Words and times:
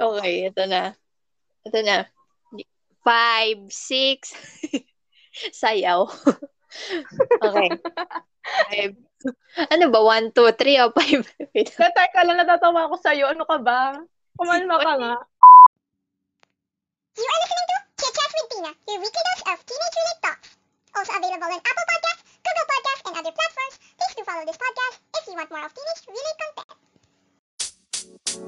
Okay, 0.00 0.48
ito 0.48 0.64
na. 0.64 0.96
Ito 1.68 1.78
na. 1.84 2.08
Five, 3.04 3.68
six. 3.68 4.32
Sayaw. 5.60 6.08
okay. 7.44 7.68
Five. 8.64 8.96
Ano 9.68 9.92
ba? 9.92 10.00
One, 10.00 10.32
two, 10.32 10.48
three, 10.56 10.80
o 10.80 10.88
five? 10.96 11.28
Tatay 11.76 12.08
ka 12.16 12.24
lang, 12.24 12.40
natatawa 12.40 12.88
ako 12.88 12.96
sa'yo. 13.04 13.28
Ano 13.28 13.44
ka 13.44 13.60
ba? 13.60 14.00
Kumalma 14.40 14.80
ka 14.80 14.92
nga. 14.96 15.12
You 17.20 17.28
are 17.28 17.40
listening 17.44 17.68
to 17.68 17.76
Chit 18.00 18.12
Chat 18.16 18.30
with 18.32 18.48
Tina, 18.48 18.72
your 18.88 18.98
weekly 19.04 19.22
dose 19.28 19.44
of 19.52 19.58
teenage-related 19.68 20.18
talks. 20.24 20.48
Also 20.96 21.12
available 21.12 21.52
on 21.52 21.60
Apple 21.60 21.86
Podcasts, 21.92 22.24
Google 22.40 22.68
Podcasts, 22.72 23.04
and 23.04 23.14
other 23.20 23.34
platforms. 23.36 23.76
Please 24.00 24.14
do 24.16 24.22
follow 24.24 24.44
this 24.48 24.56
podcast 24.56 24.96
if 25.20 25.22
you 25.28 25.36
want 25.36 25.52
more 25.52 25.64
of 25.68 25.72
teenage-related 25.76 26.36
content. 26.40 26.79
Hello 28.30 28.38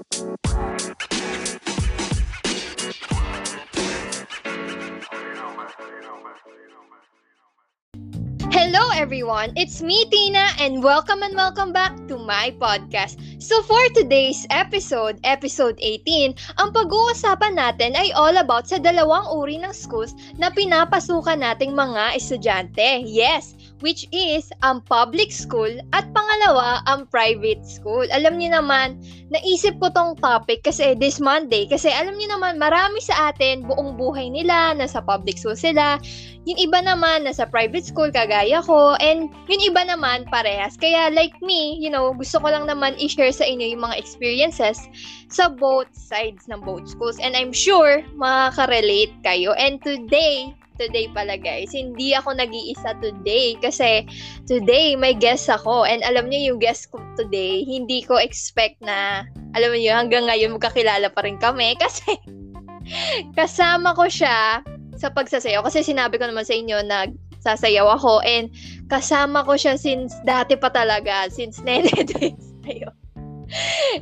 everyone, 8.95 9.51
it's 9.59 9.83
me 9.83 10.07
Tina 10.07 10.55
and 10.63 10.87
welcome 10.87 11.27
and 11.27 11.35
welcome 11.35 11.75
back 11.75 11.99
to 12.07 12.15
my 12.15 12.55
podcast. 12.63 13.19
So 13.43 13.59
for 13.67 13.83
today's 13.91 14.47
episode, 14.55 15.19
episode 15.27 15.75
18, 15.83 16.63
ang 16.63 16.71
pag-uusapan 16.71 17.59
natin 17.59 17.99
ay 17.99 18.15
all 18.15 18.39
about 18.39 18.71
sa 18.71 18.79
dalawang 18.79 19.27
uri 19.35 19.59
ng 19.59 19.75
schools 19.75 20.15
na 20.39 20.55
pinapasukan 20.55 21.43
nating 21.43 21.75
mga 21.75 22.15
estudyante. 22.15 23.03
Yes, 23.03 23.59
which 23.83 24.07
is 24.15 24.49
ang 24.63 24.81
public 24.87 25.35
school 25.35 25.69
at 25.93 26.07
pangalawa 26.15 26.81
ang 26.87 27.05
private 27.11 27.61
school. 27.67 28.07
Alam 28.15 28.39
niyo 28.39 28.55
naman, 28.57 29.03
naisip 29.29 29.77
ko 29.83 29.91
tong 29.91 30.15
topic 30.23 30.63
kasi 30.63 30.95
this 30.97 31.19
Monday 31.19 31.67
kasi 31.67 31.91
alam 31.91 32.15
niyo 32.15 32.31
naman 32.33 32.57
marami 32.57 33.03
sa 33.03 33.35
atin 33.35 33.67
buong 33.67 33.99
buhay 33.99 34.31
nila 34.31 34.73
nasa 34.79 35.03
public 35.03 35.37
school 35.37 35.59
sila. 35.59 35.99
Yung 36.43 36.59
iba 36.59 36.83
naman 36.83 37.23
nasa 37.23 37.47
private 37.47 37.87
school 37.87 38.11
kagaya 38.11 38.63
ko 38.67 38.99
and 38.99 39.31
yung 39.47 39.63
iba 39.63 39.87
naman 39.87 40.27
parehas. 40.27 40.75
Kaya 40.75 41.11
like 41.11 41.35
me, 41.39 41.79
you 41.79 41.91
know, 41.91 42.15
gusto 42.15 42.43
ko 42.43 42.51
lang 42.51 42.67
naman 42.67 42.99
i-share 42.99 43.31
sa 43.31 43.47
inyo 43.47 43.75
yung 43.75 43.83
mga 43.87 43.99
experiences 43.99 44.79
sa 45.31 45.51
both 45.51 45.91
sides 45.95 46.47
ng 46.51 46.63
both 46.63 46.87
schools 46.87 47.19
and 47.23 47.39
I'm 47.39 47.55
sure 47.55 48.03
makaka-relate 48.19 49.15
kayo. 49.23 49.55
And 49.55 49.79
today, 49.83 50.55
today 50.83 51.07
pala 51.15 51.39
guys. 51.39 51.71
Hindi 51.71 52.13
ako 52.19 52.35
nag-iisa 52.35 52.99
today 52.99 53.55
kasi 53.63 54.03
today 54.51 54.99
may 54.99 55.15
guest 55.15 55.47
ako 55.47 55.87
and 55.87 56.03
alam 56.03 56.27
niyo 56.27 56.55
yung 56.55 56.61
guest 56.61 56.91
ko 56.91 56.99
today, 57.15 57.63
hindi 57.63 58.03
ko 58.03 58.19
expect 58.19 58.83
na 58.83 59.23
alam 59.55 59.71
niyo 59.79 59.95
hanggang 59.95 60.27
ngayon 60.27 60.59
magkakilala 60.59 61.07
pa 61.15 61.23
rin 61.23 61.39
kami 61.39 61.77
kasi 61.83 62.19
kasama 63.39 63.95
ko 63.95 64.11
siya 64.11 64.67
sa 64.99 65.09
pagsasayaw 65.15 65.63
kasi 65.63 65.87
sinabi 65.87 66.19
ko 66.19 66.27
naman 66.27 66.43
sa 66.43 66.59
inyo 66.59 66.83
na 66.83 67.07
sasayaw 67.43 67.99
ako 67.99 68.23
and 68.23 68.51
kasama 68.87 69.43
ko 69.43 69.59
siya 69.59 69.75
since 69.75 70.15
dati 70.23 70.55
pa 70.55 70.71
talaga, 70.71 71.27
since 71.31 71.59
nene 71.67 71.91
days 71.91 72.53
tayo. 72.63 72.95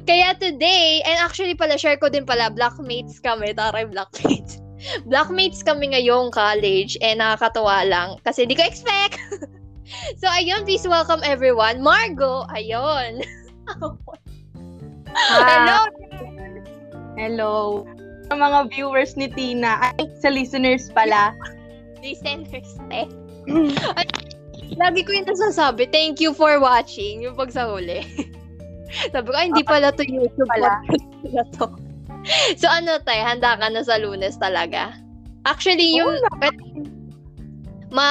Kaya 0.06 0.38
today, 0.38 1.02
and 1.02 1.18
actually 1.18 1.58
pala, 1.58 1.74
share 1.74 1.98
ko 1.98 2.06
din 2.06 2.22
pala, 2.22 2.54
blackmates 2.54 3.18
kami, 3.18 3.50
taray 3.50 3.82
blackmates. 3.88 4.62
Blackmates 5.04 5.60
kami 5.60 5.92
ngayong 5.92 6.32
college 6.32 6.96
and 7.04 7.20
nakakatawa 7.20 7.84
lang 7.84 8.08
kasi 8.24 8.48
di 8.48 8.56
ko 8.56 8.64
expect. 8.64 9.20
so 10.20 10.26
ayun, 10.30 10.64
please 10.64 10.86
welcome 10.88 11.20
everyone. 11.24 11.84
Margo, 11.84 12.48
ayun. 12.54 13.20
Hello. 15.10 15.78
Hello. 17.18 17.54
Sa 18.30 18.38
mga 18.38 18.70
viewers 18.70 19.18
ni 19.18 19.26
Tina, 19.26 19.90
ay, 19.98 20.06
sa 20.22 20.30
listeners 20.30 20.88
pala. 20.94 21.34
Listeners, 22.04 22.80
eh. 22.88 23.04
Lagi 24.80 25.00
ko 25.04 25.10
yung 25.12 25.28
nasasabi, 25.28 25.90
thank 25.90 26.22
you 26.22 26.32
for 26.32 26.56
watching 26.62 27.20
yung 27.20 27.36
pag 27.36 27.52
sa 27.52 27.68
huli. 27.68 28.00
Sabi 29.12 29.26
ko, 29.28 29.36
ay, 29.36 29.52
hindi 29.52 29.66
pala 29.66 29.92
to 29.92 30.06
YouTube 30.06 30.48
Pala. 30.48 30.80
pala 31.26 31.42
to. 31.58 31.89
So 32.60 32.68
ano 32.68 33.00
tayo, 33.02 33.22
handa 33.24 33.56
ka 33.56 33.66
na 33.72 33.80
sa 33.80 33.96
lunes 33.96 34.36
talaga? 34.36 34.96
Actually, 35.48 35.96
yung 35.96 36.20
ma 37.88 38.08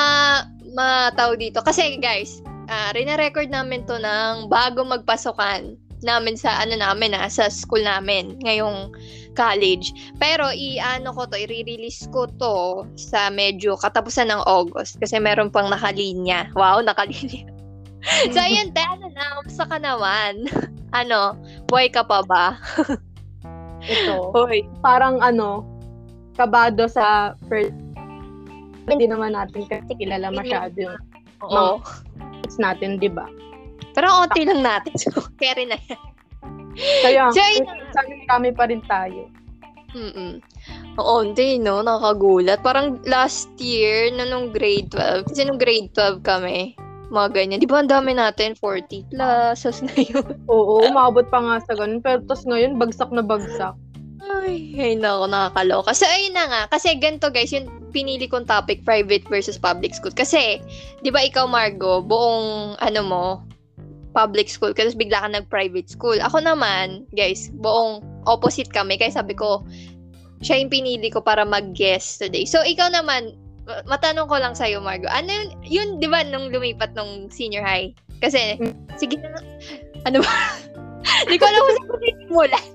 ma 0.73 1.13
tawag 1.13 1.39
dito. 1.39 1.61
Kasi 1.61 1.97
guys, 2.01 2.41
uh, 2.69 2.89
rina-record 2.93 3.49
namin 3.49 3.85
to 3.85 3.97
ng 3.97 4.49
bago 4.49 4.81
magpasokan 4.81 5.77
namin 5.99 6.39
sa 6.39 6.63
ano 6.63 6.79
namin 6.79 7.11
ah, 7.11 7.27
sa 7.27 7.51
school 7.51 7.83
namin 7.83 8.39
ngayong 8.43 8.91
college. 9.35 9.91
Pero 10.17 10.51
i-ano 10.51 11.11
ko 11.15 11.27
to, 11.27 11.35
i-release 11.39 12.07
ko 12.11 12.27
to 12.39 12.87
sa 12.95 13.27
medyo 13.31 13.75
katapusan 13.79 14.31
ng 14.31 14.41
August 14.47 14.99
kasi 14.99 15.19
meron 15.19 15.51
pang 15.51 15.67
nakalinya. 15.71 16.47
Wow, 16.55 16.83
nakalinya. 16.87 17.47
so 18.31 18.39
ayun, 18.47 18.71
te, 18.71 18.81
ano 18.83 19.11
na, 19.11 19.43
kamusta 19.43 19.63
ka 19.67 19.77
naman? 19.79 20.47
ano, 20.95 21.37
buhay 21.69 21.91
ka 21.91 22.01
pa 22.01 22.23
ba? 22.25 22.57
Ito. 23.85 24.35
Hoy. 24.35 24.67
Parang 24.83 25.21
ano, 25.23 25.63
kabado 26.35 26.87
sa 26.87 27.35
first 27.47 27.75
hindi 28.89 29.05
naman 29.05 29.37
natin 29.37 29.69
kasi 29.69 29.93
kilala 30.01 30.33
masyado 30.33 30.73
yung 30.73 30.97
Oo. 31.45 31.77
kids 32.41 32.57
natin, 32.57 32.97
di 32.97 33.07
ba? 33.07 33.29
Pero 33.93 34.09
konti 34.09 34.49
lang 34.49 34.65
natin. 34.65 34.93
So, 34.97 35.13
carry 35.41 35.69
na 35.69 35.77
yan. 35.77 36.01
Kaya, 37.05 37.29
So, 37.29 37.41
sabi 37.93 38.25
kami 38.25 38.49
pa 38.55 38.65
rin 38.65 38.81
tayo. 38.89 39.29
Mm-mm. 39.93 40.41
Oo, 41.01 41.25
hindi, 41.25 41.57
no? 41.57 41.81
Nakagulat. 41.81 42.61
Parang 42.61 43.01
last 43.09 43.49
year, 43.57 44.13
na 44.13 44.25
nung 44.25 44.53
grade 44.53 44.93
12, 44.93 45.27
kasi 45.29 45.41
nung 45.45 45.57
grade 45.57 45.89
12 45.97 46.21
kami, 46.21 46.77
mga 47.09 47.29
ganyan. 47.33 47.59
Di 47.61 47.69
ba 47.69 47.81
ang 47.81 47.89
dami 47.89 48.13
natin? 48.13 48.53
40 48.57 49.09
plus. 49.09 49.57
Tapos 49.65 49.81
ngayon, 49.81 50.25
Oo, 50.45 50.85
umabot 50.85 51.25
pa 51.27 51.41
nga 51.41 51.55
sa 51.65 51.73
ganun. 51.73 52.01
Pero 52.01 52.21
tapos 52.25 52.45
ngayon, 52.45 52.77
bagsak 52.77 53.09
na 53.09 53.25
bagsak. 53.25 53.73
ay, 54.19 54.75
ay 54.77 54.93
nako, 54.99 55.25
nakakaloka. 55.25 55.91
So, 55.95 56.05
ayun 56.05 56.37
na 56.37 56.45
nga. 56.45 56.61
Kasi 56.69 56.93
ganito 57.01 57.31
guys, 57.33 57.49
yung 57.49 57.71
pinili 57.89 58.29
kong 58.29 58.45
topic, 58.45 58.85
private 58.85 59.25
versus 59.25 59.57
public 59.57 59.95
school. 59.97 60.13
Kasi, 60.13 60.61
di 61.01 61.09
ba 61.09 61.25
ikaw, 61.25 61.49
Margo, 61.49 62.03
buong, 62.05 62.77
ano 62.77 63.01
mo, 63.01 63.25
public 64.13 64.49
school, 64.49 64.73
kasi 64.73 64.93
bigla 64.93 65.21
ka 65.23 65.29
nag-private 65.29 65.89
school. 65.89 66.17
Ako 66.21 66.41
naman, 66.41 67.05
guys, 67.13 67.49
buong 67.57 68.01
opposite 68.27 68.69
kami. 68.69 68.97
Kaya 68.99 69.13
sabi 69.13 69.33
ko, 69.33 69.65
siya 70.39 70.61
yung 70.61 70.71
pinili 70.71 71.09
ko 71.09 71.23
para 71.23 71.41
mag-guest 71.47 72.21
today. 72.21 72.45
So, 72.45 72.61
ikaw 72.61 72.91
naman, 72.91 73.33
ma- 73.33 73.48
matanong 73.85 74.27
ko 74.27 74.35
lang 74.41 74.53
sa'yo, 74.57 74.81
Margo. 74.81 75.07
Ano 75.09 75.29
yun, 75.29 75.49
yun 75.63 75.89
di 76.01 76.07
ba, 76.09 76.25
nung 76.25 76.49
lumipat 76.49 76.93
nung 76.97 77.29
senior 77.29 77.61
high? 77.61 77.93
Kasi, 78.19 78.59
sige 78.99 79.21
na, 79.21 79.39
ano 80.09 80.23
ba? 80.23 80.33
Hindi 81.25 81.37
ko 81.39 81.45
alam 81.47 81.61
kung 81.63 81.77
saan 81.77 82.17
simulan. 82.25 82.67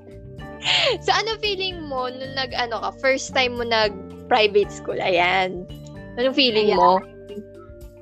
so, 1.05 1.11
ano 1.13 1.37
feeling 1.45 1.77
mo 1.85 2.09
nung 2.09 2.35
nag, 2.35 2.57
ano 2.57 2.81
ka, 2.81 2.91
first 3.03 3.37
time 3.37 3.61
mo 3.61 3.65
nag-private 3.67 4.73
school? 4.73 4.97
Ayan. 4.97 5.69
Anong 6.17 6.37
feeling 6.37 6.73
Ayan. 6.73 6.79
mo? 6.81 7.03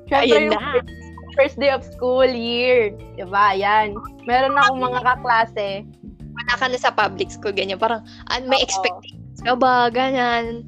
Siyempre, 0.07 0.47
yung 0.47 0.53
na. 0.53 0.79
first, 1.35 1.57
day 1.57 1.73
of 1.73 1.83
school 1.83 2.27
year. 2.27 2.93
Diba? 3.17 3.57
Yan. 3.57 3.97
Meron 4.29 4.55
akong 4.55 4.79
mga 4.79 4.99
kaklase. 5.01 5.69
Wala 6.33 6.53
ka 6.57 6.65
na 6.69 6.79
sa 6.79 6.93
public 6.93 7.29
school, 7.29 7.53
ganyan. 7.53 7.81
Parang, 7.81 8.05
an, 8.31 8.47
may 8.47 8.61
Oo. 8.61 8.65
expectations 8.65 9.41
ka 9.43 9.53
ba? 9.57 9.89
Ganyan. 9.91 10.65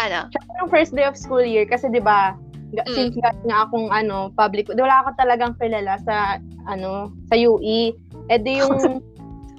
Ano? 0.00 0.26
Siyempre, 0.32 0.54
yung 0.64 0.70
first 0.72 0.92
day 0.96 1.04
of 1.04 1.14
school 1.14 1.44
year, 1.44 1.68
kasi 1.68 1.92
di 1.92 2.00
ba, 2.00 2.32
Mm. 2.70 2.94
since 2.94 3.14
nga, 3.18 3.34
nga 3.44 3.58
akong 3.66 3.90
ano, 3.90 4.30
public, 4.38 4.70
wala 4.70 5.02
ako 5.04 5.10
talagang 5.18 5.52
kilala 5.58 5.98
sa, 6.06 6.38
ano, 6.70 7.10
sa 7.28 7.34
UE. 7.34 7.90
Eh 8.30 8.38
di 8.38 8.62
yung, 8.62 9.02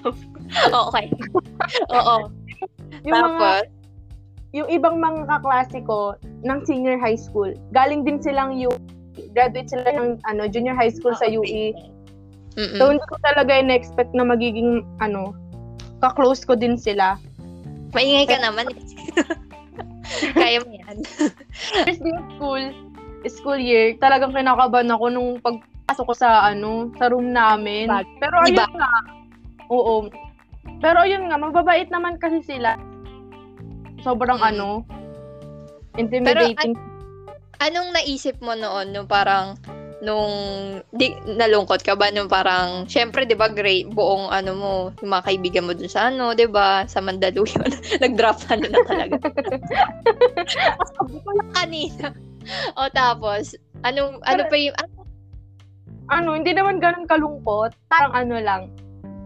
Oo, 0.72 0.80
okay. 0.90 1.06
Oo. 1.96 2.32
yung 3.04 3.20
mga, 3.20 3.62
Tapos, 3.62 3.68
yung 4.52 4.68
ibang 4.68 4.96
mga 5.00 5.28
kaklase 5.28 5.80
ko 5.84 6.16
ng 6.44 6.58
senior 6.64 6.96
high 7.00 7.16
school, 7.16 7.52
galing 7.72 8.02
din 8.04 8.20
silang 8.20 8.56
UE. 8.56 8.74
Graduate 9.36 9.68
sila 9.68 9.92
ng 9.92 10.20
ano, 10.24 10.48
junior 10.48 10.72
high 10.72 10.92
school 10.92 11.12
sa 11.16 11.28
UE. 11.28 11.72
Mm-mm. 12.56 12.76
So, 12.80 12.92
hindi 12.92 13.04
ko 13.08 13.16
talaga 13.24 13.52
in-expect 13.60 14.12
na 14.16 14.24
magiging, 14.24 14.84
ano, 15.00 15.36
ka-close 16.00 16.44
ko 16.44 16.56
din 16.56 16.76
sila. 16.80 17.16
Maingay 17.92 18.24
ka 18.28 18.40
naman. 18.40 18.68
Kaya 20.38 20.58
mo 20.62 20.72
yan. 20.72 20.96
First 21.86 22.02
day 22.02 22.14
of 22.14 22.26
school, 22.36 22.62
school 23.28 23.60
year, 23.60 23.94
talagang 23.98 24.34
kinakabahan 24.34 24.90
ako 24.90 25.04
nung 25.08 25.30
pagpasok 25.40 26.04
ko 26.10 26.14
sa, 26.16 26.46
ano, 26.46 26.90
sa 26.98 27.08
room 27.10 27.30
namin. 27.30 27.86
Bag. 27.88 28.08
Pero 28.18 28.36
Iba. 28.46 28.66
ayun 28.66 28.74
nga, 28.78 28.92
oo. 29.70 29.94
Pero 30.82 30.98
ayun 31.02 31.26
nga, 31.30 31.38
mababait 31.38 31.88
naman 31.90 32.18
kasi 32.18 32.42
sila. 32.42 32.74
Sobrang, 34.02 34.42
Mm. 34.42 34.48
ano, 34.54 34.68
intimidating. 35.94 36.74
Anong 37.62 37.94
naisip 37.94 38.42
mo 38.42 38.58
noon? 38.58 38.90
Nung 38.90 39.06
parang, 39.06 39.54
nung 40.02 40.34
di 40.90 41.14
nalungkot 41.24 41.86
ka 41.86 41.94
ba 41.94 42.10
nung 42.10 42.26
parang 42.26 42.90
syempre 42.90 43.22
'di 43.22 43.38
ba 43.38 43.46
great 43.46 43.86
buong 43.86 44.34
ano 44.34 44.50
mo 44.52 44.72
yung 44.98 45.14
mga 45.14 45.26
kaibigan 45.30 45.62
mo 45.62 45.72
dun 45.72 45.86
sa 45.86 46.10
ano 46.10 46.34
'di 46.34 46.50
ba 46.50 46.82
sa 46.90 46.98
Mandaluyong 46.98 47.70
nag-drop 48.02 48.42
ano 48.50 48.66
na 48.66 48.80
talaga 48.82 49.14
lang 51.38 51.50
kanina 51.54 52.10
o 52.74 52.90
tapos 52.90 53.54
anong 53.82 54.18
ano 54.26 54.42
pa 54.50 54.56
yung 54.58 54.74
ano, 54.76 54.90
Ano, 56.10 56.34
hindi 56.36 56.52
naman 56.52 56.76
ganun 56.76 57.08
kalungkot. 57.08 57.72
Parang 57.88 58.12
ano 58.12 58.36
lang. 58.36 58.68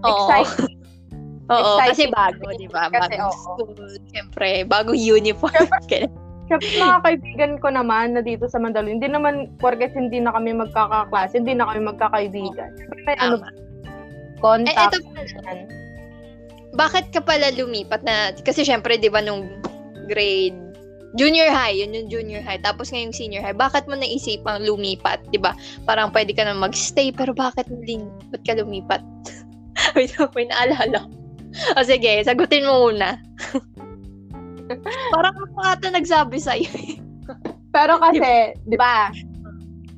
oo. 0.07 0.13
Exciting. 0.31 0.77
Oo, 1.51 1.79
kasi 1.83 2.07
bago, 2.13 2.47
'di 2.53 2.69
ba? 2.71 2.87
Kasi, 2.93 3.17
Bagong 3.17 3.27
oo. 3.27 3.35
school, 3.35 3.75
syempre, 4.15 4.63
bagong 4.63 4.95
uniform. 4.95 5.51
Kaya- 5.91 6.07
Siyempre, 6.47 6.79
mga 6.79 6.99
kaibigan 7.03 7.53
ko 7.59 7.69
naman 7.75 8.15
na 8.15 8.23
dito 8.23 8.47
sa 8.47 8.63
Mandaluyong, 8.63 9.03
hindi 9.03 9.11
naman, 9.11 9.51
porket 9.59 9.91
hindi 9.99 10.23
na 10.23 10.31
kami 10.31 10.55
magkakaklase, 10.55 11.43
hindi 11.43 11.59
na 11.59 11.67
kami 11.67 11.91
magkakaibigan. 11.91 12.71
May 13.03 13.19
ano. 13.19 13.43
Eh, 13.43 13.55
contact. 14.39 14.95
eto 14.95 14.99
pala, 15.11 15.67
bakit 16.77 17.05
ka 17.11 17.19
pala 17.25 17.51
lumipat 17.51 18.07
na, 18.07 18.31
kasi 18.47 18.63
syempre, 18.63 18.95
di 18.95 19.11
ba, 19.11 19.19
nung 19.19 19.49
grade, 20.07 20.55
junior 21.19 21.51
high, 21.51 21.75
yun 21.75 21.97
yung 21.97 22.09
junior 22.13 22.45
high, 22.45 22.61
tapos 22.63 22.95
ngayong 22.95 23.17
senior 23.17 23.43
high, 23.43 23.57
bakit 23.57 23.89
mo 23.91 23.99
naisipang 23.99 24.63
lumipat, 24.63 25.19
di 25.35 25.41
ba? 25.41 25.51
Parang 25.83 26.15
pwede 26.15 26.31
ka 26.31 26.47
na 26.47 26.55
magstay, 26.55 27.11
pero 27.11 27.35
bakit 27.35 27.67
din, 27.83 28.07
ba't 28.31 28.45
ka 28.47 28.55
lumipat? 28.55 29.03
Wait, 29.99 30.15
may 30.37 30.47
naalala. 30.47 31.11
O 31.75 31.83
sige, 31.83 32.23
sagutin 32.23 32.69
mo 32.69 32.87
muna. 32.87 33.19
Parang 35.15 35.37
ako 35.37 35.59
ata 35.63 35.89
nagsabi 35.93 36.39
sa'yo. 36.39 36.71
Pero 37.77 38.01
kasi, 38.01 38.57
di 38.67 38.77
ba, 38.79 39.13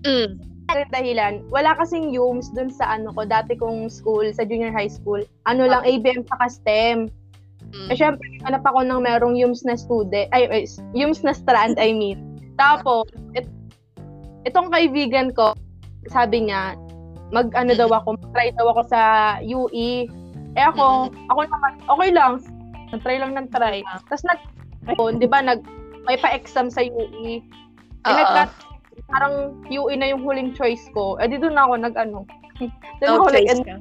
mm. 0.04 0.28
yung 0.68 0.92
dahilan, 0.92 1.34
wala 1.48 1.78
kasing 1.78 2.12
UMS 2.12 2.52
dun 2.52 2.68
sa 2.68 2.98
ano 2.98 3.14
ko, 3.14 3.24
dati 3.24 3.54
kong 3.54 3.88
school, 3.88 4.26
sa 4.34 4.44
junior 4.44 4.74
high 4.74 4.90
school. 4.90 5.22
Ano 5.46 5.64
lang, 5.64 5.86
ABM 5.86 6.26
sa 6.26 6.50
STEM. 6.50 7.08
Mm. 7.70 7.88
Eh, 7.92 7.96
syempre, 7.96 8.24
hanap 8.48 8.64
ako 8.64 8.82
ng 8.82 9.00
merong 9.04 9.36
UMS 9.36 9.62
na 9.68 9.76
student, 9.76 10.28
ay, 10.32 10.48
ay, 10.48 10.62
UMS 10.96 11.22
na 11.22 11.36
strand, 11.36 11.76
I 11.76 11.92
mean. 11.92 12.18
Tapos, 12.58 13.06
it, 13.38 13.46
itong 14.48 14.72
kaibigan 14.72 15.30
ko, 15.36 15.54
sabi 16.10 16.48
niya, 16.48 16.74
mag, 17.30 17.52
ano 17.52 17.72
daw 17.76 17.88
ako, 17.92 18.16
mag-try 18.16 18.50
daw 18.56 18.72
ako 18.72 18.82
sa 18.88 19.00
UE. 19.44 20.08
Eh 20.56 20.64
ako, 20.64 21.12
ako 21.30 21.40
naman, 21.44 21.72
okay 21.86 22.10
lang. 22.10 22.32
Nag-try 22.88 23.16
lang 23.20 23.36
ng 23.36 23.48
try. 23.52 23.84
Tapos 24.08 24.24
nag, 24.24 24.40
di 25.18 25.28
ba, 25.28 25.44
nag, 25.44 25.60
may 26.08 26.16
pa-exam 26.16 26.72
sa 26.72 26.80
UE. 26.80 27.44
Eh, 28.06 28.14
nagka, 28.14 28.48
parang 29.08 29.60
UE 29.68 29.94
na 29.96 30.08
yung 30.12 30.24
huling 30.24 30.56
choice 30.56 30.88
ko. 30.96 31.20
Eh, 31.20 31.28
di 31.28 31.36
doon 31.36 31.56
ako 31.56 31.72
nag-ano. 31.76 32.24
doon 33.02 33.08
No 33.08 33.24
ako 33.24 33.28
choice 33.36 33.60
nag 33.60 33.66
ka. 33.66 33.74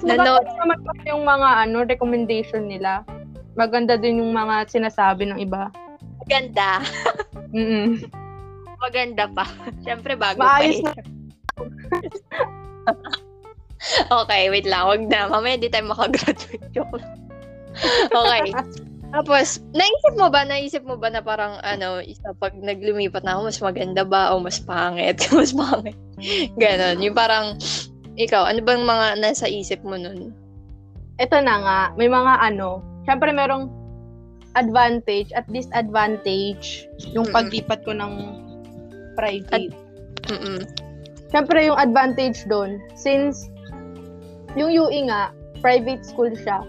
Nanood. 0.00 0.46
naman 0.56 0.80
yung 1.04 1.24
mga 1.28 1.48
ano, 1.68 1.84
recommendation 1.84 2.68
nila. 2.68 3.04
Maganda 3.52 4.00
din 4.00 4.24
yung 4.24 4.32
mga 4.32 4.68
sinasabi 4.72 5.28
ng 5.28 5.38
iba. 5.40 5.68
Maganda. 6.24 6.80
Mm 7.52 8.00
Maganda 8.80 9.28
pa. 9.28 9.44
Syempre, 9.86 10.16
bago 10.16 10.40
Maayos 10.40 10.80
pa 10.80 10.96
eh. 10.96 11.04
okay, 14.24 14.48
wait 14.48 14.64
lang. 14.64 14.88
Wag 14.88 15.04
na. 15.06 15.28
Mamaya 15.28 15.60
di 15.60 15.68
tayo 15.68 15.92
makagraduate. 15.92 16.64
Joke. 16.72 16.98
Okay. 18.08 18.56
Tapos, 19.12 19.60
naisip 19.76 20.16
mo 20.16 20.32
ba, 20.32 20.48
naisip 20.48 20.82
mo 20.88 20.96
ba 20.96 21.12
na 21.12 21.20
parang, 21.20 21.60
ano, 21.60 22.00
isa 22.00 22.32
pag 22.40 22.56
naglumipat 22.56 23.20
na 23.22 23.36
ako, 23.36 23.52
mas 23.52 23.60
maganda 23.60 24.02
ba 24.08 24.32
o 24.32 24.40
mas 24.40 24.56
pangit? 24.56 25.20
mas 25.36 25.52
pangit. 25.52 25.96
Ganon. 26.56 26.96
Yung 27.04 27.12
parang, 27.12 27.60
ikaw, 28.16 28.48
ano 28.48 28.64
bang 28.64 28.88
mga 28.88 29.20
nasa 29.20 29.44
isip 29.44 29.84
mo 29.84 30.00
nun? 30.00 30.32
Ito 31.20 31.44
na 31.44 31.56
nga, 31.60 31.80
may 32.00 32.08
mga 32.08 32.40
ano, 32.40 32.80
syempre 33.04 33.36
merong 33.36 33.68
advantage 34.56 35.32
at 35.32 35.48
disadvantage 35.48 36.88
yung 37.12 37.28
Mm-mm. 37.28 37.36
paglipat 37.36 37.84
ko 37.84 37.92
ng 37.92 38.12
private. 39.16 39.72
Mm-mm. 40.28 40.60
Syempre 41.32 41.68
yung 41.68 41.76
advantage 41.80 42.44
doon, 42.48 42.80
since 42.96 43.48
yung 44.56 44.72
UE 44.72 45.08
nga, 45.08 45.32
private 45.64 46.04
school 46.04 46.32
siya, 46.36 46.60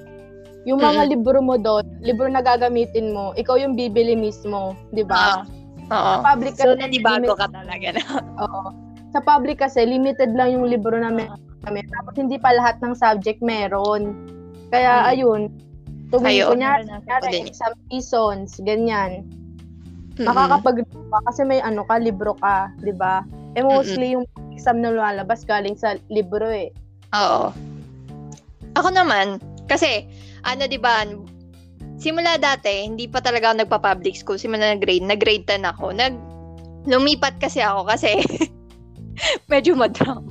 yung 0.63 0.79
mga 0.79 1.01
Mm. 1.03 1.09
libro 1.11 1.39
mo 1.39 1.55
doon, 1.55 1.83
libro 1.99 2.25
na 2.25 2.39
gagamitin 2.39 3.11
mo, 3.11 3.35
ikaw 3.35 3.55
yung 3.55 3.75
bibili 3.75 4.15
mismo, 4.15 4.75
di 4.89 5.03
ba? 5.03 5.43
Ah, 5.43 5.45
Oo. 5.91 6.23
Public 6.23 6.55
So, 6.55 6.71
kasi, 6.71 6.79
nanibago 6.79 7.27
limit- 7.27 7.37
ka 7.37 7.47
talaga 7.51 7.87
na. 7.91 8.01
Oo. 8.43 8.61
Sa 9.11 9.19
public 9.19 9.59
kasi, 9.59 9.83
limited 9.83 10.31
lang 10.33 10.55
yung 10.55 10.65
libro 10.65 10.95
na 10.95 11.11
meron 11.11 11.37
kami. 11.61 11.83
Tapos 11.85 12.15
hindi 12.15 12.35
pa 12.35 12.51
lahat 12.51 12.79
ng 12.79 12.95
subject 12.95 13.39
meron. 13.39 14.15
Kaya 14.67 15.03
Hmm. 15.03 15.11
ayun, 15.11 15.41
tuwing 16.09 16.43
kunyari, 16.47 16.87
kunyari, 16.87 17.45
exam 17.45 17.75
seasons, 17.87 18.57
ganyan. 18.61 19.27
Mm-mm. 20.15 20.25
Makakapag 20.25 20.85
ka 20.85 21.19
kasi 21.25 21.41
may 21.41 21.59
ano 21.59 21.83
ka, 21.83 21.97
libro 21.97 22.37
ka, 22.37 22.69
di 22.79 22.93
ba? 22.93 23.21
Eh 23.53 23.61
mostly 23.61 24.13
yung 24.13 24.25
exam 24.49 24.77
na 24.77 24.89
lumalabas 24.89 25.41
galing 25.43 25.73
sa 25.73 25.97
libro 26.07 26.45
eh. 26.45 26.69
Oo. 27.13 27.49
Ako 28.73 28.89
naman, 28.89 29.37
kasi, 29.65 30.05
ano, 30.43 30.63
di 30.67 30.79
ba, 30.79 31.03
simula 31.97 32.35
dati, 32.39 32.87
hindi 32.87 33.07
pa 33.07 33.23
talaga 33.23 33.51
ako 33.51 33.55
nagpa-public 33.63 34.15
school. 34.15 34.39
Simula 34.39 34.75
na 34.75 34.79
grade, 34.79 35.03
nag-grade 35.05 35.47
10 35.47 35.63
ako. 35.63 35.95
Nag, 35.95 36.13
lumipat 36.87 37.39
kasi 37.39 37.63
ako 37.63 37.87
kasi 37.87 38.19
medyo 39.51 39.75
madrama. 39.75 40.21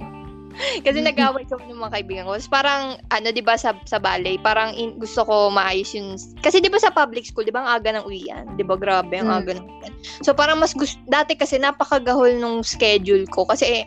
Kasi 0.85 1.01
nag-away 1.01 1.49
kami 1.49 1.73
ng 1.73 1.81
mga 1.81 1.95
kaibigan 1.97 2.25
ko. 2.29 2.37
Tapos 2.37 2.53
parang, 2.53 2.83
ano, 3.09 3.27
di 3.33 3.41
ba, 3.41 3.57
sa, 3.57 3.73
sa 3.89 3.97
ballet, 3.97 4.37
parang 4.37 4.77
in, 4.77 5.01
gusto 5.01 5.25
ko 5.25 5.49
maayos 5.49 5.97
yun. 5.97 6.21
Kasi 6.45 6.61
di 6.61 6.69
ba 6.69 6.77
sa 6.77 6.93
public 6.93 7.25
school, 7.25 7.49
di 7.49 7.55
ba, 7.55 7.65
ang 7.65 7.81
aga 7.81 7.97
ng 7.97 8.05
uwian? 8.05 8.45
Di 8.61 8.65
ba, 8.65 8.77
grabe, 8.77 9.17
ang 9.17 9.33
Mm. 9.33 9.39
aga 9.41 9.53
ng 9.57 9.65
uwian. 9.65 9.93
So 10.21 10.37
parang 10.37 10.61
mas 10.61 10.77
gusto, 10.77 11.01
dati 11.09 11.41
kasi 11.41 11.57
napakagahol 11.57 12.37
nung 12.37 12.61
schedule 12.61 13.25
ko. 13.33 13.49
Kasi 13.49 13.65
eh, 13.81 13.85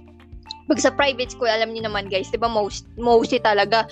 pag 0.66 0.82
sa 0.82 0.90
private 0.90 1.30
school, 1.30 1.50
alam 1.50 1.70
niyo 1.70 1.86
naman 1.86 2.10
guys, 2.10 2.34
'di 2.34 2.42
ba 2.42 2.50
most 2.50 2.90
mostly 2.98 3.38
talaga 3.38 3.86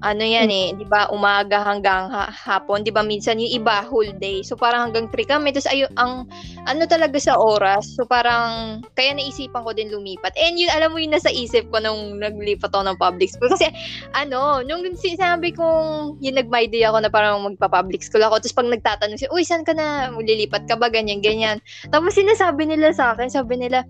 ano 0.00 0.22
'yan 0.22 0.46
eh, 0.46 0.68
'di 0.78 0.86
ba, 0.86 1.10
umaga 1.10 1.66
hanggang 1.66 2.06
ha- 2.06 2.30
hapon, 2.30 2.86
'di 2.86 2.94
ba? 2.94 3.02
Minsan 3.02 3.42
yung 3.42 3.50
iba 3.50 3.82
whole 3.82 4.14
day. 4.22 4.46
So 4.46 4.54
parang 4.54 4.90
hanggang 4.90 5.10
3 5.10 5.26
kami. 5.26 5.50
Tapos 5.50 5.70
ayo 5.74 5.90
ang 5.98 6.30
ano 6.70 6.82
talaga 6.86 7.18
sa 7.18 7.34
oras. 7.34 7.98
So 7.98 8.06
parang 8.06 8.78
kaya 8.94 9.18
naisipan 9.18 9.66
ko 9.66 9.74
din 9.74 9.90
lumipat. 9.90 10.38
And 10.38 10.54
yun 10.54 10.70
alam 10.70 10.94
mo 10.94 11.02
yun 11.02 11.10
nasa 11.10 11.34
isip 11.34 11.66
ko 11.74 11.82
nung 11.82 12.22
naglipat 12.22 12.70
ako 12.70 12.86
ng 12.86 13.00
public 13.00 13.28
school 13.34 13.50
kasi 13.50 13.66
ano, 14.14 14.62
nung 14.62 14.86
sinabi 14.94 15.50
kong 15.50 16.22
yung 16.22 16.36
nag-my 16.38 16.70
day 16.70 16.86
ako 16.86 17.02
na 17.02 17.10
parang 17.10 17.42
magpa-public 17.42 18.06
school 18.06 18.22
ako. 18.22 18.38
Tapos 18.38 18.54
pag 18.54 18.70
nagtatanong 18.70 19.18
siya, 19.18 19.32
"Uy, 19.34 19.42
saan 19.42 19.66
ka 19.66 19.74
na? 19.74 20.14
Lilipat 20.14 20.70
ka 20.70 20.78
ba 20.78 20.86
ganyan 20.92 21.18
ganyan?" 21.18 21.58
Tapos 21.90 22.14
sinasabi 22.14 22.70
nila 22.70 22.94
sa 22.94 23.16
akin, 23.16 23.26
sabi 23.26 23.58
nila, 23.58 23.82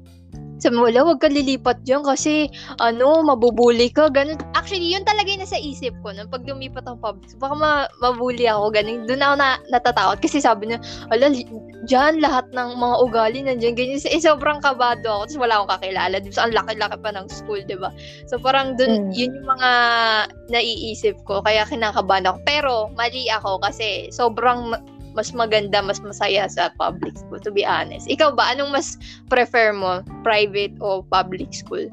sabi 0.61 0.77
mo, 0.77 0.87
wala, 0.87 1.03
huwag 1.03 1.21
ka 1.21 1.33
lilipat 1.33 1.81
dyan 1.83 2.05
kasi, 2.05 2.53
ano, 2.79 3.25
mabubuli 3.25 3.89
ka, 3.91 4.13
ganun. 4.13 4.37
Actually, 4.53 4.93
yun 4.93 5.03
talaga 5.03 5.33
yung 5.33 5.43
nasa 5.43 5.59
isip 5.59 5.97
ko, 6.05 6.13
nung 6.13 6.29
pag 6.29 6.45
lumipat 6.45 6.85
ako 6.85 6.97
public, 7.01 7.31
baka 7.41 7.55
ma- 7.57 7.91
mabuli 8.05 8.45
ako, 8.45 8.71
ganun. 8.71 9.09
Doon 9.09 9.25
ako 9.25 9.35
na, 9.41 9.49
natatakot 9.73 10.19
kasi 10.21 10.39
sabi 10.39 10.71
niya, 10.71 10.79
ala, 11.09 11.33
dyan, 11.89 12.21
lahat 12.21 12.47
ng 12.53 12.77
mga 12.77 12.97
ugali 13.01 13.39
nandiyan, 13.41 13.75
ganyan. 13.75 14.01
Eh, 14.05 14.21
sobrang 14.21 14.61
kabado 14.61 15.09
ako, 15.09 15.23
tapos 15.33 15.41
wala 15.41 15.55
akong 15.59 15.73
kakilala. 15.81 16.17
So, 16.29 16.45
ang 16.45 16.55
laki-laki 16.55 16.97
pa 17.01 17.11
ng 17.17 17.27
school, 17.33 17.61
di 17.65 17.77
ba? 17.81 17.91
So, 18.29 18.37
parang 18.37 18.77
dun, 18.77 19.11
Mm. 19.11 19.17
yun 19.17 19.33
yung 19.41 19.49
mga 19.49 19.71
naiisip 20.53 21.17
ko, 21.25 21.41
kaya 21.41 21.65
kinakabahan 21.65 22.29
ako. 22.29 22.39
Pero, 22.45 22.75
mali 22.95 23.27
ako 23.33 23.65
kasi 23.65 24.13
sobrang 24.13 24.77
mas 25.15 25.35
maganda, 25.35 25.83
mas 25.83 25.99
masaya 26.01 26.47
sa 26.47 26.71
public 26.79 27.19
school, 27.19 27.41
to 27.43 27.51
be 27.51 27.67
honest. 27.67 28.07
Ikaw 28.07 28.35
ba, 28.35 28.55
anong 28.55 28.71
mas 28.75 28.95
prefer 29.27 29.75
mo, 29.75 30.05
private 30.23 30.75
o 30.79 31.03
public 31.07 31.51
school? 31.51 31.87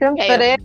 Siyempre, 0.00 0.60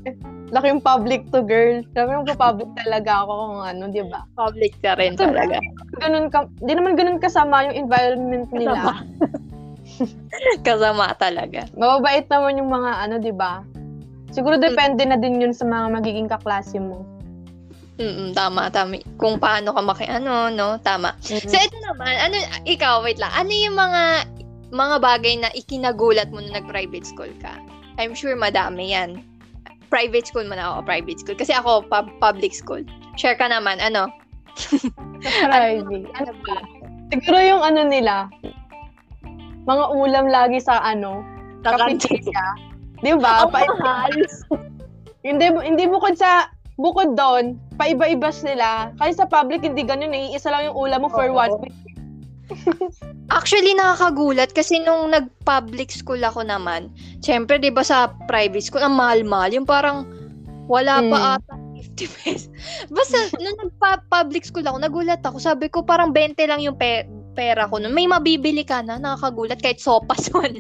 laki 0.50 0.68
yung 0.74 0.84
public 0.84 1.22
to 1.30 1.46
girl. 1.46 1.80
Sabi 1.94 2.18
yung 2.18 2.26
public 2.26 2.70
talaga 2.86 3.24
ako 3.24 3.32
kung 3.32 3.62
ano, 3.64 3.84
di 3.94 4.04
ba? 4.06 4.26
Public 4.36 4.74
ka 4.82 4.98
rin 4.98 5.14
talaga. 5.16 5.62
Ganun 6.02 6.28
ka, 6.34 6.50
di 6.62 6.74
naman 6.74 6.98
ganun 6.98 7.22
kasama 7.22 7.70
yung 7.70 7.88
environment 7.88 8.48
nila. 8.52 8.76
Kasama. 8.76 8.94
Kasama 10.68 11.12
talaga. 11.20 11.68
Mababait 11.76 12.26
naman 12.32 12.62
yung 12.62 12.72
mga 12.72 12.92
ano, 13.04 13.16
di 13.20 13.34
ba? 13.34 13.66
Siguro 14.30 14.62
depende 14.62 15.04
na 15.04 15.18
din 15.18 15.42
yun 15.42 15.54
sa 15.54 15.66
mga 15.66 16.00
magiging 16.00 16.30
kaklase 16.30 16.78
mo. 16.78 17.04
Mm 18.00 18.32
tama, 18.32 18.72
tama. 18.72 18.96
Kung 19.20 19.36
paano 19.38 19.76
ka 19.76 19.84
maki, 19.84 20.08
ano, 20.08 20.48
no? 20.48 20.80
Tama. 20.80 21.20
So, 21.20 21.36
ito 21.36 21.78
naman, 21.84 22.16
ano, 22.16 22.40
ikaw, 22.64 23.04
wait 23.04 23.20
lang. 23.20 23.30
Ano 23.36 23.52
yung 23.52 23.76
mga, 23.76 24.24
mga 24.72 24.96
bagay 25.04 25.36
na 25.44 25.52
ikinagulat 25.52 26.32
mo 26.32 26.40
nung 26.40 26.56
nag-private 26.56 27.04
school 27.04 27.30
ka? 27.44 27.60
I'm 28.00 28.16
sure 28.16 28.40
madami 28.40 28.96
yan. 28.96 29.20
Private 29.92 30.32
school 30.32 30.48
man 30.48 30.64
ako, 30.64 30.88
private 30.88 31.20
school. 31.20 31.36
Kasi 31.36 31.52
ako, 31.52 31.84
pub- 31.92 32.16
public 32.24 32.56
school. 32.56 32.80
Share 33.20 33.36
ka 33.36 33.52
naman, 33.52 33.84
ano? 33.84 34.08
Private. 35.52 36.08
Ano 36.16 36.32
ba? 36.48 36.58
Siguro 37.12 37.38
yung 37.44 37.60
ano 37.66 37.84
nila, 37.84 38.32
mga 39.68 39.86
ulam 39.92 40.26
lagi 40.32 40.64
sa 40.64 40.80
ano, 40.80 41.20
Sa 41.68 41.76
cafeteria. 41.76 42.56
Di 43.04 43.12
ba? 43.20 43.34
Ang 43.44 43.52
Pa- 43.52 43.68
mahal. 43.84 44.14
hindi, 45.28 45.46
hindi 45.52 45.84
bukod 45.90 46.16
sa, 46.16 46.48
bukod 46.80 47.14
doon, 47.14 47.60
paiba-iba 47.76 48.32
sila. 48.32 48.96
Kasi 48.96 49.20
sa 49.20 49.28
public, 49.28 49.62
hindi 49.62 49.84
ganun 49.84 50.16
eh. 50.16 50.32
Isa 50.32 50.50
lang 50.50 50.72
yung 50.72 50.78
ulam 50.80 51.04
mo 51.04 51.10
for 51.12 51.28
Oo. 51.28 51.36
one 51.36 51.54
week. 51.60 51.76
Actually, 53.38 53.78
nakakagulat 53.78 54.56
kasi 54.56 54.82
nung 54.82 55.14
nag-public 55.14 55.94
school 55.94 56.18
ako 56.18 56.42
naman, 56.42 56.90
syempre, 57.22 57.62
di 57.62 57.70
ba 57.70 57.86
sa 57.86 58.10
private 58.26 58.66
school, 58.66 58.82
ang 58.82 58.98
mahal-mahal. 58.98 59.54
Yung 59.54 59.68
parang 59.70 60.08
wala 60.66 61.04
Mm. 61.04 61.12
pa 61.12 61.20
ata 61.38 61.54
50 61.78 62.06
pesos. 62.10 62.50
Basta, 62.96 63.18
nung 63.38 63.60
nag-public 63.60 64.48
school 64.48 64.66
ako, 64.66 64.78
nagulat 64.82 65.22
ako. 65.22 65.38
Sabi 65.38 65.70
ko, 65.70 65.86
parang 65.86 66.10
20 66.10 66.42
lang 66.50 66.64
yung 66.64 66.74
pe- 66.74 67.06
pera 67.38 67.70
ko. 67.70 67.78
nun. 67.78 67.94
May 67.94 68.10
mabibili 68.10 68.66
ka 68.66 68.82
na, 68.82 68.98
nakakagulat, 68.98 69.62
kahit 69.62 69.78
sopas 69.78 70.28
lang. 70.34 70.56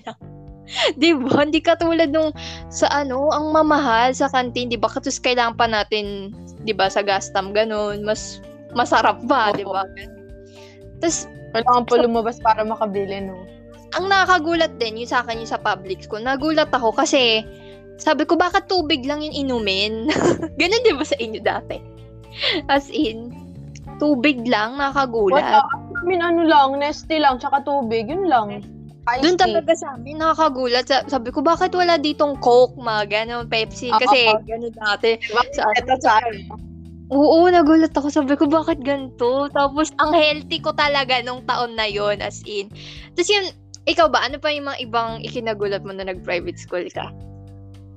di 1.01 1.13
ba? 1.17 1.43
Hindi 1.43 1.59
katulad 1.61 2.09
nung 2.13 2.33
sa 2.69 2.89
ano, 2.93 3.33
ang 3.33 3.51
mamahal 3.53 4.13
sa 4.13 4.29
kantin, 4.29 4.69
di 4.69 4.77
ba? 4.77 4.89
Katus 4.89 5.21
kailangan 5.21 5.57
pa 5.57 5.65
natin, 5.65 6.33
di 6.65 6.73
ba, 6.73 6.89
sa 6.89 7.01
gastam, 7.01 7.51
ganun. 7.51 8.05
Mas 8.05 8.41
masarap 8.77 9.21
ba, 9.25 9.51
di 9.53 9.65
ba? 9.65 9.85
Tapos, 11.01 11.25
Kailangan 11.49 11.89
pa 11.89 11.97
lumabas 11.97 12.37
para 12.37 12.61
makabili, 12.61 13.25
no? 13.25 13.41
ang 13.97 14.05
nakakagulat 14.05 14.77
din, 14.77 15.01
yung 15.01 15.09
sa 15.09 15.25
akin 15.25 15.41
yung 15.41 15.49
sa 15.49 15.61
public 15.61 16.05
school, 16.05 16.21
nagulat 16.21 16.69
ako 16.69 16.93
kasi 16.93 17.41
sabi 17.97 18.23
ko, 18.23 18.37
bakit 18.37 18.69
tubig 18.69 19.03
lang 19.03 19.25
yung 19.25 19.35
inumin? 19.35 20.07
Ganun 20.61 20.85
di 20.85 20.93
ba 20.93 21.05
sa 21.05 21.17
inyo 21.17 21.39
dati? 21.41 21.77
As 22.69 22.87
in, 22.93 23.33
tubig 23.97 24.45
lang, 24.45 24.77
nakakagulat. 24.77 25.41
Wala. 25.41 25.65
I 25.99 26.03
mean, 26.05 26.21
ano 26.23 26.45
lang, 26.45 26.79
nesty 26.79 27.19
lang, 27.19 27.41
tsaka 27.41 27.65
tubig, 27.65 28.07
yun 28.07 28.29
lang. 28.29 28.63
Iced 29.09 29.23
Doon 29.25 29.37
talaga 29.41 29.73
sa 29.73 29.97
amin, 29.97 30.21
nakakagulat. 30.21 30.85
Sa- 30.85 31.05
Sabi 31.09 31.33
ko, 31.33 31.41
bakit 31.41 31.73
wala 31.73 31.97
ditong 31.97 32.37
Coke, 32.37 32.77
mga 32.77 33.03
ganun, 33.09 33.49
Pepsi? 33.49 33.89
Kasi 33.89 34.29
Oo. 34.29 34.45
ganun 34.45 34.73
dati. 34.75 35.17
Bakit 35.17 35.53
Sa- 35.57 35.73
ito 35.73 35.93
sa? 35.97 36.21
Oo, 37.09 37.49
nagulat 37.49 37.89
ako. 37.89 38.13
Sabi 38.13 38.37
ko, 38.37 38.45
bakit 38.45 38.85
ganito? 38.85 39.49
Tapos, 39.49 39.89
ang 39.97 40.13
healthy 40.13 40.61
ko 40.61 40.77
talaga 40.77 41.25
nung 41.25 41.41
taon 41.49 41.73
na 41.73 41.89
yon 41.89 42.21
as 42.21 42.45
in. 42.45 42.69
Tapos 43.17 43.29
yun, 43.33 43.49
ikaw 43.89 44.05
ba, 44.13 44.21
ano 44.21 44.37
pa 44.37 44.53
yung 44.53 44.69
mga 44.69 44.79
ibang 44.85 45.11
ikinagulat 45.25 45.81
mo 45.81 45.89
na 45.89 46.05
nag-private 46.05 46.61
school 46.61 46.85
ka? 46.93 47.09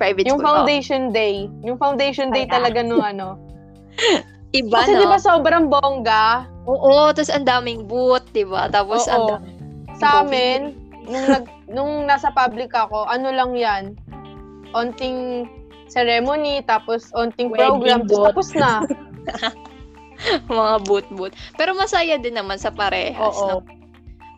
Private 0.01 0.33
Yung 0.33 0.41
school, 0.41 0.49
oh. 0.49 0.65
foundation 0.65 1.13
day. 1.13 1.45
Yung 1.61 1.77
foundation 1.77 2.33
day 2.33 2.49
Kaya. 2.49 2.57
talaga 2.57 2.81
nung 2.81 3.05
ano. 3.05 3.37
Iba, 4.57 4.85
Kasi 4.85 4.97
no? 4.97 5.01
di 5.01 5.07
ba 5.09 5.21
sobrang 5.21 5.69
bongga? 5.69 6.49
Oo, 6.69 7.13
tapos 7.13 7.33
ang 7.33 7.45
daming 7.45 7.85
booth, 7.85 8.25
di 8.33 8.49
ba? 8.49 8.69
Tapos 8.73 9.05
Oo. 9.09 9.13
ang 9.13 9.25
daming... 9.29 9.61
Sa 10.01 10.25
amin, 10.25 10.82
nung, 11.13 11.27
nag, 11.29 11.45
nung 11.69 11.93
nasa 12.09 12.33
public 12.33 12.73
ako, 12.73 13.05
ano 13.07 13.29
lang 13.31 13.53
yan, 13.53 13.83
onting 14.73 15.45
ceremony, 15.87 16.65
tapos 16.65 17.13
onting 17.13 17.53
Wedding 17.53 17.61
program, 17.69 18.01
booth. 18.09 18.25
tapos 18.33 18.49
na. 18.57 18.81
mga 20.49 20.75
boot-boot. 20.87 21.33
Pero 21.59 21.75
masaya 21.75 22.17
din 22.17 22.39
naman 22.39 22.57
sa 22.57 22.71
parehas, 22.73 23.37
Oo. 23.37 23.61
no? 23.61 23.67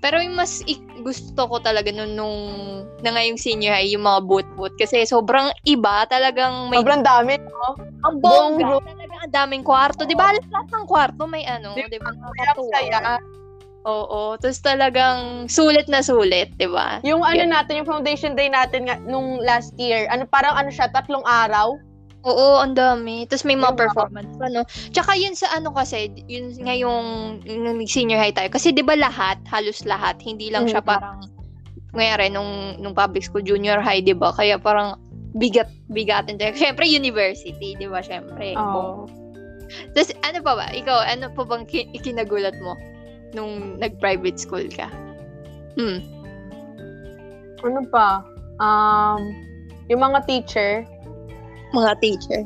Pero 0.04 0.21
yung 0.21 0.37
mas 0.37 0.61
ik- 0.69 0.85
gusto 1.00 1.49
ko 1.49 1.57
talaga 1.64 1.88
nung, 1.88 2.12
nung 2.12 2.37
na 3.00 3.16
ngayong 3.16 3.40
senior 3.40 3.73
high, 3.73 3.88
yung 3.88 4.04
mga 4.04 4.21
boot-boot. 4.28 4.76
Kasi 4.76 5.09
sobrang 5.09 5.49
iba, 5.64 6.04
talagang 6.12 6.69
may... 6.69 6.85
Sobrang 6.85 7.00
dami. 7.00 7.40
ang 8.04 8.21
buong 8.21 8.61
bongga, 8.61 8.69
room. 8.69 8.85
talagang 8.85 9.21
ang 9.25 9.33
daming 9.33 9.64
kwarto. 9.64 10.04
Di 10.04 10.12
ba? 10.12 10.37
Lahat 10.52 10.69
ng 10.69 10.85
kwarto 10.85 11.25
may 11.25 11.49
ano, 11.49 11.73
Di 11.73 11.97
ba? 11.97 12.12
Nakakatuwa. 12.12 12.69
saya. 12.76 13.16
Oo. 13.85 14.41
Tapos 14.41 14.61
talagang 14.64 15.45
sulit 15.47 15.85
na 15.93 16.00
sulit, 16.00 16.49
di 16.57 16.64
ba? 16.64 17.05
Yung 17.05 17.21
ano 17.21 17.45
Yeah. 17.45 17.53
natin, 17.53 17.85
yung 17.85 17.88
foundation 17.88 18.33
day 18.33 18.49
natin 18.49 18.88
nga, 18.88 18.97
nung 19.05 19.41
last 19.45 19.76
year, 19.76 20.09
ano 20.09 20.25
parang 20.25 20.57
ano 20.57 20.73
siya, 20.73 20.88
tatlong 20.88 21.25
araw. 21.25 21.76
Oo, 22.25 22.57
ang 22.57 22.73
dami. 22.73 23.29
Tapos 23.29 23.45
may 23.45 23.53
mga 23.53 23.76
performance 23.76 24.33
pa, 24.41 24.49
no? 24.49 24.64
Tsaka 24.64 25.12
yun 25.12 25.37
sa 25.37 25.53
ano 25.53 25.69
kasi, 25.76 26.09
yun 26.25 26.57
ngayong 26.57 27.05
yung 27.45 27.85
senior 27.85 28.17
high 28.17 28.33
tayo. 28.33 28.49
Kasi 28.49 28.73
di 28.73 28.81
ba 28.81 28.97
lahat, 28.97 29.37
halos 29.53 29.85
lahat, 29.85 30.17
hindi 30.25 30.49
lang 30.49 30.64
siya 30.64 30.81
Mhm. 30.81 30.88
parang, 30.88 31.21
ngayon 31.93 32.33
nung, 32.33 32.53
nung 32.81 32.97
public 32.97 33.29
school, 33.29 33.45
junior 33.45 33.85
high, 33.85 34.00
di 34.00 34.17
ba? 34.17 34.33
Kaya 34.33 34.57
parang 34.57 34.97
bigat, 35.37 35.69
bigatin 35.93 36.41
tayo. 36.41 36.57
Siyempre, 36.57 36.88
university, 36.88 37.76
di 37.76 37.85
ba? 37.85 38.00
Siyempre. 38.00 38.57
Oo. 38.57 39.05
Tapos 39.93 40.17
ano 40.25 40.38
pa 40.41 40.53
ba? 40.57 40.67
Ikaw, 40.73 40.99
ano 41.05 41.29
pa 41.37 41.45
bang 41.45 41.69
ki- 41.69 41.93
ikinagulat 41.93 42.57
mo 42.64 42.73
nung 43.35 43.76
nag-private 43.83 44.38
school 44.38 44.64
ka? 44.71 44.88
Hmm. 45.75 46.00
Ano 47.67 47.83
pa? 47.91 48.23
Um, 48.62 49.35
yung 49.91 50.00
mga 50.00 50.23
teacher. 50.31 50.87
Mga 51.75 51.93
teacher. 51.99 52.41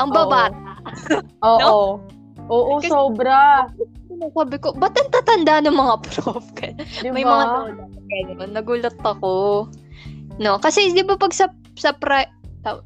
Ang 0.00 0.08
Oo. 0.10 0.16
babata. 0.16 0.56
Oo. 1.46 2.00
Oo, 2.50 2.82
Kasi- 2.82 2.90
sobra. 2.90 3.68
Sabi 4.20 4.56
ko, 4.60 4.76
ba't 4.76 4.92
ang 5.00 5.10
tatanda 5.14 5.64
ng 5.64 5.72
mga 5.72 5.94
prof? 6.04 6.44
Di 7.04 7.08
May 7.08 7.24
mga 7.24 7.44
lola. 7.46 7.84
Nagulat 8.50 8.98
ako. 9.00 9.64
No, 10.40 10.56
kasi 10.60 10.92
'di 10.92 11.04
ba 11.04 11.16
pag 11.16 11.32
sa 11.32 11.48
sa 11.76 11.92
pri- 11.96 12.28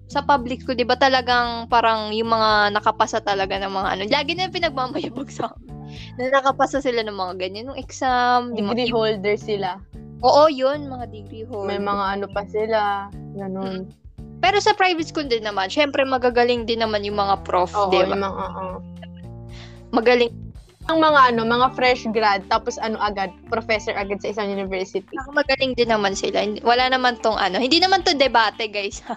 sa 0.06 0.20
public 0.23 0.62
school, 0.62 0.78
'di 0.78 0.87
ba 0.87 0.94
talagang 0.94 1.66
parang 1.66 2.14
yung 2.14 2.30
mga 2.30 2.75
nakapasa 2.75 3.18
talaga 3.18 3.58
ng 3.58 3.73
mga 3.73 3.88
ano, 3.94 4.02
lagi 4.06 4.30
na 4.34 4.46
yung 4.46 4.54
pinagmamayabag 4.54 5.30
sa 5.30 5.50
amin. 5.50 5.75
Na 6.16 6.30
nakapasa 6.30 6.78
sila 6.78 7.02
ng 7.02 7.14
mga 7.14 7.34
ganyan, 7.38 7.66
ng 7.70 7.78
exam, 7.78 8.52
mga- 8.52 8.74
Degree 8.74 8.92
holder 8.92 9.36
sila. 9.36 9.78
Oo, 10.24 10.48
yun, 10.48 10.88
mga 10.88 11.06
degree 11.12 11.44
holder. 11.44 11.68
May 11.68 11.80
mga 11.80 12.04
ano 12.16 12.26
pa 12.32 12.48
sila. 12.48 13.12
Ganun. 13.36 13.92
Pero 14.40 14.60
sa 14.60 14.76
private 14.76 15.08
school 15.08 15.24
din 15.24 15.44
naman, 15.44 15.68
syempre 15.68 16.04
magagaling 16.04 16.64
din 16.64 16.80
naman 16.80 17.04
yung 17.04 17.16
mga 17.16 17.44
prof, 17.44 17.72
Oo, 17.72 17.88
'di 17.88 18.04
ba? 18.04 18.12
mga, 18.12 18.28
oo. 18.28 18.80
Magaling. 19.92 20.32
Ang 20.92 21.00
mga 21.00 21.32
ano, 21.32 21.48
mga 21.48 21.72
fresh 21.72 22.04
grad, 22.12 22.44
tapos 22.52 22.76
ano 22.76 23.00
agad, 23.00 23.32
professor 23.48 23.96
agad 23.96 24.20
sa 24.20 24.36
isang 24.36 24.52
university. 24.52 25.16
Magaling 25.32 25.72
din 25.72 25.88
naman 25.88 26.12
sila. 26.12 26.44
Wala 26.60 26.92
naman 26.92 27.16
tong 27.24 27.40
ano, 27.40 27.56
hindi 27.56 27.80
naman 27.80 28.04
to 28.04 28.12
debate, 28.12 28.68
guys. 28.68 29.00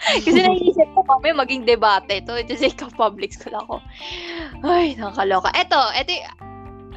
Kasi 0.24 0.40
naisip 0.40 0.88
ko 0.96 1.04
kami 1.04 1.36
maging 1.36 1.68
debate 1.68 2.24
to. 2.24 2.40
Kasi 2.48 2.72
ikaw 2.72 2.88
public 2.96 3.36
school 3.36 3.56
ako. 3.56 3.74
Ay, 4.64 4.96
nakakaloka. 4.96 5.52
Eto, 5.52 5.80
eto, 5.92 6.12
y- 6.12 6.28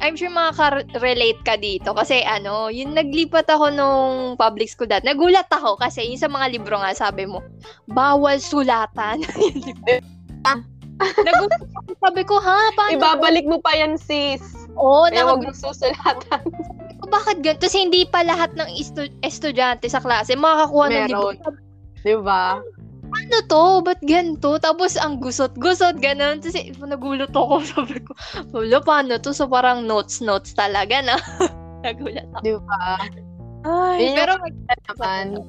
I'm 0.02 0.18
sure 0.18 0.32
makaka-relate 0.32 1.38
ka 1.46 1.54
dito. 1.54 1.94
Kasi 1.94 2.26
ano, 2.26 2.66
yung 2.72 2.98
naglipat 2.98 3.46
ako 3.46 3.70
nung 3.70 4.34
public 4.34 4.72
school 4.72 4.90
dati, 4.90 5.06
nagulat 5.06 5.46
ako 5.52 5.78
kasi 5.78 6.02
yung 6.10 6.18
sa 6.18 6.26
mga 6.26 6.50
libro 6.50 6.74
nga 6.80 6.90
sabi 6.96 7.28
mo, 7.28 7.44
bawal 7.86 8.40
sulatan. 8.42 9.22
nagulat 11.28 11.62
ako. 11.62 11.94
Sabi 12.02 12.22
ko, 12.26 12.42
ha? 12.42 12.74
Paano? 12.74 12.98
Ibabalik 12.98 13.46
mo 13.46 13.62
pa 13.62 13.78
yan, 13.78 13.94
sis. 13.94 14.42
Oo, 14.74 15.06
Kaya 15.06 15.22
nakagulat 15.22 15.30
wag 15.30 15.44
mong 15.46 15.60
susulatan. 15.62 16.42
bakit 17.14 17.36
ganito? 17.44 17.70
Kasi 17.70 17.86
hindi 17.86 18.02
pa 18.08 18.26
lahat 18.26 18.50
ng 18.58 18.70
estu- 18.74 19.14
estudyante 19.22 19.86
sa 19.86 20.02
klase 20.02 20.34
makakakuha 20.34 20.86
ng 20.90 21.06
libro. 21.08 21.30
Meron. 21.30 21.62
Di 22.04 22.16
ba? 22.20 22.60
Ano 23.14 23.36
to? 23.46 23.64
Ba't 23.86 24.00
ganito? 24.02 24.58
Tapos 24.58 24.98
ang 24.98 25.22
gusot-gusot, 25.22 26.02
ganun. 26.02 26.42
Kasi 26.42 26.74
nagulat 26.82 27.30
ako. 27.30 27.62
Sabi 27.72 28.02
ko, 28.02 28.12
wala, 28.50 28.82
paano 28.82 29.16
to? 29.22 29.30
So 29.30 29.46
parang 29.46 29.86
notes-notes 29.86 30.52
talaga 30.58 31.00
na. 31.00 31.16
nagulat 31.86 32.26
ako. 32.34 32.42
Di 32.42 32.54
ba? 32.58 32.82
Ay, 33.64 34.12
pero, 34.12 34.36
Naman. 34.92 35.40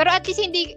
pero 0.00 0.08
at 0.08 0.24
least 0.24 0.40
hindi 0.40 0.72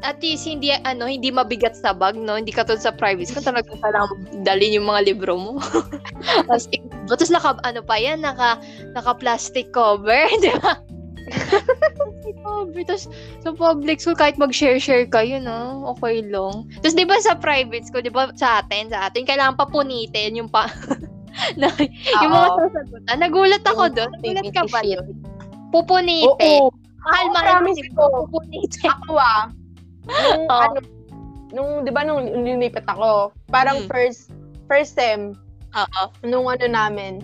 at 0.00 0.16
least 0.24 0.48
hindi 0.48 0.72
ano 0.72 1.04
hindi 1.04 1.28
mabigat 1.28 1.76
sa 1.76 1.92
bag 1.92 2.16
no 2.16 2.36
hindi 2.36 2.52
katulad 2.52 2.80
sa 2.80 2.92
private 2.92 3.28
school 3.28 3.44
talagang 3.44 3.76
kailangan 3.84 4.16
dalhin 4.44 4.80
yung 4.80 4.88
mga 4.88 5.12
libro 5.12 5.36
mo 5.36 5.60
tapos 6.48 6.72
tapos 7.04 7.28
naka 7.28 7.60
ano 7.68 7.84
pa 7.84 8.00
yan 8.00 8.24
naka 8.24 8.56
naka 8.96 9.12
plastic 9.20 9.68
cover 9.76 10.24
di 10.40 10.52
ba 10.64 10.80
plastic 11.28 12.36
cover 12.42 12.82
tapos 12.86 13.04
sa 13.44 13.50
public 13.52 13.98
school 14.00 14.16
kahit 14.16 14.36
mag-share-share 14.40 15.04
kayo 15.06 15.36
no 15.38 15.84
okay 15.90 16.24
lang 16.24 16.64
tapos 16.80 16.96
di 16.96 17.04
ba 17.04 17.16
sa 17.20 17.36
private 17.36 17.84
school 17.86 18.04
di 18.04 18.12
ba 18.12 18.32
sa 18.36 18.64
atin 18.64 18.88
sa 18.88 19.08
atin 19.10 19.28
kailangan 19.28 19.56
pa 19.56 19.68
punitin 19.68 20.38
yung 20.38 20.50
pa 20.50 20.66
na, 21.60 21.70
yung 22.24 22.32
mga 22.32 22.48
sasagutan 22.58 23.16
nagulat 23.18 23.64
ako 23.64 23.82
doon 23.92 24.10
nagulat 24.18 24.50
ka 24.50 24.64
ba 24.68 24.80
doon 24.82 25.14
pupunitin 25.70 26.60
Oo. 26.66 26.74
mahal 27.00 27.26
Oo, 27.26 27.32
mahal 27.32 27.52
promise 27.64 27.86
ko. 27.96 28.04
pupunitin 28.26 28.90
Ako 29.00 29.12
ah. 29.16 29.44
Nung, 30.04 30.44
Oo. 30.50 30.60
ano, 30.60 30.78
nung, 31.54 31.70
di 31.86 31.90
ba, 31.94 32.02
nung 32.02 32.26
lumipat 32.26 32.84
ako, 32.84 33.30
parang 33.48 33.86
Mm. 33.86 33.88
first, 33.88 34.34
first 34.66 34.98
sem, 34.98 35.32
Oo. 35.72 36.02
nung 36.26 36.50
ano 36.50 36.66
namin, 36.66 37.22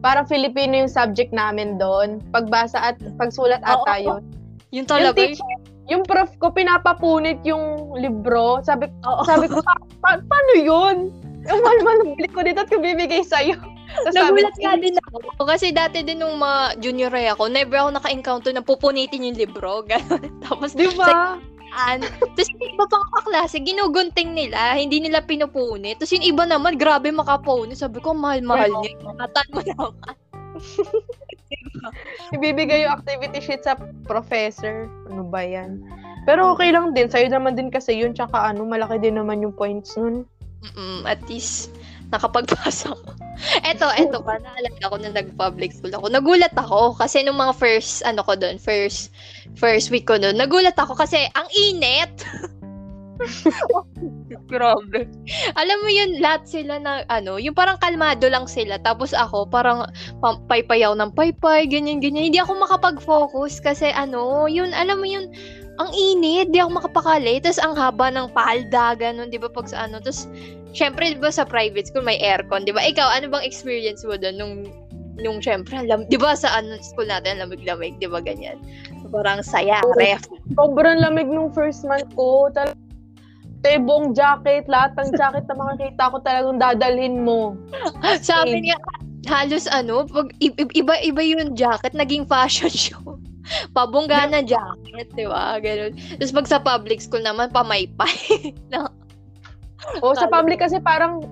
parang 0.00 0.26
Filipino 0.26 0.78
yung 0.78 0.90
subject 0.90 1.34
namin 1.34 1.76
doon. 1.76 2.22
Pagbasa 2.30 2.94
at 2.94 2.96
pagsulat 3.18 3.62
ata 3.66 3.94
oo. 3.98 4.04
yun. 4.04 4.22
Yung 4.70 4.84
Yung 4.84 4.86
talaga 4.86 5.16
teacher, 5.16 5.56
yung 5.88 6.04
prof 6.04 6.28
ko, 6.36 6.52
pinapapunit 6.52 7.40
yung 7.48 7.96
libro. 7.96 8.60
Sabi, 8.60 8.92
Oo. 9.08 9.24
sabi 9.24 9.48
ko, 9.48 9.64
pa, 9.64 9.74
pa- 10.04 10.20
paano 10.20 10.52
yun? 10.60 10.96
Yung 11.48 11.60
mahal-mahal 11.64 12.12
bili 12.12 12.28
ko 12.28 12.44
dito 12.44 12.60
at 12.60 12.68
bibigay 12.68 13.24
sa'yo. 13.24 13.56
Sabi 14.12 14.44
Nagulat 14.44 14.56
nga 14.60 14.76
din 14.76 14.94
ako. 15.00 15.48
Kasi 15.48 15.72
dati 15.72 16.04
din 16.04 16.20
nung 16.20 16.36
mga 16.36 16.76
junior 16.84 17.08
high 17.08 17.32
ako, 17.32 17.48
never 17.48 17.80
ako 17.80 17.96
naka-encounter 17.96 18.52
na 18.52 18.60
pupunitin 18.60 19.32
yung 19.32 19.38
libro. 19.40 19.80
Ganun. 19.88 20.28
Tapos, 20.44 20.76
Di 20.76 20.92
ba? 20.92 21.40
Daan. 21.68 21.98
Tapos 22.02 22.48
yung 22.56 22.64
iba 22.64 22.84
pang 22.88 23.06
kaklase, 23.14 23.60
ginugunting 23.60 24.32
nila, 24.32 24.74
hindi 24.74 24.98
nila 25.04 25.22
pinupunit. 25.22 26.00
Tapos 26.00 26.14
yung 26.16 26.26
iba 26.26 26.44
naman, 26.48 26.80
grabe 26.80 27.12
makapunit. 27.12 27.78
Sabi 27.78 28.00
ko, 28.00 28.16
mahal-mahal 28.16 28.72
Oo. 28.72 28.82
niya. 28.82 28.96
Matan 29.14 29.46
mo 29.52 29.60
naman. 29.62 30.14
Ibibigay 32.34 32.84
yung 32.84 32.94
activity 32.98 33.38
sheet 33.40 33.62
sa 33.64 33.78
professor. 34.04 34.90
Ano 35.08 35.24
ba 35.24 35.44
yan? 35.44 35.80
Pero 36.26 36.52
okay 36.52 36.74
lang 36.74 36.92
din. 36.92 37.08
Sa'yo 37.08 37.30
naman 37.32 37.56
din 37.56 37.72
kasi 37.72 37.96
yun. 37.96 38.12
Tsaka 38.12 38.52
ano, 38.52 38.66
malaki 38.66 39.00
din 39.00 39.16
naman 39.16 39.40
yung 39.40 39.54
points 39.54 39.96
nun. 39.96 40.28
Mm, 40.74 41.06
at 41.06 41.22
least, 41.30 41.70
nakapagpasa 42.12 42.92
ko. 42.92 43.10
Eto, 43.62 43.86
eto 43.94 44.18
pa, 44.26 44.40
naalala 44.40 44.84
ko 44.90 44.96
na 44.98 45.10
nag-public 45.14 45.70
school 45.70 45.94
ako. 45.94 46.10
Nagulat 46.10 46.54
ako 46.56 46.96
kasi 46.98 47.22
nung 47.22 47.38
mga 47.38 47.54
first, 47.54 48.02
ano 48.02 48.24
ko 48.24 48.34
doon, 48.34 48.58
first, 48.58 49.14
first 49.54 49.92
week 49.92 50.08
ko 50.08 50.18
doon, 50.18 50.34
nagulat 50.34 50.74
ako 50.74 50.96
kasi 50.98 51.28
ang 51.36 51.46
init. 51.54 52.10
Grabe. 54.48 55.10
Alam 55.58 55.78
mo 55.84 55.90
yun, 55.90 56.22
lahat 56.22 56.46
sila 56.46 56.78
na, 56.78 57.02
ano, 57.10 57.36
yung 57.36 57.52
parang 57.52 57.76
kalmado 57.82 58.30
lang 58.30 58.46
sila. 58.46 58.78
Tapos 58.80 59.12
ako, 59.12 59.44
parang 59.50 59.84
paypayaw 60.22 60.94
ng 60.96 61.12
paypay, 61.12 61.66
ganyan, 61.68 62.00
ganyan. 62.00 62.30
Hindi 62.30 62.40
ako 62.40 62.62
makapag-focus 62.62 63.60
kasi 63.60 63.90
ano, 63.92 64.46
yun, 64.46 64.70
alam 64.72 65.02
mo 65.02 65.06
yun, 65.06 65.28
ang 65.78 65.90
init, 65.94 66.50
di 66.50 66.58
ako 66.58 66.82
makapakali. 66.82 67.38
Tapos 67.38 67.62
ang 67.62 67.74
haba 67.78 68.10
ng 68.10 68.34
palda, 68.34 68.98
ganun, 68.98 69.30
di 69.30 69.38
ba, 69.38 69.46
pag 69.46 69.70
sa 69.70 69.86
ano. 69.86 70.02
Tapos, 70.02 70.26
syempre, 70.74 71.14
di 71.14 71.20
ba, 71.22 71.30
sa 71.30 71.46
private 71.46 71.88
school, 71.88 72.02
may 72.02 72.18
aircon, 72.18 72.66
di 72.66 72.74
ba? 72.74 72.82
Ikaw, 72.82 73.06
ano 73.18 73.30
bang 73.30 73.46
experience 73.46 74.02
mo 74.02 74.18
doon 74.18 74.36
nung, 74.36 74.54
nung 75.18 75.38
syempre, 75.38 75.78
lam, 75.86 76.04
di 76.10 76.18
ba, 76.18 76.34
sa 76.34 76.50
ano, 76.58 76.76
school 76.82 77.06
natin, 77.06 77.38
lamig-lamig, 77.38 77.94
di 78.02 78.10
ba, 78.10 78.18
ganyan? 78.18 78.58
Parang 79.08 79.40
saya, 79.40 79.80
ref. 79.96 80.26
Sobrang 80.58 80.98
lamig 81.00 81.30
nung 81.30 81.54
first 81.54 81.86
month 81.86 82.10
ko. 82.18 82.50
Tal- 82.52 82.74
Tebong 83.58 84.14
jacket, 84.14 84.70
lahat 84.70 84.94
ng 84.94 85.18
jacket 85.18 85.42
na 85.50 85.54
makikita 85.58 86.14
ko 86.14 86.22
talagang 86.22 86.62
dadalhin 86.62 87.26
mo. 87.26 87.58
Sabi 88.22 88.62
niya, 88.62 88.78
halos 89.26 89.66
ano, 89.66 90.06
pag 90.06 90.30
i- 90.38 90.54
i- 90.54 90.74
iba-iba 90.78 91.22
yung 91.26 91.58
jacket, 91.58 91.90
naging 91.90 92.22
fashion 92.22 92.70
show. 92.86 93.18
Pabongga 93.76 94.28
na 94.28 94.40
jacket, 94.44 95.08
di 95.14 95.26
ba? 95.26 95.56
Ganun. 95.58 95.96
Tapos 96.20 96.34
pag 96.34 96.48
sa 96.48 96.58
public 96.60 97.00
school 97.00 97.22
naman, 97.22 97.48
pamaypay. 97.52 98.52
O 100.02 100.12
sa 100.12 100.28
public 100.28 100.60
kasi 100.60 100.82
parang 100.82 101.22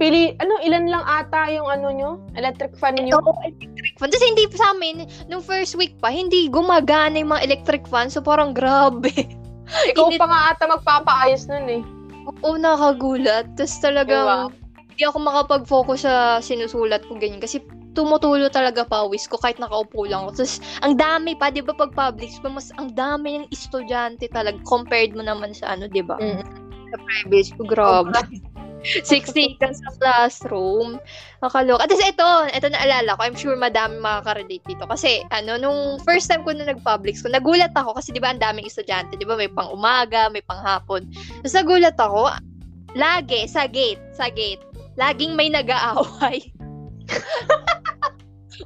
pili, 0.00 0.34
ano, 0.42 0.58
ilan 0.64 0.90
lang 0.90 1.04
ata 1.06 1.46
yung 1.52 1.68
ano 1.68 1.88
nyo? 1.92 2.10
Electric 2.34 2.74
fan 2.74 2.98
nyo? 2.98 3.20
Oo, 3.20 3.36
electric 3.46 3.94
fan. 4.00 4.08
Tapos 4.10 4.26
hindi 4.26 4.42
sa 4.50 4.74
amin, 4.74 5.06
nung 5.30 5.44
first 5.44 5.78
week 5.78 5.94
pa, 6.02 6.10
hindi 6.10 6.50
gumagana 6.50 7.20
yung 7.20 7.30
mga 7.30 7.46
electric 7.46 7.84
fan. 7.86 8.10
So 8.10 8.24
parang 8.24 8.56
grabe. 8.56 9.12
Ikaw 9.92 10.08
init- 10.10 10.20
pa 10.20 10.26
nga 10.26 10.40
ata 10.52 10.64
magpapaayos 10.66 11.46
nun 11.46 11.66
eh. 11.70 11.82
Oo, 12.42 12.58
nakagulat. 12.58 13.46
Tapos 13.54 13.76
talagang, 13.78 14.50
hindi 14.92 15.02
ako 15.06 15.18
makapag-focus 15.22 16.04
sa 16.04 16.14
sinusulat 16.42 17.06
ko 17.06 17.16
ganyan. 17.16 17.38
Kasi 17.38 17.62
tumutulo 17.92 18.48
talaga 18.48 18.84
pawis 18.84 19.28
ko 19.28 19.36
kahit 19.40 19.60
nakaupo 19.60 20.08
lang 20.08 20.26
ako. 20.26 20.42
Tapos, 20.42 20.56
ang 20.80 20.94
dami 20.96 21.36
pa, 21.36 21.52
di 21.52 21.60
ba, 21.60 21.76
pag 21.76 21.92
public 21.92 22.32
school, 22.32 22.56
mas 22.56 22.72
ang 22.80 22.92
dami 22.92 23.44
ng 23.44 23.48
estudyante 23.52 24.28
talaga 24.32 24.58
compared 24.64 25.12
mo 25.12 25.24
naman 25.24 25.52
sa 25.52 25.76
ano, 25.76 25.86
di 25.88 26.00
ba? 26.00 26.16
Mm. 26.18 26.44
Sa 26.92 26.96
private 27.00 27.46
school, 27.48 27.68
grabe. 27.68 28.12
60 28.82 29.62
ka 29.62 29.70
sa 29.70 29.88
classroom. 29.98 30.98
Nakaloka. 31.38 31.86
At 31.86 31.94
ito, 31.94 32.28
ito 32.50 32.66
naalala 32.66 33.14
ko. 33.14 33.20
I'm 33.22 33.38
sure 33.38 33.54
madami 33.54 34.02
makaka-relate 34.02 34.66
dito. 34.66 34.84
Kasi, 34.90 35.22
ano, 35.30 35.54
nung 35.54 36.02
first 36.02 36.26
time 36.26 36.42
ko 36.42 36.50
na 36.50 36.66
nag-public 36.66 37.14
school, 37.14 37.30
nagulat 37.30 37.70
ako 37.78 37.94
kasi 37.94 38.10
di 38.10 38.18
ba 38.18 38.34
ang 38.34 38.42
daming 38.42 38.66
estudyante. 38.66 39.14
Di 39.14 39.26
ba 39.26 39.38
may 39.38 39.50
pang 39.50 39.70
umaga, 39.70 40.26
may 40.34 40.42
pang 40.42 40.60
hapon. 40.60 41.06
Tapos 41.14 41.54
nagulat 41.54 41.94
ako, 41.94 42.34
lagi, 42.98 43.46
sa 43.46 43.70
gate, 43.70 44.02
sa 44.12 44.28
gate, 44.28 44.62
laging 44.98 45.38
may 45.38 45.48
nag-aaway. 45.48 46.42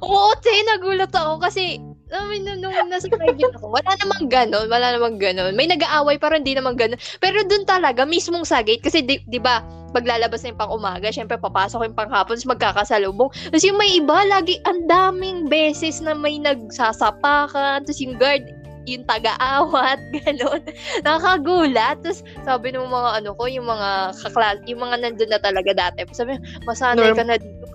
Oo, 0.03 0.31
te, 0.43 0.51
nagulat 0.67 1.11
ako 1.15 1.39
kasi 1.41 1.79
I 2.07 2.23
mean, 2.31 2.47
nung, 2.47 2.63
nung 2.63 2.87
nasa 2.87 3.11
private 3.11 3.51
ako, 3.59 3.67
wala 3.67 3.91
namang 3.99 4.31
ganon, 4.31 4.71
wala 4.71 4.95
namang 4.95 5.19
ganon. 5.19 5.51
May 5.59 5.67
nag-aaway 5.67 6.15
pero 6.15 6.39
hindi 6.39 6.55
naman 6.55 6.79
ganon. 6.79 6.95
Pero 7.19 7.43
dun 7.43 7.67
talaga, 7.67 8.07
mismong 8.07 8.47
sa 8.47 8.63
gate, 8.63 8.79
kasi 8.79 9.03
di, 9.03 9.19
di 9.27 9.39
ba, 9.43 9.59
paglalabas 9.91 10.39
na 10.43 10.55
yung 10.55 10.59
pang 10.59 10.71
umaga, 10.71 11.11
syempre 11.11 11.35
papasok 11.35 11.83
yung 11.83 11.97
pang 11.99 12.07
hapon, 12.07 12.39
magkakasalubong. 12.39 13.27
Tapos 13.51 13.63
yung 13.67 13.75
may 13.75 13.99
iba, 13.99 14.23
lagi, 14.23 14.55
ang 14.63 14.87
daming 14.87 15.51
beses 15.51 15.99
na 15.99 16.15
may 16.15 16.39
nagsasapakan, 16.39 17.83
tapos 17.83 17.99
yung 17.99 18.15
guard, 18.15 18.43
yung 18.87 19.03
taga-awat, 19.03 19.99
gano'n. 20.23 20.63
Nakakagulat. 21.03 21.99
Tapos 22.07 22.23
sabi 22.47 22.71
ng 22.71 22.87
mga 22.87 23.09
ano 23.19 23.35
ko, 23.35 23.51
yung 23.51 23.67
mga 23.67 24.15
kaklas, 24.15 24.63
yung 24.63 24.79
mga 24.79 24.95
nandun 25.03 25.27
na 25.27 25.43
talaga 25.43 25.75
dati. 25.75 26.07
Sabi, 26.15 26.39
masanay 26.63 27.11
ka 27.11 27.27
na 27.27 27.35
dito. 27.35 27.66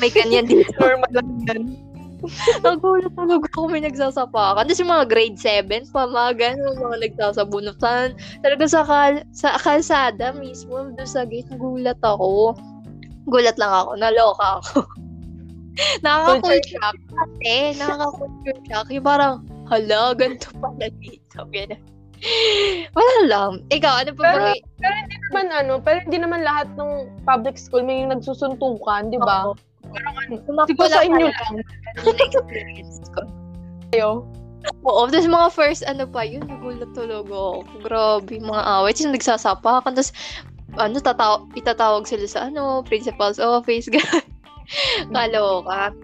May 0.00 0.10
ganyan 0.12 0.46
dito. 0.46 0.70
Normal 0.80 1.10
lang 1.12 1.28
yan. 1.48 1.62
Nagulat 2.66 3.14
talaga 3.14 3.46
ako 3.54 3.70
may 3.70 3.82
nagsasapakan. 3.82 4.66
Tapos 4.66 4.80
yung 4.82 4.90
mga 4.90 5.06
grade 5.06 5.38
7 5.38 5.94
pa, 5.94 6.10
mga 6.10 6.32
ganun, 6.34 6.74
mga 6.82 6.98
nagsasabunutan. 7.06 8.18
Talaga 8.42 8.64
sa, 8.66 8.82
kal 8.82 9.22
sa 9.30 9.54
kalsada 9.62 10.34
mismo, 10.34 10.90
doon 10.94 11.08
sa 11.08 11.22
gate, 11.22 11.46
nagulat 11.50 11.98
ako. 12.02 12.58
Gulat 13.30 13.54
lang 13.60 13.70
ako, 13.70 13.90
naloka 13.98 14.46
ako. 14.62 14.78
Nakaka-culture 16.02 16.74
shock. 16.74 16.96
Ate, 17.22 17.78
nakaka-culture 17.78 18.60
shock. 18.66 18.86
Yung 18.90 19.06
parang, 19.06 19.46
hala, 19.70 20.10
ganito 20.18 20.50
pala 20.58 20.90
dito. 20.98 21.38
Ganun. 21.54 21.78
Wala 22.96 23.16
lang. 23.26 23.52
Ikaw, 23.70 23.94
ano 24.06 24.10
pa 24.14 24.22
Pero- 24.34 24.44
ba? 24.50 24.54
naman 25.28 25.46
ano, 25.52 25.72
pero 25.78 26.00
hindi 26.02 26.18
naman 26.18 26.40
lahat 26.40 26.72
ng 26.74 27.22
public 27.28 27.60
school 27.60 27.84
may 27.84 28.02
nagsusuntukan, 28.08 29.12
di 29.12 29.20
ba? 29.20 29.52
Oo. 29.52 29.54
Sumakto 30.44 30.72
Siguro 30.72 30.88
sa 30.88 31.04
inyo 31.04 31.26
lang. 31.28 31.52
Experience 32.04 33.08
ko. 33.12 33.22
Kayo. 33.92 34.24
Oo, 34.84 35.06
tapos 35.08 35.28
mga 35.30 35.48
first 35.54 35.82
ano 35.86 36.04
pa 36.04 36.26
yun, 36.26 36.44
nagulat 36.44 36.90
talaga 36.92 37.30
ako. 37.30 37.64
Grabe, 37.80 38.34
mga 38.42 38.62
away. 38.78 38.92
Tapos 38.92 39.14
nagsasapakan, 39.14 39.92
tapos 39.96 40.12
ano, 40.76 40.96
tataw 41.00 41.32
itatawag 41.56 42.04
sila 42.04 42.26
sa 42.28 42.40
ano, 42.52 42.84
principal's 42.84 43.40
office, 43.40 43.88
gano'n. 43.94 44.26
Kaloka. 45.08 45.94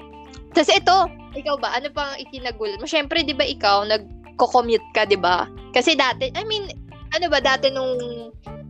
Tapos 0.56 0.70
ito, 0.70 0.96
ikaw 1.34 1.58
ba, 1.58 1.76
ano 1.76 1.90
pang 1.92 2.14
ikinagulat 2.16 2.78
mo? 2.78 2.86
Siyempre, 2.88 3.26
di 3.26 3.34
ba 3.36 3.44
ikaw, 3.44 3.84
nagko-commute 3.84 4.86
ka, 4.94 5.04
di 5.04 5.18
ba? 5.18 5.44
Kasi 5.74 5.98
dati, 5.98 6.30
I 6.32 6.46
mean, 6.46 6.70
ano 7.10 7.26
ba, 7.26 7.42
dati 7.42 7.68
nung, 7.68 7.98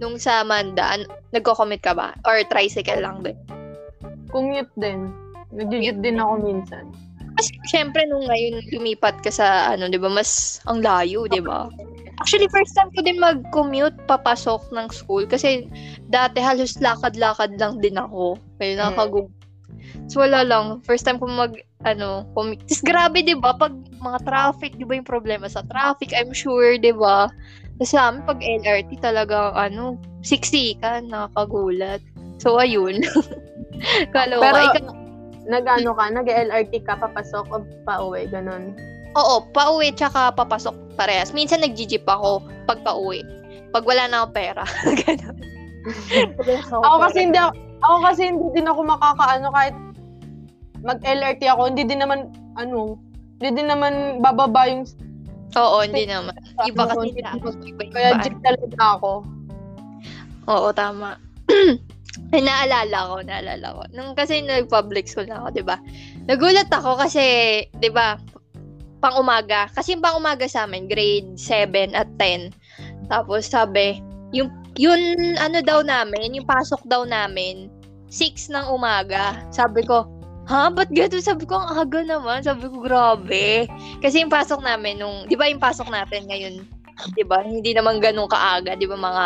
nung 0.01 0.17
sa 0.17 0.41
Manda, 0.41 0.97
an- 0.97 1.11
nagko-commute 1.37 1.85
ka 1.85 1.93
ba? 1.93 2.17
Or 2.25 2.41
tricycle 2.49 3.05
lang 3.05 3.21
din? 3.21 3.37
Commute 4.33 4.73
din. 4.81 5.13
Nag-commute 5.53 6.01
din 6.01 6.17
ako 6.19 6.33
minsan. 6.41 6.85
Kasi 7.35 7.51
syempre 7.67 8.07
nung 8.07 8.31
ngayon 8.31 8.63
lumipat 8.71 9.19
ka 9.27 9.31
sa 9.31 9.75
ano, 9.75 9.91
'di 9.91 9.99
ba, 9.99 10.07
mas 10.07 10.63
ang 10.71 10.79
layo, 10.79 11.27
'di 11.27 11.43
ba? 11.43 11.67
Actually, 12.23 12.47
first 12.47 12.79
time 12.79 12.95
ko 12.95 13.03
din 13.03 13.19
mag-commute 13.19 13.99
papasok 14.07 14.71
ng 14.71 14.87
school 14.95 15.27
kasi 15.27 15.67
dati 16.07 16.39
halos 16.39 16.79
lakad-lakad 16.79 17.59
lang 17.59 17.83
din 17.83 17.99
ako. 17.99 18.39
Kaya 18.63 18.79
nakakagug. 18.79 19.29
So 20.09 20.21
wala 20.21 20.45
lang, 20.45 20.85
first 20.85 21.09
time 21.09 21.17
ko 21.17 21.27
mag 21.27 21.57
ano, 21.85 22.29
commute. 22.37 22.65
Tapos 22.65 22.85
grabe 22.85 23.25
'di 23.25 23.37
ba, 23.41 23.57
pag 23.57 23.73
mga 24.01 24.19
traffic, 24.25 24.77
'di 24.77 24.85
ba 24.85 24.97
yung 24.97 25.09
problema 25.09 25.49
sa 25.49 25.65
traffic, 25.69 26.13
I'm 26.13 26.33
sure, 26.33 26.77
'di 26.77 26.93
ba? 26.97 27.29
Kasi 27.81 27.97
sa 27.97 28.13
amin, 28.13 28.23
pag 28.23 28.39
LRT 28.39 29.03
talaga, 29.03 29.51
ano, 29.57 29.99
60 30.23 30.79
ka, 30.79 31.03
nakakagulat. 31.03 31.99
So, 32.39 32.57
ayun. 32.63 33.03
Kaloka. 34.15 34.45
Pero, 34.47 34.59
Ikaw- 34.71 34.97
nag-ano 35.45 35.91
ka, 35.99 36.05
nag-LRT 36.15 36.73
ka, 36.87 36.95
papasok 37.03 37.45
o 37.51 37.57
pauwi, 37.83 38.31
ganun. 38.31 38.79
Oo, 39.15 39.43
pauwi 39.51 39.91
tsaka 39.95 40.31
papasok 40.35 40.75
parehas. 40.95 41.35
Minsan 41.35 41.63
nag-jeep 41.63 42.07
ako 42.07 42.43
pag 42.67 42.83
pauwi. 42.83 43.23
Pag 43.75 43.83
wala 43.87 44.07
na 44.07 44.23
akong 44.23 44.35
pera. 44.35 44.63
Ganun. 45.03 45.37
Ako 46.89 46.97
kasi 46.97 47.29
hindi 47.29 47.37
ako, 47.37 47.53
ako 47.85 47.97
kasi 48.09 48.23
hindi 48.33 48.47
din 48.57 48.65
ako 48.65 48.81
makakaano 48.89 49.53
kahit 49.53 49.77
mag-LRT 50.85 51.43
ako, 51.49 51.73
hindi 51.73 51.89
din 51.89 52.05
naman, 52.05 52.31
ano, 52.61 53.01
hindi 53.41 53.61
din 53.61 53.69
naman 53.73 54.21
bababa 54.21 54.69
yung 54.69 54.85
Oo, 55.55 55.87
hindi 55.87 56.05
naman. 56.11 56.35
Iba 56.67 56.83
ano, 56.91 57.07
kasi 57.07 57.23
na 57.23 57.39
iba 57.39 57.83
Kaya 57.95 58.11
jeep 58.27 58.37
talaga 58.43 58.99
ako. 58.99 59.23
Oo, 60.51 60.69
tama. 60.75 61.15
Ay, 62.35 62.43
naalala 62.47 62.99
ko, 63.07 63.15
naalala 63.23 63.67
ko. 63.71 63.83
Nung 63.95 64.19
kasi 64.19 64.43
nag-public 64.43 65.07
school 65.07 65.31
na 65.31 65.39
ako, 65.41 65.49
di 65.55 65.65
ba? 65.65 65.79
Nagulat 66.27 66.69
ako 66.75 66.99
kasi, 66.99 67.23
di 67.79 67.91
ba, 67.91 68.19
pang 68.99 69.15
umaga. 69.15 69.71
Kasi 69.71 69.95
yung 69.95 70.03
pang 70.03 70.19
umaga 70.19 70.51
sa 70.51 70.67
amin, 70.67 70.91
grade 70.91 71.39
7 71.39 71.95
at 71.95 72.11
10. 72.19 72.51
Tapos 73.07 73.47
sabi, 73.47 74.03
yung, 74.35 74.51
yun 74.75 75.39
ano 75.39 75.63
daw 75.63 75.87
namin, 75.87 76.35
yung 76.35 76.49
pasok 76.51 76.83
daw 76.91 77.07
namin, 77.07 77.71
6 78.11 78.51
ng 78.51 78.67
umaga. 78.75 79.39
Sabi 79.55 79.87
ko, 79.87 80.09
ha? 80.49 80.69
Ba't 80.73 80.91
gano'n? 80.93 81.25
Sabi 81.25 81.45
ko, 81.49 81.57
ang 81.57 81.85
aga 81.85 82.01
naman. 82.05 82.45
Sabi 82.45 82.69
ko, 82.69 82.85
grabe. 82.85 83.69
Kasi 84.05 84.21
yung 84.21 84.33
pasok 84.33 84.61
namin 84.61 85.01
nung, 85.01 85.25
di 85.29 85.37
ba 85.37 85.49
yung 85.49 85.63
pasok 85.63 85.89
natin 85.89 86.29
ngayon, 86.29 86.65
'di 87.15 87.25
ba? 87.27 87.43
Hindi 87.43 87.75
naman 87.75 87.99
ganun 87.99 88.31
kaaga, 88.31 88.79
'di 88.79 88.87
ba? 88.87 88.95
Mga 88.95 89.25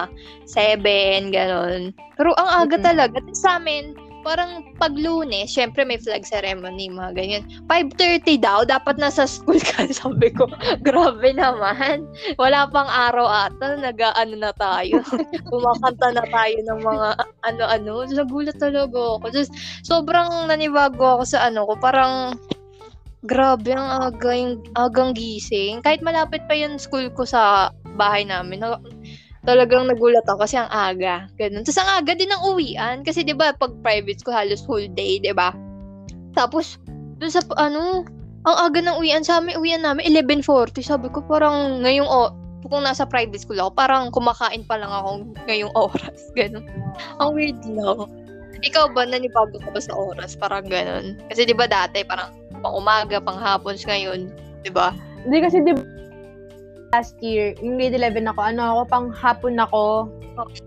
7 0.48 1.28
ganun. 1.30 1.92
Pero 2.16 2.32
ang 2.40 2.64
aga 2.64 2.76
Mm-mm. 2.80 2.86
talaga 2.86 3.18
sa 3.36 3.60
amin, 3.60 3.92
parang 4.28 4.60
pag 4.76 4.92
Lunes, 4.92 5.48
syempre 5.48 5.88
may 5.88 5.96
flag 5.96 6.28
ceremony, 6.28 6.92
mga 6.92 7.16
ganyan. 7.16 7.42
5:30 7.64 8.36
daw 8.36 8.60
dapat 8.68 9.00
nasa 9.00 9.24
school 9.24 9.56
ka. 9.56 9.88
Sabi 10.04 10.28
ko, 10.28 10.44
grabe 10.84 11.32
naman. 11.32 12.04
Wala 12.36 12.68
pang 12.68 12.92
araw 12.92 13.48
ata, 13.48 13.80
nag-ano 13.80 14.36
na 14.36 14.52
tayo. 14.52 15.00
Kumakanta 15.48 16.12
na 16.12 16.24
tayo 16.28 16.56
ng 16.60 16.80
mga 16.84 17.08
ano-ano. 17.48 18.04
Nagulat 18.04 18.60
talaga 18.60 19.16
ako. 19.16 19.32
Just, 19.32 19.56
sobrang 19.80 20.28
nanibago 20.52 21.16
ako 21.16 21.24
sa 21.24 21.48
ano 21.48 21.64
ko. 21.64 21.80
Parang, 21.80 22.36
grabe 23.24 23.74
ang 23.74 24.12
aga 24.12 24.30
yung 24.36 24.60
agang 24.78 25.10
gising. 25.16 25.80
Kahit 25.80 26.04
malapit 26.04 26.44
pa 26.46 26.54
yung 26.54 26.76
school 26.76 27.08
ko 27.16 27.24
sa 27.24 27.72
bahay 27.98 28.22
namin. 28.22 28.62
Talagang 29.48 29.88
nagulat 29.88 30.28
ako 30.28 30.44
kasi 30.44 30.60
ang 30.60 30.68
aga. 30.68 31.24
Ganun. 31.40 31.64
Tapos 31.64 31.80
ang 31.80 31.90
aga 31.96 32.12
din 32.12 32.28
ng 32.28 32.42
uwian. 32.52 33.00
Kasi 33.00 33.24
di 33.24 33.32
ba 33.32 33.56
pag 33.56 33.72
private 33.80 34.20
school 34.20 34.36
halos 34.36 34.60
whole 34.68 34.92
day, 34.92 35.16
di 35.16 35.32
ba? 35.32 35.56
Tapos, 36.36 36.76
dun 37.16 37.32
sa 37.32 37.40
ano, 37.56 38.04
ang 38.44 38.56
aga 38.60 38.84
ng 38.84 39.00
uwian 39.00 39.24
sa 39.24 39.40
amin, 39.40 39.56
uwian 39.56 39.80
namin 39.80 40.04
11.40. 40.12 40.84
Sabi 40.84 41.08
ko 41.08 41.24
parang 41.24 41.80
ngayong 41.80 42.04
o 42.04 42.28
kung 42.68 42.84
nasa 42.84 43.08
private 43.08 43.40
school 43.40 43.56
ako, 43.56 43.72
parang 43.72 44.12
kumakain 44.12 44.68
pa 44.68 44.76
lang 44.76 44.92
ako 44.92 45.24
ngayong 45.48 45.72
oras. 45.72 46.28
Ganun. 46.38 46.68
Ang 47.16 47.30
weird 47.32 47.64
lang. 47.64 48.04
Ikaw 48.60 48.92
ba, 48.92 49.08
nanibago 49.08 49.56
ka 49.56 49.70
ba 49.72 49.80
sa 49.80 49.94
oras? 49.94 50.34
Parang 50.34 50.66
ganun. 50.66 51.14
Kasi 51.30 51.46
di 51.46 51.54
ba 51.54 51.70
dati, 51.70 52.02
parang 52.02 52.34
pang 52.58 52.74
umaga, 52.74 53.22
pang 53.22 53.38
hapons 53.38 53.86
ngayon. 53.86 54.34
Di 54.66 54.70
ba? 54.74 54.90
Hindi 55.22 55.38
kasi 55.38 55.62
di 55.62 55.97
last 56.92 57.16
year, 57.20 57.52
yung 57.60 57.76
grade 57.76 57.96
11 57.96 58.24
ako, 58.32 58.40
ano 58.40 58.62
ako, 58.64 58.80
pang 58.88 59.06
hapon 59.12 59.60
ako. 59.60 60.08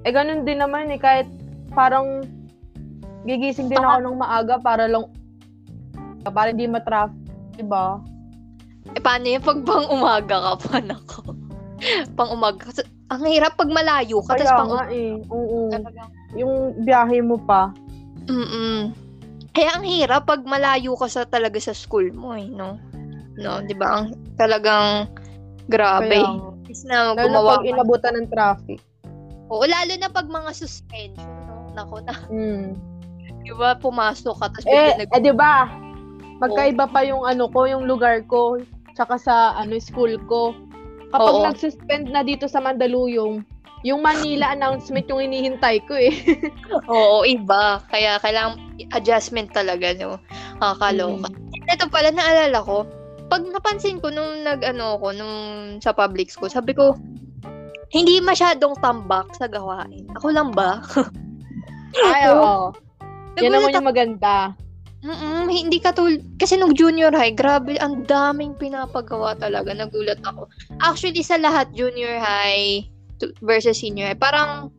Eh, 0.06 0.12
ganun 0.14 0.46
din 0.46 0.62
naman 0.62 0.92
eh, 0.94 1.00
kahit 1.02 1.28
parang 1.74 2.26
gigising 3.26 3.70
din 3.70 3.80
ako 3.80 4.00
ng 4.04 4.18
maaga 4.20 4.58
para 4.60 4.86
lang 4.86 5.08
para 6.22 6.54
hindi 6.54 6.70
matraffic, 6.70 7.18
di 7.58 7.66
ba? 7.66 7.98
Eh, 8.94 9.02
paano 9.02 9.26
yun 9.26 9.42
pag 9.42 9.60
pang 9.66 9.88
umaga 9.90 10.36
ka 10.38 10.54
pa, 10.68 10.78
nako? 10.78 11.34
pang 12.18 12.30
umaga. 12.30 12.70
Ang 13.10 13.26
hirap 13.28 13.58
pag 13.58 13.72
malayo 13.74 14.22
ka, 14.22 14.38
tapos 14.38 14.54
pang 14.54 14.70
nga 14.78 14.86
eh, 14.94 15.18
oo. 15.30 15.70
Talagang- 15.74 16.14
Yung 16.38 16.54
biyahe 16.86 17.20
mo 17.26 17.36
pa. 17.42 17.74
Mm-mm. 18.30 18.94
Kaya 19.52 19.76
ang 19.76 19.84
hirap 19.84 20.30
pag 20.30 20.46
malayo 20.48 20.96
ka 20.96 21.12
sa 21.12 21.28
talaga 21.28 21.60
sa 21.60 21.76
school 21.76 22.08
mo 22.16 22.38
eh, 22.38 22.48
no? 22.48 22.80
No, 23.36 23.60
'di 23.60 23.76
ba? 23.76 24.00
Ang 24.00 24.16
talagang 24.40 25.12
grabe. 25.72 26.20
Kaya. 26.20 26.52
Is 26.68 26.84
na 26.84 27.12
Lalo 27.12 27.20
gumawa 27.22 27.50
pag 27.54 27.64
ka- 27.64 27.70
inabutan 27.70 28.14
ng 28.14 28.28
traffic. 28.28 28.80
Oo, 29.48 29.64
lalo 29.64 29.92
na 29.94 30.08
pag 30.08 30.28
mga 30.28 30.52
suspension, 30.54 31.28
no? 31.46 31.72
Nako 31.74 32.00
na, 32.00 32.16
Mm. 32.28 32.76
'di 33.42 33.52
ba? 33.54 33.76
Pumasok 33.76 34.36
ka 34.38 34.48
tapos 34.50 34.66
Eh, 34.66 34.96
nag- 34.98 35.10
eh, 35.10 35.20
di 35.20 35.34
ba? 35.34 35.68
Magkaiba 36.38 36.86
pa 36.86 37.02
yung 37.02 37.22
ano 37.22 37.48
ko, 37.48 37.66
yung 37.66 37.84
lugar 37.84 38.24
ko, 38.26 38.58
tsaka 38.92 39.16
sa 39.16 39.36
ano 39.54 39.76
school 39.78 40.16
ko. 40.26 40.56
Kapag 41.10 41.34
Oo. 41.34 41.44
nag-suspend 41.44 42.08
na 42.08 42.22
dito 42.22 42.48
sa 42.48 42.58
Mandaluyong, 42.58 43.44
yung 43.84 44.00
Manila 44.00 44.48
announcement 44.56 45.04
yung 45.06 45.20
hinihintay 45.22 45.84
ko 45.84 45.94
eh. 45.94 46.16
Oo, 46.88 47.28
iba. 47.28 47.84
Kaya 47.88 48.16
kailangan 48.18 48.58
adjustment 48.92 49.52
talaga, 49.52 49.92
no? 49.94 50.16
Nakakaloka. 50.58 51.28
Ito 51.68 51.86
pala, 51.88 52.10
naalala 52.10 52.64
ko, 52.64 52.88
pag 53.32 53.48
napansin 53.48 54.04
ko 54.04 54.12
nung 54.12 54.44
nag-ano 54.44 55.00
ako, 55.00 55.16
nung 55.16 55.38
sa 55.80 55.96
public 55.96 56.28
school, 56.28 56.52
sabi 56.52 56.76
ko, 56.76 57.00
hindi 57.88 58.20
masyadong 58.20 58.76
tambak 58.84 59.32
sa 59.40 59.48
gawain. 59.48 60.04
Ako 60.20 60.36
lang 60.36 60.52
ba? 60.52 60.84
Ay, 62.12 62.28
oo. 62.28 62.76
Yan 63.40 63.56
naman 63.56 63.72
yung 63.72 63.88
maganda. 63.88 64.52
Mm-mm, 65.02 65.50
hindi 65.50 65.82
katul 65.82 66.22
kasi 66.38 66.60
nung 66.60 66.78
junior 66.78 67.10
high, 67.10 67.34
grabe, 67.34 67.74
ang 67.80 68.04
daming 68.04 68.54
pinapagawa 68.60 69.34
talaga. 69.40 69.72
Nagulat 69.72 70.20
ako. 70.28 70.52
Actually, 70.84 71.24
sa 71.24 71.40
lahat, 71.40 71.72
junior 71.72 72.20
high 72.20 72.86
versus 73.42 73.80
senior 73.80 74.12
high, 74.12 74.20
parang, 74.20 74.70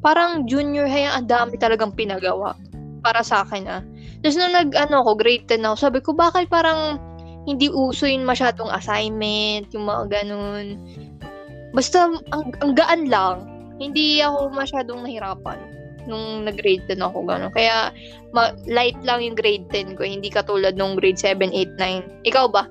parang 0.00 0.46
junior 0.46 0.86
high, 0.86 1.10
ang 1.10 1.26
dami 1.26 1.58
talagang 1.58 1.92
pinagawa. 1.92 2.54
Para 3.02 3.20
sa 3.20 3.42
akin, 3.42 3.66
ah. 3.68 3.82
Tapos 4.22 4.38
nung 4.38 4.54
nag, 4.54 4.72
ano 4.78 5.04
ako, 5.04 5.10
grade 5.18 5.44
10 5.44 5.66
ako, 5.66 5.76
sabi 5.76 5.98
ko, 6.00 6.16
bakit 6.16 6.48
parang 6.48 7.09
hindi 7.48 7.72
uso 7.72 8.04
yung 8.04 8.28
masyadong 8.28 8.68
assignment, 8.68 9.72
yung 9.72 9.88
mga 9.88 10.22
ganun. 10.22 10.76
Basta, 11.72 12.10
ang, 12.34 12.52
ang 12.60 12.72
gaan 12.76 13.08
lang. 13.08 13.36
Hindi 13.80 14.20
ako 14.20 14.52
masyadong 14.52 15.08
nahirapan 15.08 15.80
nung 16.08 16.44
nag-grade 16.48 16.84
10 16.88 17.00
ako, 17.00 17.28
gano'n. 17.28 17.52
Kaya, 17.52 17.92
ma- 18.32 18.56
light 18.68 18.96
lang 19.04 19.20
yung 19.20 19.36
grade 19.36 19.66
10 19.72 19.96
ko, 19.96 20.02
hindi 20.04 20.32
katulad 20.32 20.76
nung 20.76 20.96
grade 20.96 21.20
7, 21.20 21.52
8, 21.52 21.76
9. 21.76 22.28
Ikaw 22.28 22.46
ba? 22.48 22.68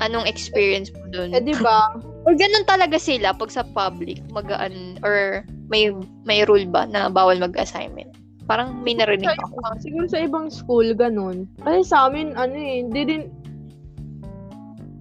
Anong 0.00 0.24
experience 0.28 0.88
mo 0.96 1.04
dun? 1.12 1.32
Eh, 1.32 1.40
di 1.44 1.56
ba? 1.60 1.92
Or 2.28 2.36
ganun 2.36 2.68
talaga 2.68 3.00
sila 3.00 3.32
pag 3.32 3.48
sa 3.48 3.64
public, 3.64 4.20
magaan, 4.28 5.00
or 5.00 5.40
may 5.72 5.88
may 6.28 6.44
rule 6.44 6.68
ba 6.68 6.84
na 6.84 7.08
bawal 7.08 7.40
mag-assignment? 7.40 8.12
Parang 8.44 8.84
may 8.84 8.92
narinig 8.92 9.30
ako. 9.40 9.56
siguro 9.80 10.04
sa 10.04 10.20
ibang 10.20 10.52
school, 10.52 10.92
ganun. 10.92 11.48
Kasi 11.64 11.80
sa 11.86 12.10
amin, 12.10 12.36
ano 12.36 12.52
eh, 12.52 12.84
hindi 12.84 13.02
din, 13.08 13.22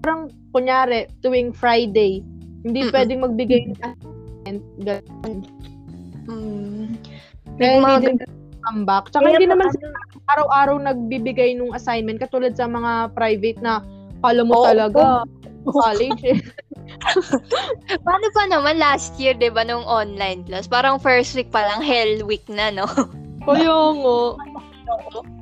parang, 0.02 0.32
kunyari, 0.52 1.08
tuwing 1.22 1.52
Friday, 1.52 2.24
hindi 2.64 2.80
Mm-mm. 2.88 2.94
pwedeng 2.94 3.24
magbigay 3.24 3.60
ng 3.72 3.78
assignment, 3.80 4.62
ganun. 4.84 5.40
Mm. 6.30 6.86
Kaya 7.58 7.72
May 7.76 7.82
mga 7.82 7.98
hindi 8.00 8.08
din 8.08 8.18
comeback. 8.64 9.04
Tsaka 9.10 9.26
hindi 9.28 9.48
naman 9.48 9.68
sila 9.74 9.88
araw-araw 10.30 10.78
nagbibigay 10.84 11.58
ng 11.58 11.74
assignment 11.74 12.22
katulad 12.22 12.54
sa 12.54 12.70
mga 12.70 13.16
private 13.18 13.60
na 13.64 13.82
kala 14.22 14.44
mo 14.46 14.62
Oo. 14.62 14.66
talaga 14.68 15.24
college 15.76 16.22
eh. 16.24 16.38
Paano 18.06 18.26
pa 18.34 18.44
naman 18.50 18.78
last 18.78 19.16
year, 19.18 19.36
di 19.36 19.52
ba, 19.52 19.64
nung 19.64 19.86
online 19.86 20.44
class? 20.46 20.68
Parang 20.68 21.00
first 21.00 21.36
week 21.36 21.52
pa 21.52 21.64
lang, 21.64 21.82
hell 21.84 22.26
week 22.28 22.44
na, 22.52 22.72
no? 22.74 22.88
Kaya 23.48 23.78
nga. 23.96 24.20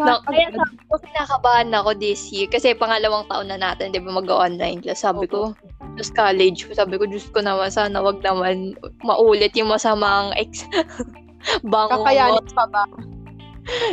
no 0.00 0.22
kaya 0.24 0.48
sabi 0.50 0.80
ko, 0.88 0.94
kinakabahan 0.98 1.70
ako 1.74 1.90
this 1.98 2.32
year. 2.32 2.48
Kasi 2.48 2.72
pangalawang 2.72 3.28
taon 3.28 3.48
na 3.52 3.58
natin, 3.60 3.92
di 3.92 4.00
ba, 4.00 4.12
mag-online 4.12 4.80
class. 4.80 5.04
Sabi 5.04 5.28
ko, 5.28 5.52
Tapos 5.92 6.08
college 6.16 6.64
ko, 6.64 6.72
sabi 6.72 6.96
ko, 6.96 7.04
Diyos 7.04 7.28
ko 7.28 7.44
naman, 7.44 7.68
sana 7.68 8.00
wag 8.00 8.24
naman 8.24 8.72
maulit 9.04 9.52
yung 9.52 9.68
masamang 9.68 10.32
ex 10.40 10.64
bango. 11.72 12.00
Kakayanin 12.00 12.48
pa 12.56 12.64
ba? 12.72 12.84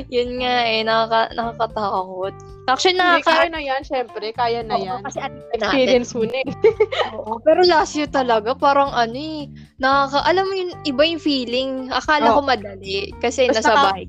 Yun 0.09 0.41
nga 0.41 0.55
eh, 0.65 0.81
nakaka, 0.81 1.21
nakakatakot. 1.37 2.33
Actually, 2.69 2.97
nakaka... 2.97 3.29
kaya 3.29 3.47
na 3.53 3.61
yan, 3.61 3.81
syempre. 3.85 4.25
Kaya 4.33 4.61
na 4.65 4.77
Oo, 4.77 4.85
yan. 4.85 5.01
kasi 5.05 5.17
ano. 5.21 5.37
Experience 5.53 6.11
mo 6.17 6.23
na 6.25 6.37
eh. 6.41 6.47
Oo, 7.17 7.37
pero 7.41 7.61
last 7.65 7.93
year 7.97 8.09
talaga, 8.09 8.53
parang 8.57 8.89
ano 8.93 9.17
eh, 9.17 9.45
nakaka, 9.77 10.25
alam 10.25 10.45
mo 10.49 10.53
yun, 10.57 10.71
iba 10.85 11.03
yung 11.05 11.21
feeling. 11.21 11.69
Akala 11.93 12.33
Oo. 12.33 12.41
ko 12.41 12.41
madali, 12.49 13.13
kasi 13.21 13.49
Basta 13.49 13.61
nasa 13.61 13.73
ka- 13.73 13.85
bahay. 13.93 14.05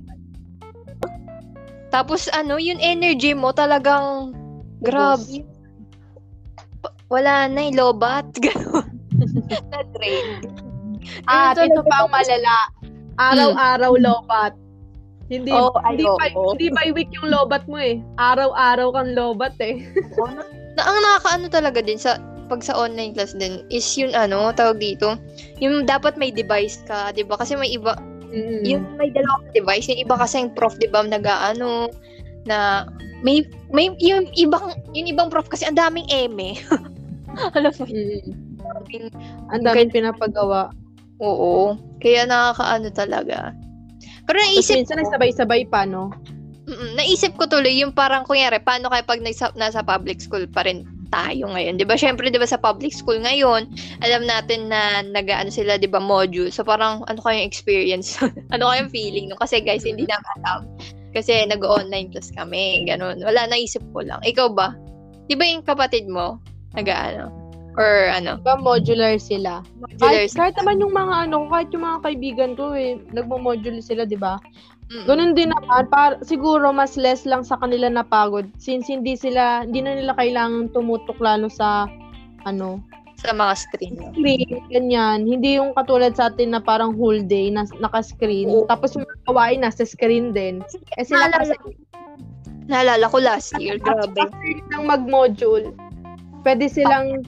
Tapos 1.91 2.31
ano, 2.33 2.57
yung 2.57 2.79
energy 2.79 3.35
mo 3.35 3.51
talagang, 3.51 4.33
grabe. 4.81 5.43
Pa- 6.81 6.95
Wala 7.11 7.51
na 7.51 7.67
yung 7.67 7.79
lobat. 7.79 8.31
Ganun. 8.45 8.87
Na-drain. 9.69 10.47
At 11.27 11.59
ito 11.59 11.83
talaga 11.83 11.91
pa 11.91 11.97
ang 12.07 12.11
malala. 12.15 12.55
Araw-araw 13.21 13.93
lobat. 13.99 14.55
Hindi, 15.31 15.55
Oo, 15.55 15.71
hindi, 15.87 16.03
ay, 16.07 16.31
oo. 16.35 16.55
hindi 16.55 16.67
by 16.75 16.91
week 16.91 17.11
yung 17.15 17.31
lobat 17.31 17.63
mo 17.71 17.79
eh. 17.79 18.03
Araw-araw 18.19 18.91
kang 18.91 19.15
lobat 19.15 19.55
eh. 19.63 19.79
na 20.75 20.83
ang 20.83 20.99
nakakaano 20.99 21.47
talaga 21.47 21.79
din 21.79 21.99
sa 21.99 22.19
pag 22.51 22.67
sa 22.67 22.75
online 22.75 23.15
class 23.15 23.39
din 23.39 23.63
is 23.71 23.87
yun 23.95 24.11
ano, 24.11 24.51
tawag 24.51 24.83
dito, 24.83 25.15
yung 25.63 25.87
dapat 25.87 26.19
may 26.19 26.35
device 26.35 26.83
ka, 26.83 27.15
'di 27.15 27.23
ba? 27.23 27.39
Kasi 27.39 27.55
may 27.55 27.71
iba 27.71 27.95
Mm. 28.31 28.63
yung 28.63 28.85
may 28.95 29.11
dalawang 29.11 29.43
device, 29.51 29.91
yung 29.91 30.07
iba 30.07 30.15
kasi 30.15 30.39
yung 30.39 30.55
prof 30.55 30.79
'di 30.79 30.87
ba 30.95 31.03
nag-aano 31.03 31.91
na 32.47 32.87
may 33.27 33.43
may 33.75 33.91
yung 33.99 34.31
ibang 34.39 34.71
yung 34.95 35.11
ibang 35.11 35.29
prof 35.29 35.51
kasi 35.51 35.67
ang 35.67 35.75
daming 35.75 36.07
eme. 36.09 36.55
Alam 37.59 37.73
mo, 37.79 37.85
Mm. 37.87 38.31
Ang 39.51 39.63
daming 39.67 39.91
pinapagawa. 39.91 40.71
oo. 41.19 41.75
Kaya 41.99 42.25
nakakaano 42.25 42.89
talaga. 42.95 43.39
Pero 44.25 44.39
Tapos 44.39 44.51
naisip 44.57 44.75
minsan 44.79 44.99
nagsabay-sabay 45.03 45.67
pa, 45.67 45.83
no? 45.85 46.15
Mm, 46.71 46.95
naisip 46.97 47.35
ko 47.35 47.51
tuloy 47.51 47.83
yung 47.83 47.91
parang 47.91 48.23
kunyari, 48.23 48.63
paano 48.63 48.87
kaya 48.89 49.03
pag 49.03 49.19
nasa, 49.19 49.51
nasa 49.59 49.83
public 49.83 50.23
school 50.23 50.47
pa 50.47 50.63
rin 50.63 50.87
tayo 51.11 51.51
ngayon. 51.51 51.77
'Di 51.77 51.87
ba? 51.87 51.99
Syempre 51.99 52.31
'di 52.31 52.39
ba 52.39 52.47
sa 52.47 52.57
public 52.57 52.95
school 52.95 53.19
ngayon, 53.21 53.67
alam 54.01 54.23
natin 54.25 54.71
na 54.71 55.03
nag-ano 55.03 55.51
sila 55.51 55.77
'di 55.77 55.91
ba 55.91 55.99
module. 55.99 56.49
So 56.49 56.63
parang 56.63 57.03
ano 57.11 57.21
kayong 57.21 57.45
experience? 57.45 58.17
ano 58.55 58.65
kayong 58.71 58.91
feeling 58.91 59.29
no? 59.29 59.39
Kasi 59.39 59.61
guys, 59.61 59.83
hindi 59.83 60.07
Mm-hmm. 60.07 60.15
naman 60.17 60.37
alam. 60.47 60.61
Kasi 61.11 61.43
nag-online 61.51 62.15
class 62.15 62.31
kami, 62.31 62.87
ganun. 62.87 63.19
Wala 63.27 63.51
naisip 63.51 63.83
ko 63.91 64.07
lang. 64.07 64.23
Ikaw 64.23 64.49
ba? 64.55 64.73
'Di 65.27 65.35
ba 65.35 65.45
yung 65.47 65.67
kapatid 65.67 66.07
mo 66.07 66.39
nag-ano? 66.75 67.31
Or 67.79 68.11
ano? 68.11 68.39
Diba 68.43 68.59
modular 68.59 69.15
sila? 69.23 69.63
Modular. 69.79 70.27
Kahit, 70.27 70.35
kahit 70.35 70.55
naman 70.59 70.83
yung 70.83 70.91
mga 70.91 71.15
ano, 71.31 71.47
kahit 71.51 71.71
yung 71.71 71.87
mga 71.87 71.99
kaibigan 72.03 72.51
ko 72.59 72.75
eh, 72.75 72.99
nagmo-modular 73.15 73.79
sila, 73.79 74.03
di 74.03 74.19
ba? 74.19 74.43
Mm-mm. 74.91 75.07
Ganun 75.07 75.39
din 75.39 75.55
naman, 75.55 75.87
par, 75.87 76.19
siguro 76.27 76.75
mas 76.75 76.99
less 76.99 77.23
lang 77.23 77.47
sa 77.47 77.55
kanila 77.63 77.87
napagod 77.87 78.51
since 78.59 78.91
hindi 78.91 79.15
sila, 79.15 79.63
hindi 79.63 79.87
na 79.87 79.95
nila 79.95 80.19
kailangan 80.19 80.75
tumutok 80.75 81.15
lalo 81.23 81.47
sa 81.47 81.87
ano, 82.43 82.83
Sa 83.21 83.37
mga 83.37 83.53
screen. 83.55 83.95
screen, 84.17 84.65
ganyan. 84.73 85.29
Hindi 85.29 85.61
yung 85.61 85.77
katulad 85.77 86.17
sa 86.17 86.33
atin 86.33 86.57
na 86.57 86.61
parang 86.65 86.97
whole 86.97 87.21
day 87.21 87.53
na 87.53 87.69
naka-screen. 87.79 88.49
Oo. 88.49 88.65
Tapos 88.65 88.97
yung 88.97 89.05
mga 89.05 89.21
kawain 89.29 89.61
nasa 89.61 89.85
screen 89.85 90.33
din. 90.33 90.65
Eh 90.97 91.05
sila 91.05 91.29
kasi 91.29 91.53
Naalala, 92.67 92.97
naalala 92.97 93.07
ko 93.13 93.19
last 93.21 93.53
year, 93.61 93.77
grabe. 93.77 94.09
after 94.17 94.33
nilang 94.41 94.85
mag-module, 94.89 95.69
pwede 96.43 96.65
silang 96.67 97.21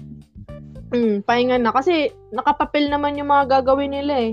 mm, 0.96 1.28
pahinga 1.28 1.60
na. 1.60 1.70
Kasi 1.76 2.08
nakapapil 2.32 2.88
naman 2.88 3.20
yung 3.20 3.28
mga 3.28 3.60
gagawin 3.60 3.92
nila 3.92 4.32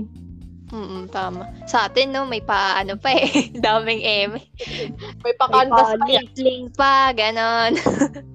Mm, 0.70 1.10
tama. 1.10 1.50
Sa 1.66 1.90
atin, 1.90 2.14
no, 2.14 2.22
may 2.30 2.38
pa, 2.38 2.78
ano 2.78 2.94
pa 2.94 3.10
eh, 3.10 3.50
daming 3.64 4.02
M. 4.02 4.30
May 4.38 4.90
May 5.26 5.34
pa-canvas 5.34 5.98
pa, 5.98 6.06
yan. 6.06 6.26
link 6.38 6.66
pa, 6.78 7.10
ganon. 7.10 7.74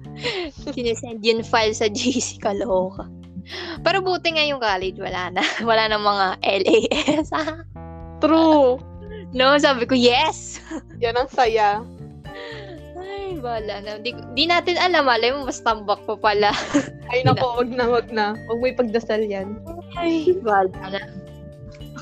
Sinesend 0.72 1.24
yun 1.24 1.40
file 1.40 1.72
sa 1.72 1.88
GC, 1.88 2.40
kaloka. 2.40 3.08
Pero 3.80 4.02
buti 4.02 4.36
nga 4.36 4.44
yung 4.44 4.60
college, 4.60 4.98
wala 5.00 5.30
na. 5.32 5.42
Wala 5.68 5.86
na 5.88 5.96
mga 5.96 6.26
LAS. 6.44 7.30
ah. 7.32 7.62
True. 8.20 8.80
no, 9.36 9.54
sabi 9.60 9.86
ko, 9.86 9.94
yes! 9.94 10.58
Yan 10.98 11.16
ang 11.16 11.30
saya. 11.30 11.84
Ay, 12.96 13.38
wala 13.38 13.80
na. 13.84 14.02
Di, 14.02 14.12
di 14.34 14.44
natin 14.50 14.76
alam, 14.80 15.06
malay 15.06 15.30
mo, 15.30 15.46
mas 15.46 15.62
tambak 15.62 16.02
pa 16.04 16.16
pala. 16.18 16.50
Ay 17.12 17.22
nako, 17.22 17.62
wag 17.62 17.70
na, 17.70 17.84
wag 17.86 18.08
na. 18.10 18.34
Wag 18.50 18.58
mo 18.58 18.66
ipagdasal 18.66 19.22
yan. 19.22 19.62
Ay, 19.94 20.34
wala 20.42 20.74
na. 20.90 21.00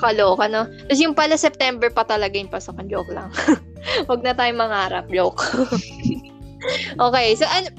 Kaloka, 0.04 0.44
no? 0.52 0.68
Tapos 0.68 1.00
yung 1.00 1.16
pala 1.16 1.40
September 1.40 1.88
pa 1.88 2.04
talaga 2.04 2.36
yung 2.36 2.52
pasokan. 2.52 2.92
Joke 2.92 3.08
lang. 3.08 3.32
Huwag 4.08 4.20
na 4.20 4.36
tayong 4.36 4.60
mangarap. 4.60 5.08
Joke. 5.08 5.40
okay, 7.08 7.32
so 7.32 7.48
ano, 7.48 7.72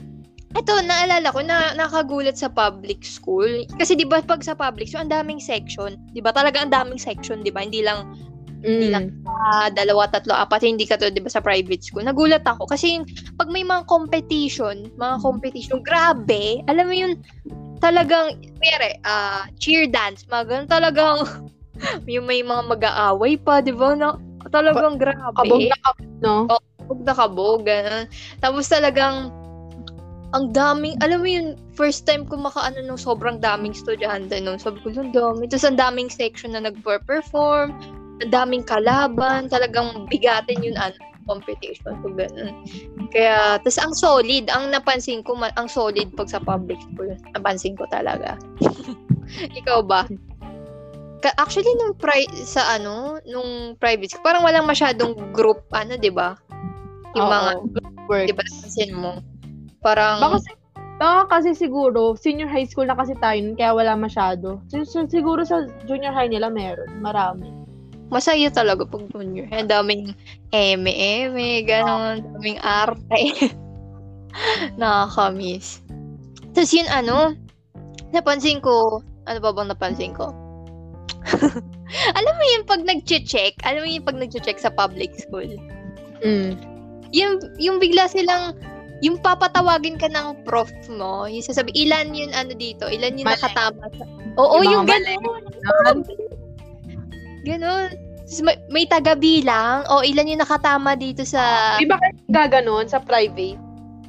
ito, 0.56 0.72
naalala 0.72 1.30
ko 1.36 1.44
na 1.44 1.76
nakagulat 1.78 2.40
sa 2.40 2.50
public 2.50 3.04
school. 3.06 3.68
Kasi 3.78 3.94
di 3.94 4.08
ba 4.08 4.24
pag 4.26 4.42
sa 4.42 4.58
public 4.58 4.90
school, 4.90 5.06
ang 5.06 5.14
daming 5.14 5.38
section. 5.44 6.00
Di 6.16 6.24
ba 6.24 6.34
talaga 6.34 6.64
ang 6.64 6.72
daming 6.74 6.98
section, 6.98 7.46
di 7.46 7.52
ba? 7.54 7.62
Hindi 7.62 7.86
lang 7.86 8.08
Hindi 8.66 8.90
lang. 8.90 9.14
ah, 9.30 9.70
dalawa, 9.70 10.10
tatlo, 10.10 10.34
apat, 10.34 10.66
hindi 10.66 10.90
ka 10.90 10.98
to, 10.98 11.14
di 11.14 11.22
ba, 11.22 11.30
sa 11.30 11.44
private 11.44 11.86
school. 11.86 12.02
Nagulat 12.02 12.42
ako 12.50 12.66
kasi 12.66 12.98
yung, 12.98 13.06
pag 13.38 13.52
may 13.54 13.62
mga 13.62 13.86
competition, 13.86 14.90
mga 14.98 15.22
competition, 15.22 15.86
grabe, 15.86 16.66
alam 16.66 16.90
mo 16.90 16.96
yun, 16.98 17.14
talagang, 17.78 18.34
pere, 18.58 18.98
ah, 19.06 19.46
cheer 19.62 19.86
dance, 19.86 20.26
mga 20.34 20.44
ganun, 20.50 20.70
talagang, 20.72 21.18
yung 22.14 22.26
may 22.28 22.42
mga 22.42 22.64
mag-aaway 22.68 23.36
pa, 23.40 23.60
di 23.60 23.76
ba, 23.76 23.96
na, 23.96 24.16
talagang 24.50 25.00
grabe. 25.00 25.20
Kabog 25.36 25.64
na 25.68 25.78
kabog, 25.84 26.10
no? 26.22 26.36
Kabog 26.50 27.02
na 27.02 27.14
kabog, 27.14 27.60
ganun. 27.66 28.06
Tapos 28.40 28.66
talagang, 28.70 29.34
ang 30.36 30.52
daming, 30.52 31.00
alam 31.00 31.24
mo 31.24 31.30
yun, 31.30 31.56
first 31.80 32.04
time 32.04 32.28
ko 32.28 32.36
makaano 32.36 32.84
nung 32.84 33.00
sobrang 33.00 33.40
daming 33.40 33.72
estudyante 33.72 34.36
nung 34.44 34.60
sabi 34.60 34.84
ko, 34.84 34.92
ang 34.92 35.16
dami. 35.16 35.48
Tapos 35.48 35.66
ang 35.68 35.80
daming 35.80 36.12
section 36.12 36.52
na 36.56 36.64
nag-perform, 36.68 37.72
ang 38.20 38.32
daming 38.32 38.64
kalaban, 38.64 39.48
talagang 39.48 40.08
bigatin 40.12 40.60
yun 40.60 40.76
ano, 40.76 40.96
competition. 41.26 41.98
So, 42.06 42.14
ganun. 42.14 42.54
Kaya, 43.10 43.58
tapos 43.62 43.82
ang 43.82 43.94
solid, 43.98 44.48
ang 44.54 44.70
napansin 44.70 45.26
ko, 45.26 45.36
ang 45.42 45.68
solid 45.68 46.14
pag 46.14 46.30
sa 46.30 46.40
public 46.40 46.78
school. 46.86 47.10
Napansin 47.34 47.74
ko 47.74 47.90
talaga. 47.90 48.38
Ikaw 49.60 49.82
ba? 49.84 50.06
Actually, 51.34 51.74
nung 51.80 51.98
pri- 51.98 52.30
sa 52.46 52.78
ano, 52.78 53.18
nung 53.26 53.74
private 53.80 54.14
school, 54.14 54.22
parang 54.22 54.46
walang 54.46 54.70
masyadong 54.70 55.34
group, 55.34 55.66
ano, 55.74 55.98
di 55.98 56.14
ba? 56.14 56.38
Yung 57.18 57.26
mga, 57.26 57.52
work. 58.06 58.28
di 58.30 58.36
ba, 58.36 58.44
napansin 58.46 58.92
mo? 58.94 59.18
Parang, 59.82 60.22
Baka, 60.22 60.38
si- 60.44 60.60
baka 61.00 61.22
kasi 61.32 61.58
siguro, 61.58 62.14
senior 62.20 62.46
high 62.46 62.68
school 62.68 62.86
na 62.86 62.94
kasi 62.94 63.16
tayo, 63.18 63.40
nun, 63.42 63.56
kaya 63.56 63.74
wala 63.74 63.96
masyado. 63.96 64.60
Si- 64.70 64.86
si- 64.86 65.10
Siguro 65.10 65.42
sa 65.42 65.66
junior 65.88 66.12
high 66.12 66.30
nila 66.30 66.52
meron, 66.52 66.92
marami. 67.02 67.50
masaya 68.14 68.54
talaga 68.54 68.86
pag 68.86 69.10
junior. 69.10 69.50
Ang 69.50 69.66
daming 69.66 70.14
eme-eme, 70.54 71.66
gano'n, 71.66 72.22
daming 72.38 72.62
arte. 72.62 73.22
Nakakamiss. 74.78 75.82
Tapos 76.54 76.72
yun 76.72 76.88
ano, 76.88 77.34
napansin 78.14 78.62
ko, 78.62 79.02
ano 79.26 79.38
ba 79.42 79.52
bang 79.52 79.72
napansin 79.74 80.14
ko? 80.14 80.30
alam 82.18 82.34
mo 82.38 82.44
yun 82.56 82.64
pag 82.66 82.82
nag-check, 82.86 83.58
alam 83.66 83.86
mo 83.86 83.90
yun 83.90 84.06
pag 84.06 84.18
nag-check 84.18 84.58
sa 84.62 84.74
public 84.74 85.14
school, 85.18 85.50
Mm. 86.26 86.58
yung, 87.12 87.38
yung 87.60 87.78
bigla 87.78 88.08
silang, 88.10 88.56
yung 89.04 89.20
papatawagin 89.20 90.00
ka 90.00 90.08
ng 90.10 90.48
prof 90.48 90.72
mo, 90.88 91.28
yung 91.28 91.44
sasabi, 91.44 91.70
ilan 91.76 92.16
yun 92.16 92.32
ano 92.32 92.56
dito, 92.56 92.88
ilan 92.88 93.20
yung 93.20 93.30
nakatama 93.30 93.84
sa... 93.94 94.04
Oo, 94.36 94.64
Yung 94.64 94.84
yung, 94.84 94.86
gano'n. 94.88 95.98
Ganon. 97.46 97.90
Tapos 98.26 98.42
may, 98.42 98.58
may 98.74 98.86
taga-bilang, 98.90 99.86
o 99.92 100.02
ilan 100.02 100.26
yung 100.26 100.42
nakatama 100.42 100.98
dito 100.98 101.22
sa... 101.22 101.76
Di 101.78 101.86
ba 101.86 102.02
kayo 102.02 102.16
gaganon 102.34 102.90
sa 102.90 102.98
private? 102.98 103.62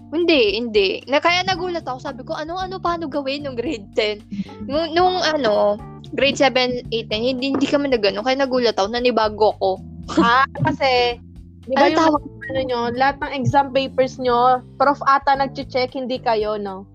Hindi, 0.09 0.57
hindi. 0.57 1.05
Na, 1.11 1.21
kaya 1.21 1.45
nagulat 1.45 1.85
ako, 1.85 1.99
sabi 2.01 2.23
ko, 2.25 2.33
ano, 2.33 2.57
ano, 2.57 2.81
paano 2.81 3.11
gawin 3.11 3.45
nung 3.45 3.59
grade 3.59 3.91
10? 3.93 4.71
Nung, 4.71 4.97
nung 4.97 5.21
ano, 5.21 5.77
grade 6.15 6.39
7, 6.39 6.87
8, 6.93 7.11
9, 7.11 7.31
hindi, 7.35 7.47
hindi 7.55 7.67
kami 7.67 7.91
na 7.91 7.99
gano'n. 7.99 8.23
Kaya 8.23 8.45
nagulat 8.45 8.77
ako, 8.79 8.89
nanibago 8.93 9.51
ko. 9.59 9.71
ah, 10.23 10.47
kasi, 10.63 11.19
di 11.67 11.75
ba 11.75 11.87
Ano 11.87 11.91
yung 11.91 11.99
tawag? 11.99 12.23
ano 12.47 12.61
nyo, 12.63 12.81
lahat 12.95 13.17
ng 13.23 13.33
exam 13.43 13.75
papers 13.75 14.23
nyo, 14.23 14.63
prof 14.79 15.03
ata 15.11 15.35
nag-check, 15.35 15.99
hindi 15.99 16.23
kayo, 16.23 16.55
no? 16.55 16.87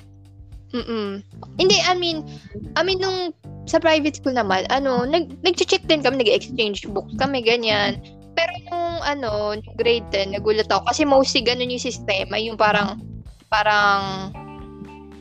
Mm-mm. 0.71 1.19
Hindi, 1.60 1.76
I 1.84 1.93
mean, 2.00 2.24
I 2.80 2.82
mean, 2.88 3.04
nung 3.04 3.36
sa 3.67 3.78
private 3.78 4.17
school 4.17 4.36
naman, 4.36 4.63
ano, 4.71 5.04
nag, 5.04 5.36
nag-check 5.43 5.84
din 5.86 6.00
kami, 6.00 6.24
nag-exchange 6.24 6.88
books 6.95 7.12
kami, 7.19 7.43
ganyan. 7.43 8.00
Pero 8.34 8.54
nung, 8.71 9.04
ano, 9.04 9.60
grade 9.76 10.08
10, 10.15 10.39
nagulat 10.39 10.71
ako. 10.71 10.88
Kasi 10.88 11.04
mostly 11.04 11.43
ganun 11.43 11.71
yung 11.71 11.84
sistema, 11.84 12.39
yung 12.39 12.56
parang, 12.56 13.04
parang, 13.52 14.32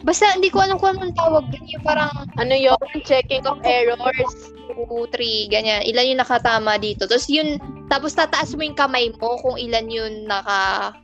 basta 0.02 0.32
hindi 0.32 0.48
ko 0.48 0.64
alam 0.64 0.76
kung 0.80 0.96
anong 0.96 1.16
tawag 1.16 1.44
dun, 1.52 1.64
yung 1.68 1.84
parang, 1.84 2.10
Ano 2.40 2.54
yun? 2.54 2.76
Checking 3.04 3.44
of 3.44 3.60
errors. 3.62 4.54
2, 4.70 4.86
3, 5.12 5.52
ganyan. 5.52 5.82
Ilan 5.84 6.14
yung 6.14 6.22
nakatama 6.22 6.80
dito. 6.80 7.04
Tapos 7.04 7.28
yun, 7.28 7.60
tapos 7.90 8.16
tataas 8.16 8.54
mo 8.54 8.64
yung 8.64 8.78
kamay 8.78 9.12
mo 9.18 9.36
kung 9.42 9.58
ilan 9.58 9.90
yung 9.90 10.24
naka, 10.24 10.94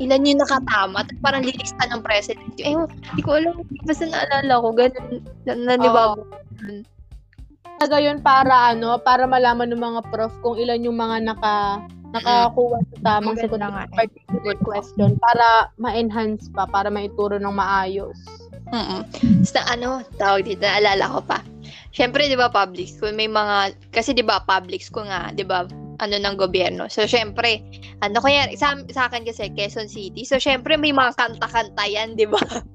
ilan 0.00 0.24
yung 0.24 0.40
nakatama. 0.40 1.04
Tapos 1.04 1.22
parang 1.22 1.44
lilista 1.44 1.84
ng 1.90 2.00
president. 2.00 2.54
Eh, 2.62 2.72
hindi 2.72 3.22
ko 3.22 3.36
alam. 3.36 3.60
Basta 3.84 4.06
naalala 4.08 4.54
ko, 4.62 4.68
ganun, 4.72 5.08
na, 5.44 5.52
nanibago. 5.52 6.24
Talaga 7.74 7.96
yun 8.00 8.22
para 8.22 8.72
ano, 8.72 8.96
para 9.02 9.26
malaman 9.26 9.74
ng 9.74 9.82
mga 9.82 10.00
prof 10.08 10.32
kung 10.40 10.56
ilan 10.56 10.86
yung 10.86 10.96
mga 10.96 11.26
naka 11.26 11.82
nakakuha 12.14 12.78
sa 12.86 12.96
tamang 13.02 13.36
sagot 13.36 13.58
ng 13.58 13.74
eh. 13.74 13.88
particular 13.90 14.56
question 14.62 15.10
para 15.18 15.68
ma-enhance 15.82 16.46
pa, 16.54 16.64
para 16.70 16.88
maituro 16.88 17.36
ng 17.36 17.54
maayos. 17.54 18.14
Mm 18.70 19.02
Basta 19.42 19.60
ano, 19.66 20.00
tawag 20.16 20.46
dito, 20.46 20.62
naalala 20.62 21.10
ko 21.18 21.20
pa. 21.26 21.38
Siyempre, 21.94 22.26
di 22.26 22.34
ba, 22.34 22.50
public 22.50 22.90
school, 22.90 23.14
may 23.14 23.30
mga, 23.30 23.74
kasi 23.94 24.10
di 24.14 24.22
ba, 24.22 24.42
public 24.42 24.82
school 24.82 25.06
nga, 25.06 25.30
di 25.30 25.46
ba, 25.46 25.66
ano 26.02 26.14
ng 26.18 26.34
gobyerno. 26.34 26.90
So, 26.90 27.06
syempre, 27.06 27.62
ano 28.02 28.18
kaya, 28.18 28.50
sa, 28.58 28.74
sa 28.90 29.06
akin 29.06 29.22
kasi, 29.22 29.54
Quezon 29.54 29.86
City. 29.86 30.26
So, 30.26 30.42
syempre, 30.42 30.74
may 30.74 30.90
mga 30.90 31.14
kanta-kanta 31.14 31.86
yan, 31.86 32.18
di 32.18 32.26
ba? 32.26 32.42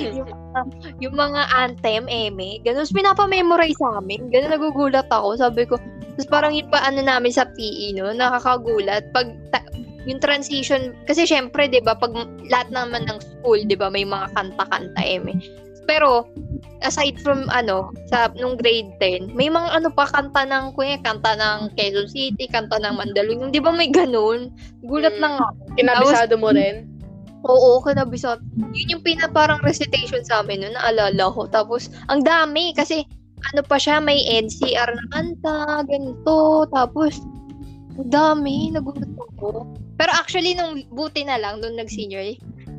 yung, 0.00 0.28
mga, 0.28 0.60
yung 1.02 1.14
mga 1.16 1.42
anthem, 1.54 2.04
eme, 2.08 2.60
ganun. 2.62 2.82
Tapos, 2.84 2.96
pinapamemorize 2.96 3.78
sa 3.78 3.98
amin. 4.00 4.30
Ganun, 4.30 4.52
nagugulat 4.52 5.08
ako. 5.10 5.36
Sabi 5.36 5.66
ko, 5.66 5.76
tapos 6.16 6.28
parang 6.32 6.52
yung 6.56 6.72
pa, 6.72 6.80
ano 6.80 7.04
namin 7.04 7.28
sa 7.28 7.44
PE, 7.44 7.92
no, 7.92 8.08
nakakagulat. 8.10 9.12
Pag, 9.12 9.36
ta- 9.52 9.68
yung 10.06 10.22
transition, 10.22 10.94
kasi 11.04 11.26
syempre, 11.26 11.66
di 11.66 11.82
ba, 11.82 11.92
pag 11.98 12.14
lahat 12.48 12.70
naman 12.72 13.04
ng 13.10 13.18
school, 13.20 13.60
di 13.60 13.74
ba, 13.76 13.90
may 13.92 14.06
mga 14.06 14.32
kanta-kanta, 14.32 15.02
eme. 15.02 15.36
Pero, 15.86 16.26
aside 16.82 17.18
from, 17.22 17.46
ano, 17.50 17.92
sa, 18.10 18.30
nung 18.34 18.56
grade 18.58 18.90
10, 18.98 19.34
may 19.36 19.46
mga 19.46 19.76
ano 19.76 19.88
pa, 19.90 20.06
kanta 20.08 20.42
ng, 20.46 20.74
kuya, 20.74 20.98
kanta 21.02 21.36
ng 21.36 21.74
Quezon 21.78 22.08
City, 22.10 22.48
kanta 22.50 22.80
ng 22.80 22.96
Mandaluyong, 22.96 23.52
di 23.52 23.60
ba 23.62 23.70
may 23.70 23.90
ganun? 23.90 24.50
Gulat 24.82 25.14
Mm. 25.18 25.22
lang 25.22 25.34
ako. 25.38 25.52
Kinabisado 25.76 26.34
mo 26.38 26.50
rin? 26.50 26.95
Oo, 27.44 27.84
kinabisat. 27.84 28.40
Yun 28.72 28.92
yung 28.96 29.04
pina 29.04 29.28
parang 29.28 29.60
recitation 29.60 30.24
sa 30.24 30.40
amin, 30.40 30.64
no, 30.64 30.72
naalala 30.72 31.28
ko. 31.34 31.44
Tapos, 31.50 31.92
ang 32.08 32.24
dami, 32.24 32.72
kasi, 32.72 33.04
ano 33.52 33.60
pa 33.60 33.76
siya, 33.76 34.00
may 34.00 34.24
NCR 34.24 34.96
na 34.96 35.04
kanta, 35.12 35.84
ganito, 35.84 36.64
tapos, 36.72 37.20
ang 38.00 38.08
dami, 38.08 38.72
nagulat 38.72 39.12
ako. 39.36 39.68
Pero 39.96 40.10
actually, 40.16 40.56
nung 40.56 40.84
buti 40.92 41.24
na 41.24 41.36
lang, 41.36 41.60
nung 41.60 41.76
nag-senior, 41.76 42.36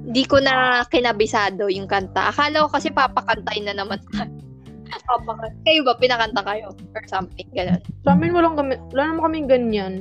Di 0.07 0.23
ko 0.23 0.39
na 0.39 0.87
kinabisado 0.87 1.67
yung 1.67 1.83
kanta. 1.83 2.31
Akala 2.31 2.63
ko 2.63 2.69
kasi 2.71 2.87
papakantay 2.95 3.59
na 3.59 3.75
naman. 3.75 3.99
kayo 5.67 5.83
ba, 5.83 5.99
pinakanta 5.99 6.39
kayo? 6.47 6.71
Or 6.95 7.03
something, 7.11 7.47
ganun. 7.51 7.83
Sa 8.07 8.15
amin 8.15 8.31
walang 8.31 8.55
kami, 8.55 8.79
wala 8.95 9.11
naman 9.11 9.23
kaming 9.27 9.49
ganyan. 9.51 9.93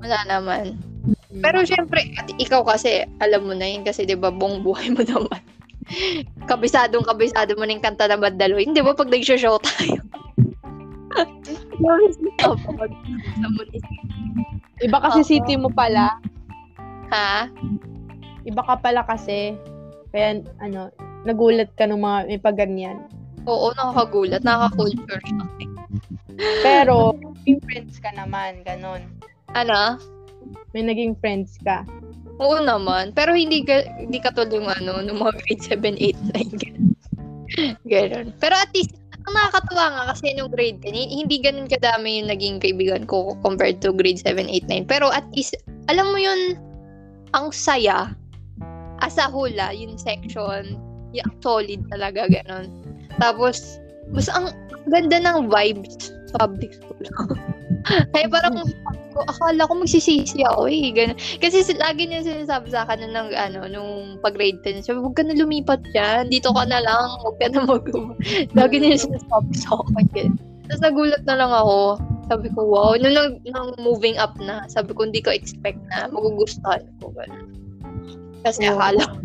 Wala 0.00 0.16
naman. 0.24 0.80
Pero 1.30 1.62
syempre, 1.62 2.10
at 2.18 2.26
ikaw 2.42 2.66
kasi, 2.66 3.06
alam 3.22 3.46
mo 3.46 3.54
na 3.54 3.70
yun 3.70 3.86
kasi 3.86 4.02
'di 4.02 4.18
ba 4.18 4.34
buong 4.34 4.66
buhay 4.66 4.90
mo 4.90 5.06
naman. 5.06 5.38
Kabisadong 6.50 7.06
kabisado 7.06 7.54
mo 7.54 7.62
na 7.62 7.78
yung 7.78 7.86
kanta 7.86 8.10
ng 8.10 8.18
Bandalo. 8.18 8.58
Hindi 8.58 8.82
ba 8.82 8.98
pag 8.98 9.10
nag-show 9.10 9.58
tayo? 9.62 10.02
Iba 14.80 14.96
kasi 15.00 15.20
Oo. 15.20 15.28
city 15.28 15.56
mo 15.60 15.68
pala. 15.72 16.16
ha? 17.12 17.48
Iba 18.48 18.62
ka 18.64 18.76
pala 18.80 19.04
kasi. 19.04 19.52
Kaya, 20.10 20.42
ano, 20.58 20.90
nagulat 21.28 21.70
ka 21.76 21.84
ng 21.86 22.00
mga 22.00 22.18
may 22.26 22.40
paganyan. 22.40 22.98
Oo, 23.46 23.70
nakakagulat. 23.76 24.42
Nakaka-culture 24.42 25.20
shock. 25.24 25.50
Pero, 26.64 27.12
friends 27.68 28.00
ka 28.00 28.10
naman, 28.16 28.64
ganon. 28.64 29.04
Ano? 29.52 30.00
May 30.72 30.86
naging 30.86 31.18
friends 31.18 31.58
ka. 31.66 31.82
Oo 32.40 32.62
naman. 32.62 33.12
Pero 33.12 33.36
hindi 33.36 33.66
ka, 33.66 33.84
hindi 34.00 34.22
katulad 34.22 34.50
yung 34.54 34.68
ano, 34.70 35.04
nung 35.04 35.20
mga 35.20 35.34
grade 35.44 35.62
7, 35.66 35.98
8, 35.98 36.16
9. 37.84 37.90
ganun. 37.92 38.26
Pero 38.38 38.54
at 38.56 38.70
least, 38.72 38.96
ang 39.28 39.34
nakakatuwa 39.36 39.84
nga 39.92 40.02
kasi 40.14 40.32
nung 40.32 40.48
grade 40.48 40.80
10, 40.80 40.96
hi- 40.96 41.12
hindi 41.20 41.36
ganun 41.42 41.68
kadami 41.68 42.22
yung 42.22 42.30
naging 42.32 42.56
kaibigan 42.62 43.04
ko 43.04 43.36
compared 43.44 43.84
to 43.84 43.92
grade 43.92 44.16
7, 44.22 44.48
8, 44.48 44.64
9. 44.70 44.88
Pero 44.88 45.12
at 45.12 45.26
least, 45.36 45.58
alam 45.92 46.08
mo 46.08 46.18
yun, 46.18 46.56
ang 47.36 47.52
saya. 47.52 48.14
As 49.00 49.16
a 49.16 49.28
whole, 49.28 49.52
ah, 49.60 49.72
yung 49.72 49.96
section, 49.96 50.76
yung 51.12 51.32
solid 51.44 51.80
talaga, 51.88 52.28
ganun. 52.28 52.68
Tapos, 53.20 53.80
mas 54.12 54.28
ang 54.32 54.52
ganda 54.88 55.20
ng 55.20 55.48
vibes 55.48 56.12
sa 56.32 56.46
public 56.46 56.72
school. 56.76 57.04
Kaya 58.12 58.26
parang, 58.28 58.64
ko, 59.10 59.26
akala 59.26 59.66
ko 59.66 59.72
magsisisi 59.78 60.40
ako 60.46 60.70
eh. 60.70 60.90
Ganun. 60.94 61.18
Kasi 61.42 61.66
si- 61.66 61.78
lagi 61.78 62.06
niya 62.06 62.24
sinasabi 62.24 62.70
sa 62.70 62.86
akin 62.86 63.10
nung, 63.10 63.30
ano, 63.34 63.66
nung 63.66 63.90
pag-grade 64.22 64.62
10. 64.62 64.86
Sabi, 64.86 65.02
huwag 65.02 65.18
ka 65.18 65.26
na 65.26 65.34
lumipat 65.36 65.82
dyan. 65.92 66.30
Dito 66.30 66.54
ka 66.54 66.64
na 66.66 66.80
lang. 66.80 67.08
Huwag 67.26 67.36
ka 67.42 67.46
na 67.50 67.66
mag 67.66 67.84
Lagi 68.58 68.76
niya 68.78 69.02
sinasabi 69.02 69.52
sa 69.58 69.78
akin. 69.78 70.38
Tapos 70.70 70.82
nagulat 70.86 71.22
na 71.26 71.34
lang 71.34 71.50
ako. 71.50 71.98
Sabi 72.30 72.46
ko, 72.54 72.60
wow. 72.62 72.94
Nung, 72.94 73.14
nung, 73.14 73.30
nung 73.42 73.70
moving 73.82 74.14
up 74.16 74.38
na, 74.38 74.62
sabi 74.70 74.94
ko, 74.94 75.02
hindi 75.02 75.18
ko 75.18 75.34
expect 75.34 75.82
na 75.90 76.06
magugustuhan 76.08 76.86
ko. 77.02 77.10
Ganun. 77.10 77.50
Kasi 78.46 78.70
Oo. 78.70 78.78
akala 78.78 79.02
ko. 79.02 79.18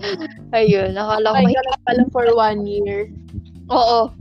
Ayun, 0.56 0.96
akala 0.96 1.32
ko 1.32 1.36
Ay, 1.36 1.44
may 1.52 1.56
pala 1.84 2.02
for 2.12 2.26
one 2.32 2.64
year. 2.64 3.08
Oo. 3.70 4.12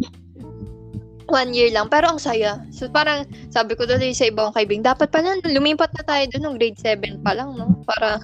One 1.30 1.54
year 1.54 1.70
lang. 1.70 1.88
Pero 1.94 2.10
ang 2.10 2.22
saya. 2.22 2.62
So, 2.74 2.90
parang, 2.90 3.30
sabi 3.54 3.78
ko 3.78 3.86
doon 3.86 4.02
sa 4.12 4.28
ibang 4.28 4.54
kaibing, 4.54 4.82
dapat 4.82 5.14
pa 5.14 5.22
na, 5.22 5.38
lumipat 5.46 5.94
na 5.94 6.04
tayo 6.04 6.24
doon 6.34 6.42
nung 6.44 6.58
grade 6.58 6.82
7 6.82 7.22
pa 7.22 7.38
lang, 7.38 7.54
no? 7.54 7.78
Para, 7.86 8.22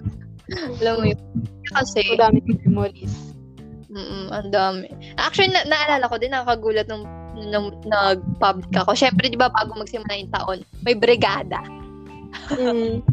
alam 0.82 0.94
mo 1.02 1.06
yun. 1.06 1.22
Kasi, 1.74 2.18
Madami 2.18 2.42
memories. 2.66 3.34
mm 3.90 4.28
ang 4.34 4.50
dami. 4.52 4.90
Actually, 5.22 5.54
na- 5.54 5.70
naalala 5.70 6.10
ko 6.10 6.18
din, 6.18 6.34
nakakagulat 6.34 6.90
nung, 6.90 7.06
nung 7.54 7.78
nag-public 7.86 8.74
ako. 8.74 8.98
Siyempre, 8.98 9.30
di 9.30 9.38
ba, 9.38 9.54
bago 9.54 9.78
magsimula 9.78 10.14
yung 10.18 10.34
taon, 10.34 10.60
may 10.82 10.98
brigada. 10.98 11.62
Mm. 12.52 13.06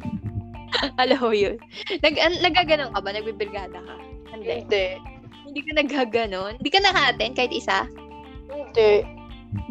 alam 1.02 1.18
mo 1.20 1.33
yun. 1.37 1.61
Nag, 2.00 2.16
an- 2.16 2.42
nagaganon 2.42 2.92
ka 2.96 3.00
ba? 3.05 3.11
Nagbibrigada 3.12 3.78
ka? 3.78 3.94
Hindi. 4.33 4.64
Hindi. 4.64 4.87
Hindi 5.48 5.61
ka 5.61 5.72
naggaganon? 5.76 6.52
Hindi 6.59 6.70
ka 6.72 6.81
naka-attend 6.81 7.35
kahit 7.37 7.52
isa? 7.52 7.85
Hindi. 8.48 9.05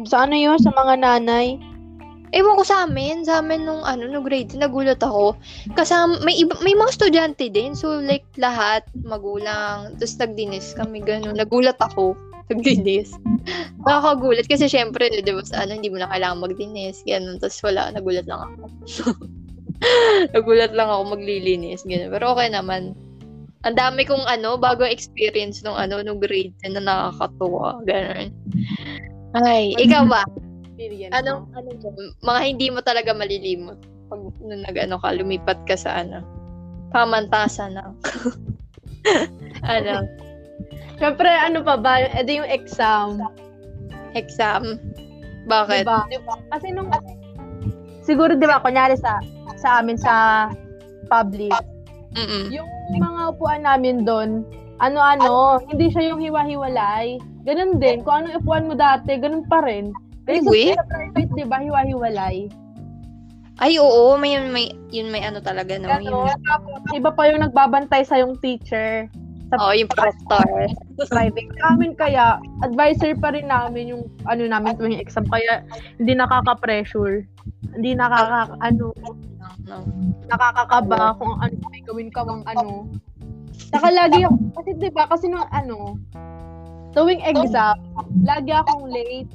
Sa 0.06 0.26
ano 0.26 0.34
yun? 0.36 0.58
Sa 0.58 0.70
mga 0.74 1.00
nanay? 1.00 1.60
Ewan 2.32 2.56
ko 2.56 2.64
sa 2.64 2.88
amin, 2.88 3.28
sa 3.28 3.44
amin 3.44 3.68
nung 3.68 3.84
ano, 3.84 4.08
nung 4.08 4.24
grade, 4.24 4.56
nagulat 4.56 5.04
ako. 5.04 5.36
Kasama, 5.76 6.16
may 6.24 6.40
iba, 6.40 6.56
may 6.64 6.72
mga 6.72 6.96
estudyante 6.96 7.52
din. 7.52 7.76
So, 7.76 8.00
like, 8.00 8.24
lahat, 8.40 8.88
magulang. 9.04 10.00
Tapos, 10.00 10.16
nagdinis 10.16 10.72
kami, 10.72 11.04
gano'n. 11.04 11.36
Nagulat 11.36 11.76
ako. 11.76 12.16
Nagdinis. 12.48 13.12
Nakakagulat. 13.84 14.48
Kasi, 14.48 14.64
syempre, 14.64 15.12
di 15.12 15.28
ba, 15.28 15.44
sa 15.44 15.68
ano, 15.68 15.76
hindi 15.76 15.92
mo 15.92 16.00
na 16.00 16.08
kailangan 16.08 16.40
magdinis. 16.40 17.04
Gano'n. 17.04 17.36
Tapos, 17.36 17.60
wala, 17.60 17.92
nagulat 17.92 18.24
lang 18.24 18.40
ako. 18.48 18.64
nagulat 20.34 20.72
lang 20.72 20.88
ako 20.88 21.02
maglilinis. 21.12 21.84
Gano'n. 21.84 22.08
Pero, 22.16 22.32
okay 22.32 22.48
naman. 22.48 22.96
Ang 23.68 23.76
dami 23.76 24.08
kong 24.08 24.24
ano, 24.24 24.56
bago 24.56 24.88
experience 24.88 25.60
nung 25.60 25.76
ano, 25.76 26.00
nung 26.00 26.16
grade 26.16 26.56
10 26.64 26.80
na 26.80 26.82
nakakatuwa. 26.88 27.84
Gano'n. 27.84 28.32
Ay, 29.32 29.72
ikaw 29.80 30.04
ba? 30.04 30.22
Experience 30.72 31.12
Anong, 31.16 31.48
mo? 31.48 31.56
anong 31.56 31.80
mga 32.20 32.40
hindi 32.44 32.66
mo 32.68 32.80
talaga 32.84 33.16
malilimot 33.16 33.78
pag 34.12 34.20
nung 34.44 34.60
nag-ano 34.64 35.00
ka, 35.00 35.16
lumipat 35.16 35.56
ka 35.64 35.72
sa 35.72 36.04
ano, 36.04 36.20
pamantasan 36.92 37.80
ng, 37.80 37.90
ano, 39.76 40.04
Siyempre, 41.02 41.26
ano 41.26 41.66
pa 41.66 41.74
ba? 41.74 41.98
Ito 41.98 42.30
yung 42.30 42.46
exam. 42.46 43.18
exam. 44.14 44.78
Bakit? 45.50 45.82
Diba? 45.82 46.06
Kasi 46.54 46.70
nung, 46.70 46.86
siguro, 48.06 48.38
di 48.38 48.46
ba, 48.46 48.62
kunyari 48.62 48.94
sa, 48.94 49.18
sa 49.58 49.82
amin 49.82 49.98
sa 49.98 50.46
public, 51.10 51.50
Mm-mm. 52.14 52.54
yung 52.54 52.70
mga 53.02 53.34
upuan 53.34 53.66
namin 53.66 54.06
doon, 54.06 54.46
ano-ano, 54.80 55.60
hindi 55.68 55.92
siya 55.92 56.14
yung 56.14 56.20
hiwa-hiwalay. 56.22 57.18
Ganun 57.44 57.82
din. 57.82 58.00
Kung 58.06 58.24
ano 58.24 58.38
upuan 58.38 58.70
mo 58.70 58.74
dati, 58.74 59.18
ganun 59.18 59.44
pa 59.46 59.60
rin. 59.66 59.92
Ay, 60.30 60.38
Kasi 60.38 60.48
we? 60.48 60.62
sa 60.72 60.86
private, 60.86 61.32
di 61.34 61.44
ba, 61.44 61.58
hiwa-hiwalay. 61.58 62.36
Ay, 63.60 63.76
oo, 63.76 64.16
may, 64.16 64.38
may, 64.48 64.72
yun 64.88 65.12
may 65.12 65.22
ano 65.22 65.42
talaga, 65.42 65.76
no? 65.76 65.90
Ganun. 65.90 66.08
Yung, 66.08 66.26
Tapos, 66.46 66.78
iba 66.94 67.10
pa 67.12 67.28
yung 67.28 67.42
nagbabantay 67.42 68.02
sa 68.06 68.16
yung 68.16 68.38
teacher 68.40 69.10
sa 69.52 69.60
oh, 69.60 69.76
yung 69.76 69.90
proctor. 69.92 70.48
private. 71.12 71.52
Amin 71.68 71.92
kaya, 71.92 72.40
advisor 72.64 73.12
pa 73.20 73.36
rin 73.36 73.52
namin 73.52 73.92
yung 73.92 74.08
ano 74.24 74.48
namin 74.48 74.72
tuwing 74.80 74.96
exam. 74.96 75.28
Kaya, 75.28 75.60
hindi 76.00 76.16
nakaka-pressure. 76.16 77.28
Hindi 77.76 77.92
nakaka, 77.92 78.56
ano, 78.64 78.96
No. 79.62 79.84
nakakakaba 80.26 81.14
kung 81.22 81.38
ano 81.38 81.54
may 81.70 81.82
gawin 81.86 82.10
ka 82.10 82.26
mang 82.26 82.42
ano. 82.50 82.88
Saka 83.52 83.88
lagi 83.88 84.22
ako, 84.22 84.36
kasi 84.54 84.70
di 84.76 84.88
ba, 84.88 85.04
kasi 85.06 85.26
nung 85.26 85.48
ano, 85.48 85.96
tuwing 86.92 87.22
exam, 87.22 87.76
lagi 88.22 88.52
akong 88.52 88.88
late. 88.88 89.32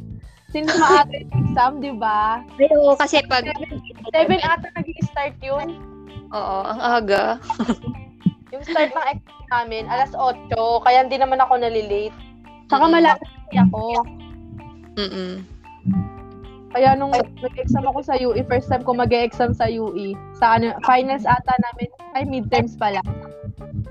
Since 0.47 0.71
maaga 0.73 1.12
yung 1.12 1.34
exam, 1.36 1.71
di 1.77 1.91
ba? 1.91 2.39
Oo, 2.71 2.95
kasi 2.95 3.19
pag, 3.25 3.43
Seven 4.10 4.39
ata 4.39 4.71
nag-start 4.73 5.36
yun. 5.41 5.67
oo, 6.30 6.58
ang 6.63 6.80
aga. 6.80 7.38
Yung 8.47 8.63
start 8.63 8.95
ng 8.95 9.08
exam 9.12 9.43
namin, 9.51 9.84
alas 9.88 10.15
8, 10.15 10.56
kaya 10.80 11.03
hindi 11.03 11.19
naman 11.19 11.36
ako 11.36 11.60
nalilate. 11.60 12.15
Saka 12.71 12.88
Mm. 12.88 12.93
malapit 12.95 13.27
ako. 13.51 13.84
Mm-mm. 14.95 15.43
Kaya 16.71 16.95
nung 16.95 17.12
nag-exam 17.12 17.84
ako 17.84 17.99
sa 18.03 18.15
UE, 18.15 18.39
first 18.45 18.71
time 18.71 18.88
ko 18.88 18.95
mag-exam 18.95 19.51
sa 19.51 19.67
UE, 19.67 20.15
sa 20.34 20.56
ano, 20.56 20.71
finals 20.84 21.27
ata 21.27 21.53
namin, 21.60 21.91
ay 22.15 22.23
midterms 22.23 22.80
pala. 22.80 23.03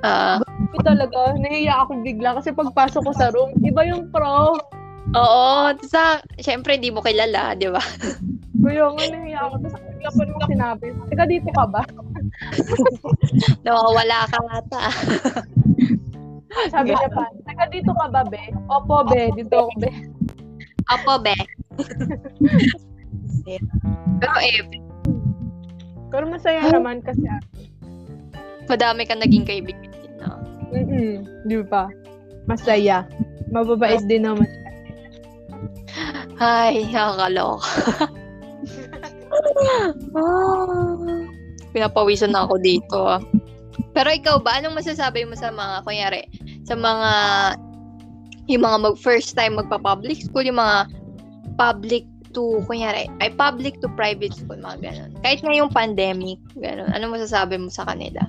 Ah, 0.06 0.38
Hindi 0.38 0.78
talaga, 0.84 1.34
nahiya 1.34 1.74
ako 1.82 1.92
bigla 2.04 2.38
kasi 2.38 2.54
pagpasok 2.54 3.02
ko 3.02 3.12
sa 3.16 3.28
room, 3.34 3.50
iba 3.66 3.82
yung 3.82 4.10
pro. 4.14 4.54
oo, 5.14 5.54
sa, 5.86 6.22
syempre, 6.38 6.78
hindi 6.78 6.90
mo 6.90 7.02
kilala, 7.02 7.54
di 7.54 7.70
ba? 7.70 7.82
Kaya 8.62 8.84
nga 8.90 9.04
nahiya 9.10 9.38
ako. 9.46 9.54
Tapos 9.62 9.80
bigla 9.86 10.10
pa 10.10 10.22
nung 10.26 10.46
sinabi, 10.46 10.86
teka 11.10 11.24
dito 11.26 11.50
ka 11.54 11.64
ba? 11.66 11.82
Nawawala 13.66 14.18
ka 14.30 14.38
ata. 14.50 14.82
Sabi 16.72 16.90
niya 16.94 17.10
pa, 17.12 17.24
teka 17.46 17.64
dito 17.70 17.92
ka 17.94 18.06
ba, 18.10 18.22
be? 18.26 18.42
Opo, 18.70 19.06
be. 19.06 19.30
Dito 19.34 19.66
ako, 19.66 19.72
be. 19.82 19.90
Apo, 20.86 21.14
be. 21.18 21.36
Pero 24.18 24.36
eh, 24.42 24.58
Pero 26.10 26.24
masaya 26.26 26.66
naman 26.70 27.02
kasi, 27.02 27.22
ah, 27.30 27.38
madami 28.66 29.02
ka 29.06 29.14
naging 29.14 29.46
kaibigan 29.46 29.90
din, 30.02 30.14
no? 30.20 30.38
mm 30.74 31.14
di 31.46 31.56
ba? 31.62 31.90
Masaya. 32.46 33.06
Mababait 33.50 34.02
din 34.06 34.26
naman. 34.26 34.46
Ay, 36.36 36.84
nakakaloka. 36.90 37.70
ah, 40.18 40.94
pinapawisan 41.72 42.34
na 42.34 42.44
ako 42.44 42.54
dito. 42.60 42.98
ah. 43.06 43.22
Pero 43.96 44.08
ikaw 44.12 44.36
ba, 44.44 44.60
anong 44.60 44.76
masasabi 44.76 45.24
mo 45.24 45.32
sa 45.36 45.48
mga, 45.48 45.84
kunyari, 45.88 46.22
sa 46.68 46.76
mga, 46.76 47.10
yung 48.50 48.62
mga 48.62 48.76
mag, 48.84 48.96
first 49.00 49.32
time 49.32 49.56
magpa-public 49.56 50.20
school, 50.20 50.44
yung 50.44 50.60
mga 50.60 50.90
public 51.56 52.04
to, 52.36 52.60
kunyari, 52.68 53.08
ay 53.24 53.32
public 53.32 53.80
to 53.80 53.88
private 53.96 54.36
school, 54.36 54.60
mga 54.60 54.84
ganun. 54.84 55.10
Kahit 55.24 55.40
ngayong 55.40 55.72
pandemic, 55.72 56.36
ganun. 56.60 56.92
Anong 56.92 57.16
masasabi 57.16 57.56
mo 57.56 57.72
sa 57.72 57.88
kanila? 57.88 58.20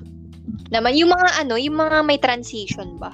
Naman. 0.69 0.93
Yung 0.93 1.09
mga 1.09 1.27
ano, 1.39 1.55
yung 1.55 1.75
mga 1.75 1.97
may 2.01 2.17
transition 2.17 2.97
ba? 2.97 3.11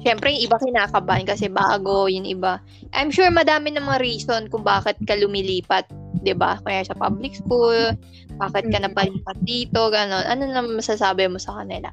Siyempre, 0.00 0.34
yung 0.34 0.44
iba 0.44 0.58
kinakabahan 0.58 1.22
kasi 1.24 1.46
bago, 1.46 2.06
yung 2.06 2.26
iba. 2.26 2.58
I'm 2.90 3.08
sure 3.08 3.30
madami 3.30 3.70
ng 3.70 3.82
mga 3.82 4.00
reason 4.00 4.40
kung 4.48 4.62
bakit 4.62 4.98
ka 5.00 5.14
lumilipat, 5.14 5.86
'di 6.18 6.34
ba? 6.34 6.58
Kaya 6.60 6.82
sa 6.82 6.92
public 6.92 7.36
school, 7.36 7.94
bakit 8.34 8.66
ka 8.66 8.76
Mm. 8.76 8.84
napalipat 8.84 9.38
dito, 9.40 9.86
gano'n. 9.86 10.26
Ano 10.26 10.42
naman 10.44 10.74
masasabi 10.74 11.26
mo 11.26 11.38
sa 11.38 11.54
kanila? 11.56 11.86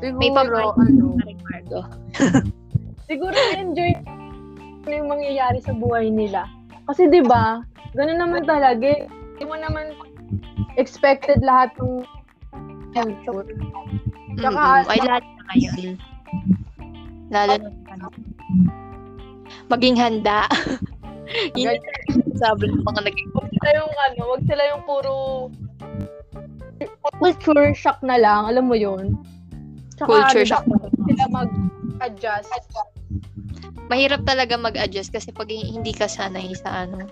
May 0.00 0.32
Siguro, 0.32 0.72
pag- 0.72 0.80
ano, 0.80 1.04
Ricardo. 1.20 1.78
siguro 3.04 3.34
enjoy 3.52 3.92
ano 4.80 4.94
yung 4.94 5.10
mangyayari 5.10 5.60
sa 5.60 5.74
buhay 5.74 6.08
nila. 6.08 6.48
Kasi 6.86 7.04
'di 7.06 7.20
ba, 7.22 7.60
ganun 7.92 8.16
naman 8.16 8.48
talaga. 8.48 8.80
eh. 8.80 9.04
Hindi 9.04 9.44
mo 9.44 9.54
naman 9.54 9.92
expected 10.74 11.42
lahat 11.42 11.76
ng 11.76 12.08
future. 13.06 13.44
Tsaka, 14.38 14.62
Mm-mm. 14.62 14.90
Ay, 14.90 14.98
lalo 15.02 15.26
na 15.26 15.42
ngayon. 15.52 15.78
Lalo 17.28 17.52
na 17.60 17.68
ano. 17.94 18.06
Maging 19.68 19.96
handa. 19.98 20.48
Yun 21.60 21.76
yung 22.08 22.38
sabi 22.40 22.72
ng 22.72 22.84
mga 22.88 23.00
naging 23.04 23.28
Wag 23.36 23.48
sila 23.52 23.70
yung 23.76 23.92
ano, 23.92 24.20
wag 24.32 24.42
sila 24.48 24.62
yung 24.72 24.82
puro 24.88 25.12
culture 27.20 27.74
shock 27.74 28.00
na 28.00 28.16
lang, 28.16 28.48
alam 28.48 28.70
mo 28.70 28.76
yun. 28.78 29.18
Tsaka, 29.98 30.08
culture 30.08 30.46
ano, 30.46 30.50
shock. 30.54 30.64
Sila 31.04 31.24
mag-adjust. 31.28 32.52
Mahirap 33.92 34.22
talaga 34.24 34.54
mag-adjust 34.56 35.10
kasi 35.12 35.34
pag 35.34 35.50
hindi 35.50 35.92
ka 35.92 36.06
sanay 36.08 36.54
sa 36.56 36.86
ano. 36.86 37.04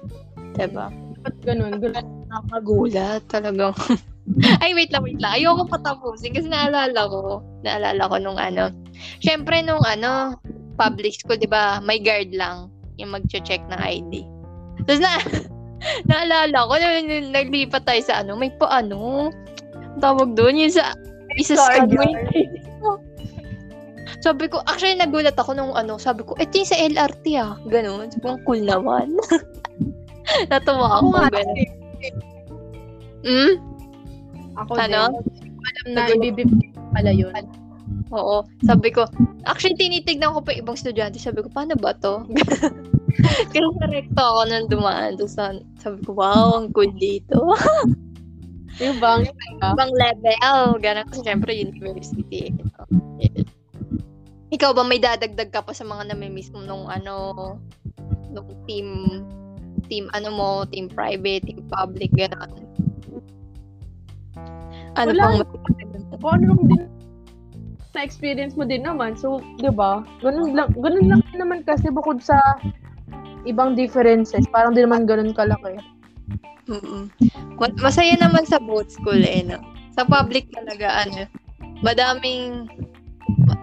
Diba? 0.57 0.89
Ba't 1.27 1.37
ganun? 1.45 1.77
ganun. 1.83 2.07
Nakakagulat 2.31 3.23
talagang. 3.29 3.77
Ay, 4.63 4.75
wait 4.75 4.91
lang, 4.91 5.07
wait 5.07 5.21
lang. 5.23 5.39
Ayoko 5.39 5.71
patapusin 5.71 6.35
kasi 6.35 6.51
naalala 6.51 7.07
ko. 7.07 7.43
Naalala 7.63 8.11
ko 8.11 8.17
nung 8.19 8.39
ano. 8.39 8.75
Siyempre 9.23 9.63
nung 9.63 9.83
ano, 9.87 10.35
public 10.77 11.23
school, 11.23 11.39
di 11.39 11.49
ba, 11.49 11.79
may 11.81 12.03
guard 12.03 12.35
lang 12.35 12.69
yung 12.99 13.15
mag-check 13.15 13.63
ng 13.71 13.81
ID. 13.81 14.27
Tapos 14.85 15.01
na, 15.01 15.15
naalala 16.11 16.59
ko, 16.67 16.75
na, 16.77 16.89
na- 17.01 17.33
naglipat 17.33 17.87
tayo 17.87 18.03
sa 18.03 18.21
ano, 18.25 18.35
may 18.35 18.51
pa 18.51 18.83
ano, 18.83 19.31
ang 19.75 20.03
tawag 20.03 20.35
doon, 20.35 20.59
yung 20.59 20.75
sa, 20.75 20.93
isa 21.39 21.55
sa 21.55 21.87
Sabi 24.27 24.49
ko, 24.51 24.59
actually 24.67 24.99
nagulat 24.99 25.39
ako 25.39 25.55
nung 25.55 25.71
ano, 25.77 26.01
sabi 26.03 26.27
ko, 26.27 26.35
ito 26.41 26.51
yung 26.57 26.67
sa 26.67 26.79
LRT 26.83 27.25
ah. 27.39 27.55
Ganun. 27.69 28.11
Sabi 28.11 28.27
ko, 28.27 28.39
cool 28.43 28.63
naman. 28.65 29.15
Natuwa 30.51 30.99
ako. 30.99 31.07
Nga, 31.15 31.31
ganun. 31.31 31.59
Hmm? 33.27 33.76
Ako 34.57 34.73
Ano? 34.81 35.21
din. 35.21 35.53
Alam 35.67 35.87
na 35.93 36.03
ibibib 36.13 36.51
pala 36.95 37.11
yun. 37.13 37.33
Oo. 38.15 38.47
Sabi 38.63 38.95
ko, 38.95 39.05
actually 39.45 39.75
tinitignan 39.79 40.35
ko 40.35 40.41
pa 40.43 40.55
ibang 40.55 40.79
estudyante. 40.79 41.19
Sabi 41.19 41.43
ko, 41.43 41.49
paano 41.51 41.75
ba 41.77 41.93
to? 41.99 42.23
Kasi 43.53 43.63
recto 43.91 44.21
ako 44.21 44.43
nang 44.47 44.69
dumaan. 44.71 45.17
Tapos 45.17 45.35
sabi 45.81 45.99
ko, 46.05 46.15
wow, 46.15 46.61
ang 46.61 46.71
cool 46.71 46.91
dito. 46.97 47.37
Yung 48.83 49.01
bang, 49.01 49.25
ibang 49.57 49.93
level. 49.97 50.77
Ganun 50.85 51.09
kasi 51.09 51.25
syempre 51.25 51.57
university. 51.57 52.53
Yes. 53.17 53.49
Ikaw 54.53 54.77
ba 54.77 54.85
may 54.85 55.01
dadagdag 55.01 55.49
ka 55.49 55.65
pa 55.65 55.73
sa 55.73 55.89
mga 55.89 56.13
namimiss 56.13 56.53
mo 56.53 56.61
nung 56.61 56.85
ano, 56.85 57.57
nung 58.29 58.49
team, 58.69 59.09
team 59.89 60.13
ano 60.13 60.29
mo, 60.29 60.51
team 60.69 60.93
private, 60.93 61.49
team 61.49 61.65
public, 61.73 62.13
gano'n? 62.13 62.53
Ano 64.97 65.13
Wala. 65.13 65.23
pang 65.23 65.45
kung 66.17 66.33
ano 66.41 66.45
lang 66.53 66.63
din 66.73 66.83
na 67.97 68.05
experience 68.05 68.53
mo 68.57 68.69
din 68.69 68.85
naman. 68.85 69.17
So, 69.17 69.41
'di 69.57 69.73
ba? 69.73 70.05
Ganun 70.21 70.53
lang, 70.53 70.69
ganun 70.77 71.09
lang 71.09 71.21
din 71.33 71.41
naman 71.41 71.65
kasi 71.65 71.89
bukod 71.89 72.21
sa 72.21 72.37
ibang 73.49 73.73
differences, 73.73 74.45
parang 74.53 74.77
di 74.77 74.85
naman 74.85 75.09
ganun 75.09 75.33
kalaki. 75.33 75.81
Mm-mm. 76.67 77.09
Ma- 77.57 77.79
Masaya 77.81 78.19
naman 78.19 78.45
sa 78.45 78.59
both 78.59 78.91
school 78.91 79.17
eh, 79.17 79.47
no? 79.47 79.63
Sa 79.95 80.03
public 80.05 80.51
talaga, 80.53 81.07
ano, 81.07 81.25
madaming, 81.81 82.67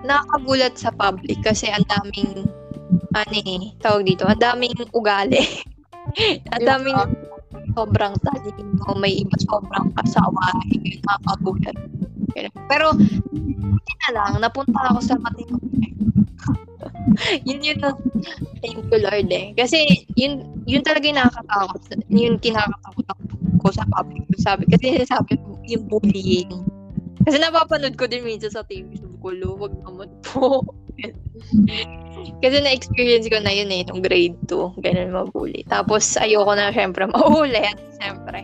nakakagulat 0.08 0.74
sa 0.80 0.90
public 0.96 1.44
kasi 1.44 1.68
ang 1.70 1.84
daming, 1.86 2.48
ano 3.14 3.38
eh, 3.38 3.76
tawag 3.84 4.08
dito, 4.08 4.24
ang 4.26 4.40
daming 4.40 4.74
ugali. 4.96 5.44
ang 6.56 6.64
daming 6.64 6.98
sobrang 7.74 8.14
talino, 8.22 8.90
may 8.98 9.22
iba 9.22 9.38
sobrang 9.46 9.90
kasawa, 9.98 10.46
nakakagulat. 11.04 11.78
Ganun. 12.34 12.54
Pero, 12.70 12.88
buti 13.30 13.94
na 14.06 14.10
lang, 14.14 14.32
napunta 14.42 14.80
ako 14.90 15.00
sa 15.02 15.16
matino. 15.22 15.58
yun 17.48 17.62
yun 17.62 17.80
ang 17.86 17.98
thank 18.60 18.76
you 18.76 19.00
Lord 19.00 19.30
eh. 19.30 19.54
Kasi 19.54 20.06
yun 20.18 20.44
yun 20.66 20.84
talaga 20.84 21.06
yung 21.08 21.20
nakakatakot. 21.20 21.82
Yun 22.10 22.36
kinakatakot 22.42 23.06
ko 23.62 23.68
sa 23.72 23.86
public. 23.88 24.26
Sabi, 24.42 24.68
kasi 24.68 25.04
sabi 25.08 25.38
yung 25.70 25.86
bullying. 25.88 26.52
Kasi 27.24 27.38
napapanood 27.40 27.96
ko 27.96 28.06
din 28.08 28.24
minsan 28.28 28.52
sa 28.52 28.68
TV. 28.68 29.00
Sabi 29.00 29.18
ko, 29.24 29.32
lo, 29.32 29.56
wag 29.56 29.74
naman 29.88 30.12
po. 30.28 30.64
kasi 32.44 32.58
na-experience 32.60 33.28
ko 33.32 33.40
na 33.40 33.52
yun 33.52 33.72
eh, 33.72 33.88
nung 33.88 34.04
grade 34.04 34.36
2. 34.52 34.84
Ganun 34.84 35.16
mabully. 35.16 35.64
Tapos, 35.72 36.20
ayoko 36.20 36.52
na 36.54 36.76
syempre 36.76 37.08
maulit. 37.08 37.80
Syempre. 38.04 38.44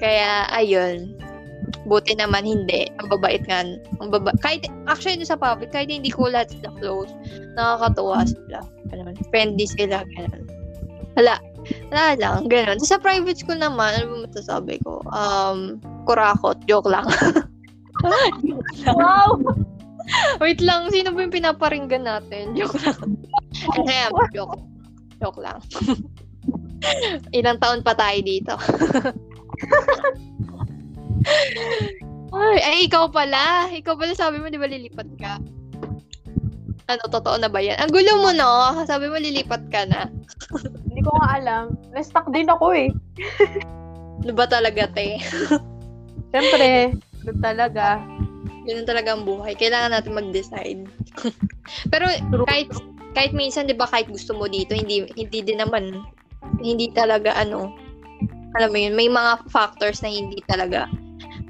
Kaya, 0.00 0.48
ayun. 0.48 1.12
Buti 1.84 2.16
naman 2.16 2.48
hindi. 2.48 2.88
Ang 2.96 3.12
babait 3.12 3.44
nga. 3.44 3.60
Ang 4.00 4.08
baba 4.08 4.32
kahit, 4.40 4.64
actually, 4.88 5.20
sa 5.28 5.36
public, 5.36 5.68
kahit 5.76 5.92
hindi 5.92 6.08
ko 6.08 6.32
lahat 6.32 6.56
sila 6.56 6.72
close, 6.80 7.12
nakakatuwa 7.60 8.24
sila. 8.24 8.64
Ganun. 8.88 9.16
Friendly 9.28 9.68
sila. 9.68 10.00
Ganun. 10.16 10.48
Wala. 11.20 11.36
Wala 11.92 12.16
lang. 12.16 12.48
Ganun. 12.48 12.80
Sa 12.80 12.96
private 12.96 13.36
school 13.36 13.60
naman, 13.60 13.92
ano 14.00 14.04
ba 14.08 14.16
masasabi 14.24 14.80
ko? 14.80 15.04
Um, 15.12 15.76
kurakot. 16.08 16.56
Joke 16.64 16.88
lang. 16.88 17.04
Wow! 18.02 19.40
Wait 20.42 20.60
lang. 20.60 20.90
Sino 20.90 21.14
ba 21.14 21.22
yung 21.22 21.34
pinaparinggan 21.34 22.04
natin? 22.06 22.52
Joke 22.58 22.78
lang. 22.82 23.00
Ahem. 23.76 24.10
Joke. 24.34 24.58
Joke 25.20 25.40
lang. 25.40 25.58
Ilang 27.36 27.60
taon 27.60 27.84
pa 27.84 27.92
tayo 27.92 28.18
dito. 28.24 28.54
Ay, 32.30 32.58
ay, 32.64 32.78
ikaw 32.88 33.10
pala. 33.12 33.68
Ikaw 33.68 33.94
pala 33.98 34.16
sabi 34.16 34.40
mo, 34.40 34.48
di 34.48 34.56
ba 34.56 34.70
lilipat 34.70 35.08
ka? 35.20 35.36
Ano, 36.88 37.02
totoo 37.06 37.36
na 37.38 37.52
ba 37.52 37.60
yan? 37.60 37.78
Ang 37.78 37.92
gulo 37.92 38.18
mo, 38.18 38.30
no? 38.32 38.82
Sabi 38.88 39.12
mo, 39.12 39.20
lilipat 39.20 39.68
ka 39.68 39.84
na. 39.86 40.08
Hindi 40.88 41.00
ko 41.04 41.10
nga 41.20 41.38
alam. 41.38 41.64
Na-stuck 41.92 42.26
din 42.32 42.48
ako 42.48 42.72
eh. 42.74 42.90
Ano 44.24 44.32
ba 44.34 44.48
talaga, 44.48 44.88
te? 44.90 45.20
Siyempre, 46.32 46.96
doon 47.24 47.38
talaga. 47.40 48.00
Ganun 48.68 48.86
talaga 48.88 49.08
ang 49.16 49.24
buhay. 49.24 49.56
Kailangan 49.56 49.92
natin 49.96 50.16
mag-decide. 50.16 50.82
Pero 51.92 52.06
True. 52.32 52.46
kahit 52.48 52.70
kahit 53.10 53.32
minsan 53.34 53.66
'di 53.66 53.74
ba 53.74 53.90
kahit 53.90 54.06
gusto 54.06 54.36
mo 54.36 54.46
dito, 54.46 54.72
hindi 54.72 55.02
hindi 55.18 55.40
din 55.42 55.58
naman 55.58 56.04
hindi 56.62 56.90
talaga 56.94 57.34
ano 57.34 57.74
alam 58.58 58.70
mo 58.74 58.78
yun, 58.78 58.98
may 58.98 59.06
mga 59.06 59.46
factors 59.50 60.02
na 60.02 60.10
hindi 60.10 60.42
talaga 60.46 60.90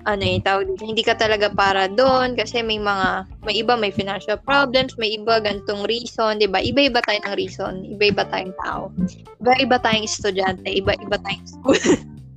ano 0.08 0.24
eh, 0.24 0.40
tawag 0.40 0.64
dito, 0.72 0.84
hindi 0.88 1.04
ka 1.04 1.12
talaga 1.16 1.52
para 1.52 1.84
doon 1.84 2.32
kasi 2.32 2.64
may 2.64 2.80
mga, 2.80 3.28
may 3.44 3.60
iba 3.60 3.76
may 3.76 3.92
financial 3.92 4.40
problems, 4.40 4.96
may 4.96 5.12
iba 5.12 5.40
gantong 5.44 5.84
reason, 5.84 6.40
di 6.40 6.48
ba? 6.48 6.56
Iba-iba 6.64 7.04
tayo 7.04 7.20
ng 7.20 7.36
reason, 7.36 7.84
iba-iba 7.84 8.24
tayong 8.32 8.56
tao. 8.64 8.88
Iba-iba 9.44 9.76
tayong 9.76 10.08
estudyante, 10.08 10.68
iba-iba 10.72 11.20
tayong 11.20 11.44
school. 11.48 11.80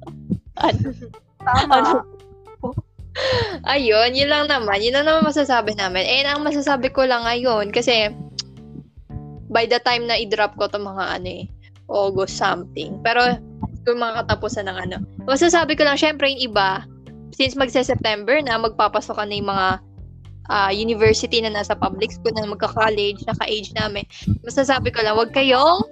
ano? 0.68 0.92
Tama. 1.40 1.76
Ano? 1.80 2.13
Ayun, 3.64 4.12
yun 4.12 4.28
lang 4.28 4.52
naman. 4.52 4.84
Yun 4.84 5.00
lang 5.00 5.06
naman 5.08 5.32
masasabi 5.32 5.72
namin. 5.80 6.04
And 6.04 6.28
ang 6.28 6.44
masasabi 6.44 6.92
ko 6.92 7.08
lang 7.08 7.24
ngayon, 7.24 7.72
kasi 7.72 8.12
by 9.48 9.64
the 9.70 9.80
time 9.88 10.04
na 10.10 10.20
i-drop 10.20 10.60
ko 10.60 10.68
to 10.68 10.82
mga 10.82 11.22
ano 11.22 11.30
eh, 11.30 11.44
August 11.88 12.36
something. 12.36 13.00
Pero 13.06 13.40
kung 13.88 14.00
mga 14.00 14.24
katapusan 14.24 14.68
ng 14.68 14.78
ano. 14.90 14.98
Masasabi 15.28 15.76
ko 15.76 15.88
lang, 15.88 16.00
syempre 16.00 16.32
yung 16.32 16.52
iba, 16.52 16.84
since 17.36 17.56
magse-September 17.56 18.40
na, 18.44 18.60
magpapasok 18.60 19.24
na 19.24 19.36
yung 19.36 19.50
mga 19.52 19.68
ah, 20.52 20.72
university 20.72 21.40
na 21.40 21.52
nasa 21.52 21.76
public 21.76 22.12
school 22.12 22.36
na 22.36 22.48
magka-college, 22.48 23.24
naka-age 23.28 23.72
namin. 23.76 24.04
Masasabi 24.44 24.92
ko 24.92 25.04
lang, 25.04 25.16
wag 25.16 25.32
kayong 25.32 25.84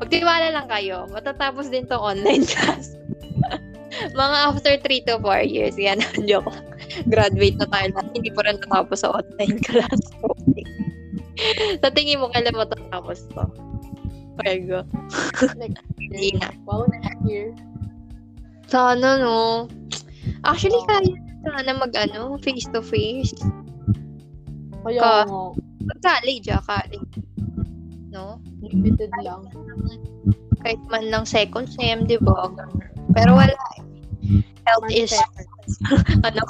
magtiwala 0.00 0.50
lang 0.50 0.66
kayo. 0.68 1.06
Matatapos 1.12 1.70
din 1.70 1.86
tong 1.86 2.02
online 2.02 2.44
class. 2.50 2.96
Mga 4.12 4.36
after 4.48 4.74
3 4.78 5.06
to 5.08 5.14
4 5.20 5.42
years, 5.44 5.74
yan, 5.76 5.98
joke 6.28 6.48
lang. 6.48 6.66
Graduate 7.08 7.56
na 7.58 7.66
tayo 7.68 7.86
lahat. 7.94 8.08
Hindi 8.14 8.30
pa 8.32 8.40
rin 8.46 8.56
natapos 8.60 9.02
sa 9.02 9.12
online 9.12 9.58
class. 9.66 10.00
sa 11.82 11.88
tingin 11.90 12.20
mo, 12.20 12.28
kailan 12.30 12.54
matatapos 12.54 13.26
to? 13.32 13.44
Okay, 14.40 14.64
go. 14.64 14.80
Next 15.60 15.84
Hindi 16.00 16.36
na. 16.40 16.48
Wow, 16.64 16.88
next 16.88 17.20
year. 17.28 17.52
Sana, 18.68 19.20
no? 19.20 19.68
Actually, 20.44 20.80
Oo. 20.80 20.88
kaya 20.88 21.12
sana 21.44 21.70
mag 21.76 21.92
ano, 21.92 22.40
face 22.40 22.64
to 22.72 22.80
face. 22.80 23.36
Kaya 24.82 25.00
Ka- 25.00 25.28
Pag 25.82 26.00
college, 26.00 26.46
ah, 26.48 26.62
college. 26.62 27.12
No? 28.08 28.38
limited 28.62 29.10
lang. 29.20 29.42
Kahit 30.62 30.78
man 30.86 31.10
lang 31.10 31.24
second 31.26 31.66
sem, 31.66 32.06
di 32.06 32.16
ba? 32.22 32.46
Pero 33.12 33.34
wala 33.34 33.52
eh. 33.52 33.82
Health 34.62 34.88
is, 34.90 35.12
ano, 36.28 36.42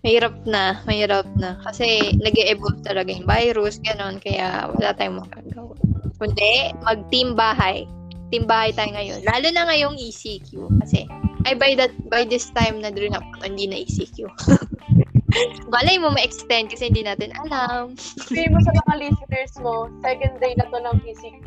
mahirap 0.00 0.36
na, 0.48 0.80
mahirap 0.88 1.28
na. 1.36 1.60
Kasi 1.64 2.16
nag 2.20 2.36
evolve 2.36 2.80
talaga 2.84 3.12
yung 3.12 3.28
virus, 3.28 3.76
ganon, 3.84 4.16
kaya 4.20 4.68
wala 4.72 4.96
tayong 4.96 5.20
magagawa. 5.20 5.76
Kundi, 6.20 6.76
mag-team 6.84 7.32
bahay. 7.32 7.88
Team 8.30 8.46
bahay 8.46 8.70
tayo 8.70 8.94
ngayon. 8.94 9.26
Lalo 9.26 9.48
na 9.50 9.66
ngayong 9.66 9.98
ECQ. 9.98 10.70
Kasi, 10.84 11.08
ay 11.48 11.56
by 11.56 11.72
that 11.74 11.90
by 12.12 12.22
this 12.22 12.52
time 12.52 12.84
na 12.84 12.92
rin 12.92 13.16
ako, 13.16 13.26
hindi 13.42 13.66
na 13.66 13.80
ECQ. 13.82 14.28
Balay 15.72 15.96
mo 16.02 16.12
ma-extend 16.12 16.70
kasi 16.70 16.92
hindi 16.92 17.02
natin 17.02 17.32
alam. 17.46 17.96
Sabihin 17.96 18.52
mo 18.54 18.60
sa 18.62 18.72
mga 18.86 18.94
listeners 19.02 19.54
mo, 19.58 19.88
second 20.04 20.36
day 20.38 20.52
na 20.54 20.68
to 20.68 20.78
ng 20.78 20.96
PCQ. 21.02 21.46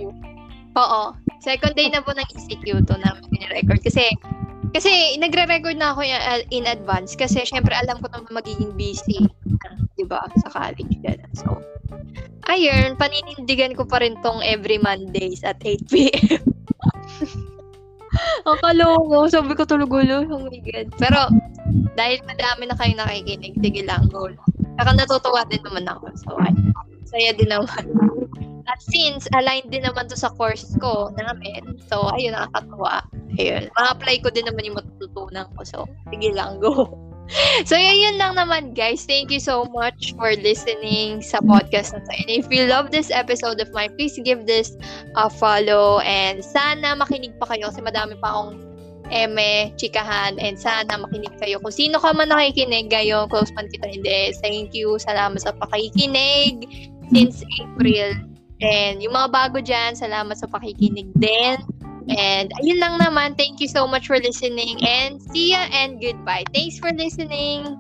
Oo. 0.74 1.04
Second 1.44 1.74
day 1.78 1.88
na 1.94 2.02
po 2.02 2.18
ng 2.18 2.26
ECQ 2.26 2.88
to 2.90 2.96
namin 2.98 3.46
record 3.54 3.80
Kasi, 3.86 4.10
kasi 4.74 4.92
nagre-record 5.22 5.78
na 5.78 5.94
ako 5.94 6.02
in- 6.50 6.68
advance 6.68 7.14
kasi 7.14 7.46
syempre 7.46 7.78
alam 7.78 8.02
ko 8.02 8.10
naman 8.10 8.44
magiging 8.44 8.74
busy. 8.74 9.30
di 9.94 10.04
ba 10.04 10.26
Sa 10.42 10.50
college. 10.50 10.98
Ganun. 11.06 11.34
So, 11.38 11.62
ayun, 12.50 12.98
paninindigan 12.98 13.78
ko 13.78 13.86
pa 13.86 14.02
rin 14.02 14.18
tong 14.26 14.42
every 14.42 14.82
Mondays 14.82 15.46
at 15.46 15.62
8 15.62 15.94
p.m. 15.94 16.42
Ang 18.50 18.60
kalungo. 18.62 19.26
Sabi 19.30 19.54
ko 19.58 19.66
tulog 19.66 19.94
ulo. 19.94 20.26
Oh 20.30 20.42
my 20.42 20.60
God. 20.62 20.88
Pero, 20.98 21.20
dahil 21.98 22.22
madami 22.26 22.70
na 22.70 22.78
kayo 22.78 22.94
nakikinig, 22.98 23.58
sige 23.58 23.82
lang, 23.86 24.10
go 24.10 24.30
lang. 24.30 24.50
Saka 24.78 24.92
natutuwa 24.94 25.42
din 25.50 25.62
naman 25.66 25.86
ako. 25.90 26.06
So, 26.18 26.38
ay, 26.42 26.54
saya 27.06 27.32
din 27.34 27.50
naman. 27.50 27.84
At 28.68 28.80
since 28.80 29.28
aligned 29.36 29.72
din 29.72 29.84
naman 29.84 30.08
to 30.08 30.16
sa 30.16 30.32
course 30.34 30.64
ko 30.80 31.12
namin, 31.20 31.80
so 31.92 32.08
ayun, 32.16 32.36
nakakatuwa. 32.36 33.04
Ayun, 33.36 33.68
ma-apply 33.76 34.24
ko 34.24 34.32
din 34.32 34.48
naman 34.48 34.64
yung 34.64 34.78
matututunan 34.80 35.50
ko. 35.58 35.60
So, 35.68 35.78
sige 36.12 36.32
lang, 36.32 36.64
go. 36.64 36.88
So, 37.64 37.80
yun, 37.80 37.96
yun 38.04 38.16
lang 38.20 38.36
naman, 38.36 38.76
guys. 38.76 39.08
Thank 39.08 39.32
you 39.32 39.40
so 39.40 39.64
much 39.72 40.12
for 40.20 40.36
listening 40.44 41.24
sa 41.24 41.40
podcast 41.40 41.96
na 41.96 42.04
to. 42.04 42.12
And 42.20 42.30
if 42.30 42.52
you 42.52 42.68
love 42.68 42.92
this 42.92 43.10
episode 43.16 43.64
of 43.64 43.72
mine, 43.72 43.96
please 43.96 44.20
give 44.28 44.44
this 44.44 44.76
a 45.16 45.32
follow. 45.32 46.04
And 46.04 46.44
sana 46.44 47.00
makinig 47.00 47.40
pa 47.40 47.48
kayo 47.48 47.72
kasi 47.72 47.80
madami 47.80 48.20
pa 48.20 48.28
akong 48.28 48.60
eme, 49.12 49.72
chikahan, 49.80 50.36
and 50.36 50.60
sana 50.60 51.00
makinig 51.00 51.32
kayo. 51.40 51.64
Kung 51.64 51.72
sino 51.72 52.04
ka 52.04 52.12
man 52.12 52.28
nakikinig 52.28 52.92
ngayon, 52.92 53.32
close 53.32 53.56
man 53.56 53.72
kita 53.72 53.88
hindi, 53.88 54.36
thank 54.44 54.76
you. 54.76 55.00
Salamat 55.00 55.40
sa 55.40 55.56
pakikinig 55.56 56.68
since 57.08 57.40
April. 57.60 58.33
And 58.64 59.04
yung 59.04 59.14
mga 59.14 59.30
bago 59.30 59.60
dyan, 59.60 60.00
salamat 60.00 60.40
sa 60.40 60.48
pakikinig 60.48 61.12
din. 61.20 61.60
And 62.12 62.52
ayun 62.64 62.80
lang 62.80 63.00
naman. 63.00 63.36
Thank 63.36 63.60
you 63.60 63.68
so 63.68 63.88
much 63.88 64.08
for 64.08 64.20
listening. 64.20 64.80
And 64.84 65.20
see 65.32 65.56
ya 65.56 65.68
and 65.72 66.00
goodbye. 66.00 66.48
Thanks 66.56 66.80
for 66.80 66.92
listening. 66.96 67.76